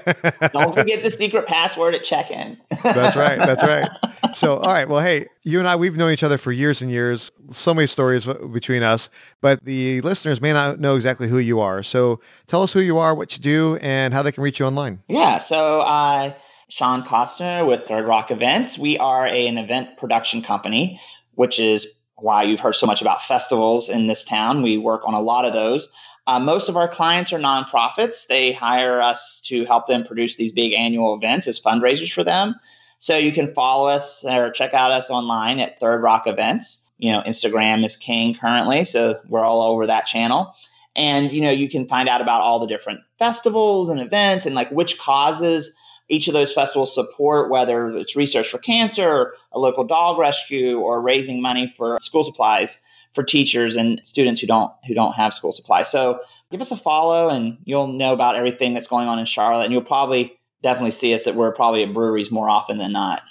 Don't 0.52 0.76
forget 0.76 1.02
the 1.02 1.10
secret 1.10 1.48
password 1.48 1.96
at 1.96 2.04
check 2.04 2.30
in. 2.32 2.58
that's 2.84 3.16
right. 3.16 3.38
That's 3.38 3.64
right. 3.64 3.90
So, 4.34 4.58
all 4.58 4.74
right. 4.74 4.90
Well, 4.90 5.00
hey, 5.00 5.28
you 5.44 5.60
and 5.60 5.68
I, 5.68 5.78
we've 5.78 5.96
known 5.96 6.12
each 6.12 6.24
other 6.24 6.38
for 6.38 6.52
years 6.52 6.82
and 6.82 6.92
years. 6.92 7.32
So 7.52 7.74
many 7.74 7.88
stories 7.88 8.26
between 8.26 8.84
us, 8.84 9.10
but 9.40 9.64
the 9.64 10.02
listeners 10.02 10.42
may 10.42 10.52
not 10.52 10.82
know 10.82 10.98
exactly 10.98 11.30
who 11.30 11.38
you 11.38 11.62
are. 11.62 11.84
So, 11.84 12.20
tell 12.46 12.62
us 12.62 12.74
who 12.74 12.82
you 12.82 12.98
are, 12.98 13.16
what 13.16 13.38
you 13.38 13.42
do, 13.42 13.78
and 13.82 14.14
how 14.14 14.24
they 14.24 14.34
can 14.34 14.44
reach 14.44 14.60
you 14.60 14.66
online. 14.66 15.02
Yeah. 15.08 15.38
So, 15.38 15.82
uh, 15.82 16.34
Sean 16.68 17.06
Costner 17.06 17.66
with 17.66 17.88
Third 17.88 18.06
Rock 18.06 18.30
Events. 18.30 18.78
We 18.78 18.98
are 18.98 19.26
a, 19.28 19.48
an 19.48 19.58
event 19.58 19.96
production 19.98 20.42
company, 20.42 21.00
which 21.36 21.58
is 21.58 21.88
why 22.16 22.44
you've 22.44 22.60
heard 22.60 22.76
so 22.76 22.88
much 22.88 23.02
about 23.02 23.24
festivals 23.24 23.88
in 23.88 24.08
this 24.08 24.24
town. 24.24 24.62
We 24.64 24.78
work 24.78 25.02
on 25.06 25.14
a 25.14 25.22
lot 25.22 25.46
of 25.46 25.54
those. 25.54 25.90
Uh, 26.28 26.40
most 26.40 26.70
of 26.70 26.76
our 26.76 26.88
clients 26.88 27.32
are 27.32 27.40
nonprofits. 27.40 28.28
They 28.28 28.52
hire 28.52 29.02
us 29.02 29.40
to 29.46 29.66
help 29.66 29.88
them 29.88 30.04
produce 30.04 30.36
these 30.36 30.52
big 30.52 30.74
annual 30.74 31.16
events 31.16 31.48
as 31.48 31.60
fundraisers 31.60 32.12
for 32.12 32.24
them. 32.24 32.56
So 32.98 33.16
you 33.18 33.32
can 33.32 33.54
follow 33.54 33.88
us 33.88 34.26
or 34.26 34.50
check 34.50 34.74
out 34.74 34.92
us 34.92 35.10
online 35.10 35.60
at 35.60 35.80
Third 35.80 36.02
Rock 36.02 36.26
Events. 36.26 36.90
You 36.98 37.12
know, 37.12 37.22
Instagram 37.22 37.86
is 37.86 37.98
king 37.98 38.34
currently, 38.34 38.84
so 38.86 39.20
we're 39.28 39.44
all 39.44 39.62
over 39.62 39.86
that 39.86 40.08
channel. 40.08 40.54
And 40.96 41.32
you 41.32 41.42
know, 41.42 41.52
you 41.52 41.70
can 41.70 41.88
find 41.88 42.10
out 42.10 42.22
about 42.22 42.42
all 42.42 42.60
the 42.60 42.68
different 42.68 43.02
festivals 43.20 43.90
and 43.90 44.00
events 44.00 44.46
and 44.46 44.56
like 44.56 44.72
which 44.72 44.98
causes 44.98 45.76
each 46.08 46.28
of 46.28 46.34
those 46.34 46.54
festivals 46.54 46.94
support, 46.94 47.52
whether 47.52 47.96
it's 47.98 48.16
research 48.16 48.48
for 48.50 48.60
cancer, 48.60 49.34
a 49.52 49.60
local 49.60 49.84
dog 49.84 50.18
rescue, 50.18 50.80
or 50.80 51.02
raising 51.02 51.42
money 51.42 51.72
for 51.76 52.00
school 52.00 52.24
supplies 52.24 52.82
for 53.16 53.24
teachers 53.24 53.76
and 53.76 54.00
students 54.04 54.42
who 54.42 54.48
don't 54.48 54.72
who 54.86 54.94
don't 54.94 55.14
have 55.14 55.34
school 55.34 55.54
supplies. 55.54 55.90
So 55.90 56.20
give 56.52 56.62
us 56.62 56.72
a 56.72 56.78
follow 56.78 57.30
and 57.30 57.58
you'll 57.64 57.88
know 57.88 58.14
about 58.14 58.36
everything 58.36 58.74
that's 58.74 58.88
going 58.88 59.08
on 59.08 59.18
in 59.18 59.26
Charlotte 59.26 59.64
and 59.64 59.74
you'll 59.74 59.82
probably 59.82 60.38
definitely 60.62 60.92
see 60.92 61.14
us 61.14 61.24
that 61.24 61.36
we're 61.36 61.52
probably 61.52 61.84
at 61.84 61.94
breweries 61.94 62.32
more 62.32 62.50
often 62.50 62.78
than 62.78 62.92
not. 62.92 63.22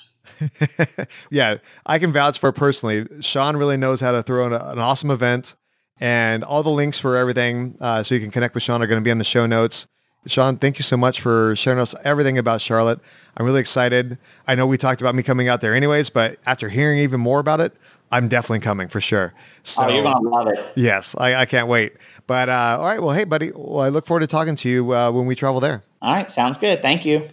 yeah, 1.31 1.59
I 1.87 1.99
can 1.99 2.13
vouch 2.13 2.39
for 2.39 2.51
personally. 2.51 3.07
Sean 3.21 3.57
really 3.57 3.77
knows 3.77 4.01
how 4.01 4.13
to 4.13 4.23
throw 4.23 4.47
an, 4.47 4.53
an 4.53 4.79
awesome 4.79 5.11
event 5.11 5.55
and 6.01 6.43
all 6.43 6.63
the 6.63 6.71
links 6.71 6.99
for 6.99 7.17
everything 7.17 7.77
uh, 7.81 8.03
so 8.03 8.15
you 8.15 8.21
can 8.21 8.31
connect 8.31 8.55
with 8.55 8.63
Sean 8.63 8.83
are 8.83 8.87
going 8.87 9.01
to 9.01 9.05
be 9.05 9.11
in 9.11 9.19
the 9.19 9.25
show 9.25 9.47
notes. 9.47 9.87
Sean, 10.27 10.57
thank 10.57 10.79
you 10.79 10.83
so 10.83 10.97
much 10.97 11.21
for 11.21 11.55
sharing 11.55 11.79
us 11.79 11.95
everything 12.03 12.39
about 12.39 12.61
Charlotte. 12.61 12.99
I'm 13.37 13.45
really 13.45 13.61
excited. 13.61 14.17
I 14.49 14.55
know 14.55 14.67
we 14.67 14.79
talked 14.79 15.03
about 15.03 15.15
me 15.15 15.23
coming 15.23 15.49
out 15.49 15.61
there 15.61 15.75
anyways, 15.75 16.09
but 16.09 16.39
after 16.47 16.71
hearing 16.71 16.99
even 16.99 17.21
more 17.21 17.41
about 17.41 17.61
it, 17.61 17.75
I'm 18.11 18.29
definitely 18.29 18.61
coming 18.61 18.89
for 18.89 19.01
sure. 19.01 19.35
So, 19.63 19.83
oh, 19.83 19.89
you're 19.89 20.03
going 20.03 20.23
to 20.23 20.29
love 20.29 20.49
it. 20.49 20.73
Yes, 20.77 21.15
I, 21.19 21.35
I 21.35 21.47
can't 21.47 21.69
wait. 21.69 21.95
But 22.27 22.49
uh, 22.49 22.77
all 22.79 22.85
right, 22.87 23.03
well, 23.03 23.15
hey, 23.15 23.25
buddy. 23.25 23.53
Well, 23.55 23.81
I 23.85 23.89
look 23.89 24.07
forward 24.07 24.21
to 24.21 24.27
talking 24.27 24.57
to 24.57 24.69
you 24.69 24.95
uh, 24.95 25.11
when 25.11 25.27
we 25.27 25.35
travel 25.35 25.61
there. 25.61 25.83
All 26.01 26.15
right, 26.15 26.31
sounds 26.31 26.59
good. 26.59 26.81
Thank 26.81 27.05
you. 27.05 27.29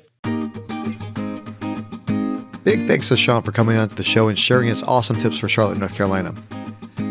Big 2.63 2.87
thanks 2.87 3.07
to 3.09 3.17
Sean 3.17 3.41
for 3.41 3.51
coming 3.51 3.77
on 3.77 3.89
to 3.89 3.95
the 3.95 4.03
show 4.03 4.27
and 4.27 4.37
sharing 4.37 4.67
his 4.67 4.83
awesome 4.83 5.17
tips 5.17 5.37
for 5.37 5.49
Charlotte, 5.49 5.79
North 5.79 5.95
Carolina. 5.95 6.33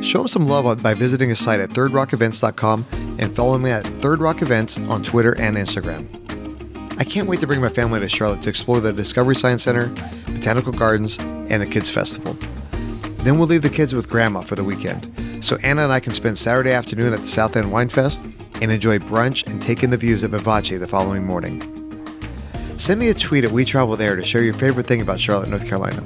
Show 0.01 0.23
him 0.23 0.29
some 0.29 0.47
love 0.47 0.83
by 0.83 0.95
visiting 0.95 1.29
his 1.29 1.39
site 1.39 1.61
at 1.61 1.71
thirdrockevents.com 1.71 2.87
and 3.19 3.35
follow 3.35 3.59
me 3.59 3.71
at 3.71 3.85
Third 4.01 4.21
Rock 4.21 4.43
Events 4.43 4.79
on 4.79 5.03
Twitter 5.03 5.39
and 5.41 5.57
Instagram. 5.57 6.07
I 6.99 7.05
can't 7.05 7.29
wait 7.29 7.41
to 7.41 7.47
bring 7.47 7.61
my 7.61 7.69
family 7.69 7.99
to 8.01 8.09
Charlotte 8.09 8.43
to 8.43 8.49
explore 8.49 8.81
the 8.81 8.93
Discovery 8.93 9.35
Science 9.35 9.63
Center, 9.65 9.89
Botanical 10.27 10.73
Gardens, 10.73 11.19
and 11.19 11.63
the 11.63 11.67
Kids 11.67 11.91
Festival. 11.91 12.37
Then 13.23 13.39
we'll 13.39 13.49
leave 13.49 13.63
the 13.63 13.71
kids 13.71 13.95
with 13.95 14.09
Grandma 14.09 14.41
for 14.41 14.57
the 14.57 14.65
weekend, 14.65 15.45
so 15.45 15.59
Anna 15.63 15.85
and 15.85 15.93
I 15.93 16.01
can 16.01 16.15
spend 16.15 16.39
Saturday 16.39 16.73
afternoon 16.73 17.13
at 17.13 17.21
the 17.21 17.29
South 17.29 17.55
End 17.57 17.71
Wine 17.71 17.89
Fest 17.89 18.25
and 18.63 18.73
enjoy 18.73 18.99
brunch 18.99 19.47
and 19.47 19.61
take 19.61 19.83
in 19.83 19.91
the 19.91 19.97
views 19.97 20.23
of 20.23 20.31
Vivace 20.31 20.79
the 20.79 20.87
following 20.87 21.25
morning. 21.25 21.61
Send 22.79 22.99
me 22.99 23.09
a 23.09 23.15
tweet 23.15 23.45
at 23.45 23.51
We 23.51 23.67
Travel 23.67 23.97
There 23.97 24.17
to 24.17 24.25
share 24.25 24.43
your 24.43 24.55
favorite 24.55 24.87
thing 24.87 25.03
about 25.03 25.21
Charlotte, 25.21 25.51
North 25.51 25.67
Carolina. 25.67 26.03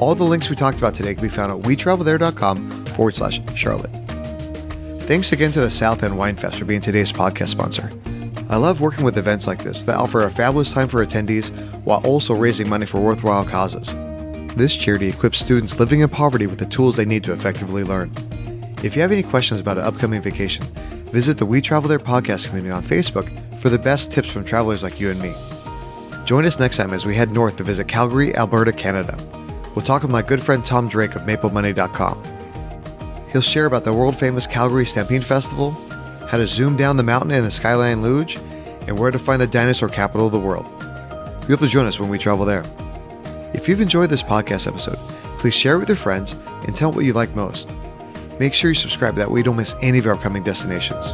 All 0.00 0.14
the 0.14 0.24
links 0.24 0.48
we 0.48 0.56
talked 0.56 0.78
about 0.78 0.94
today 0.94 1.14
can 1.14 1.22
be 1.22 1.28
found 1.28 1.52
at 1.52 1.68
wetravelthere.com 1.68 2.86
forward 2.86 3.14
slash 3.14 3.40
Charlotte. 3.54 3.90
Thanks 5.02 5.32
again 5.32 5.52
to 5.52 5.60
the 5.60 5.70
South 5.70 6.02
End 6.02 6.16
Wine 6.16 6.36
Fest 6.36 6.58
for 6.58 6.64
being 6.64 6.80
today's 6.80 7.12
podcast 7.12 7.48
sponsor. 7.48 7.92
I 8.48 8.56
love 8.56 8.80
working 8.80 9.04
with 9.04 9.18
events 9.18 9.46
like 9.46 9.62
this 9.62 9.82
that 9.82 9.96
offer 9.96 10.22
a 10.24 10.30
fabulous 10.30 10.72
time 10.72 10.88
for 10.88 11.04
attendees 11.04 11.50
while 11.84 12.00
also 12.06 12.34
raising 12.34 12.68
money 12.68 12.86
for 12.86 13.00
worthwhile 13.00 13.44
causes. 13.44 13.94
This 14.58 14.74
charity 14.74 15.06
equips 15.06 15.38
students 15.38 15.78
living 15.78 16.00
in 16.00 16.08
poverty 16.08 16.48
with 16.48 16.58
the 16.58 16.66
tools 16.66 16.96
they 16.96 17.04
need 17.04 17.22
to 17.22 17.32
effectively 17.32 17.84
learn. 17.84 18.10
If 18.82 18.96
you 18.96 19.02
have 19.02 19.12
any 19.12 19.22
questions 19.22 19.60
about 19.60 19.78
an 19.78 19.84
upcoming 19.84 20.20
vacation, 20.20 20.64
visit 21.12 21.38
the 21.38 21.46
We 21.46 21.60
Travel 21.60 21.88
There 21.88 22.00
podcast 22.00 22.48
community 22.48 22.72
on 22.72 22.82
Facebook 22.82 23.30
for 23.60 23.68
the 23.68 23.78
best 23.78 24.10
tips 24.10 24.28
from 24.28 24.44
travelers 24.44 24.82
like 24.82 24.98
you 24.98 25.12
and 25.12 25.22
me. 25.22 25.32
Join 26.24 26.44
us 26.44 26.58
next 26.58 26.76
time 26.76 26.92
as 26.92 27.06
we 27.06 27.14
head 27.14 27.30
north 27.30 27.54
to 27.58 27.62
visit 27.62 27.86
Calgary, 27.86 28.34
Alberta, 28.34 28.72
Canada. 28.72 29.16
We'll 29.76 29.84
talk 29.84 30.02
with 30.02 30.10
my 30.10 30.22
good 30.22 30.42
friend 30.42 30.66
Tom 30.66 30.88
Drake 30.88 31.14
of 31.14 31.22
MapleMoney.com. 31.22 32.20
He'll 33.30 33.40
share 33.40 33.66
about 33.66 33.84
the 33.84 33.92
world 33.92 34.18
famous 34.18 34.48
Calgary 34.48 34.86
Stampede 34.86 35.24
Festival, 35.24 35.70
how 36.28 36.36
to 36.36 36.48
zoom 36.48 36.76
down 36.76 36.96
the 36.96 37.04
mountain 37.04 37.30
in 37.30 37.44
the 37.44 37.50
Skyline 37.52 38.02
Luge, 38.02 38.38
and 38.88 38.98
where 38.98 39.12
to 39.12 39.20
find 39.20 39.40
the 39.40 39.46
dinosaur 39.46 39.88
capital 39.88 40.26
of 40.26 40.32
the 40.32 40.40
world. 40.40 40.66
We 41.42 41.54
hope 41.54 41.60
to 41.60 41.68
join 41.68 41.86
us 41.86 42.00
when 42.00 42.08
we 42.08 42.18
travel 42.18 42.44
there. 42.44 42.64
If 43.58 43.68
you've 43.68 43.80
enjoyed 43.80 44.08
this 44.08 44.22
podcast 44.22 44.68
episode, 44.68 44.98
please 45.40 45.52
share 45.52 45.74
it 45.74 45.78
with 45.78 45.88
your 45.88 45.96
friends 45.96 46.34
and 46.68 46.76
tell 46.76 46.92
them 46.92 46.96
what 46.96 47.04
you 47.04 47.12
like 47.12 47.34
most. 47.34 47.68
Make 48.38 48.54
sure 48.54 48.70
you 48.70 48.74
subscribe 48.76 49.16
that 49.16 49.32
way 49.32 49.40
you 49.40 49.44
don't 49.44 49.56
miss 49.56 49.74
any 49.82 49.98
of 49.98 50.06
our 50.06 50.14
upcoming 50.14 50.44
destinations. 50.44 51.12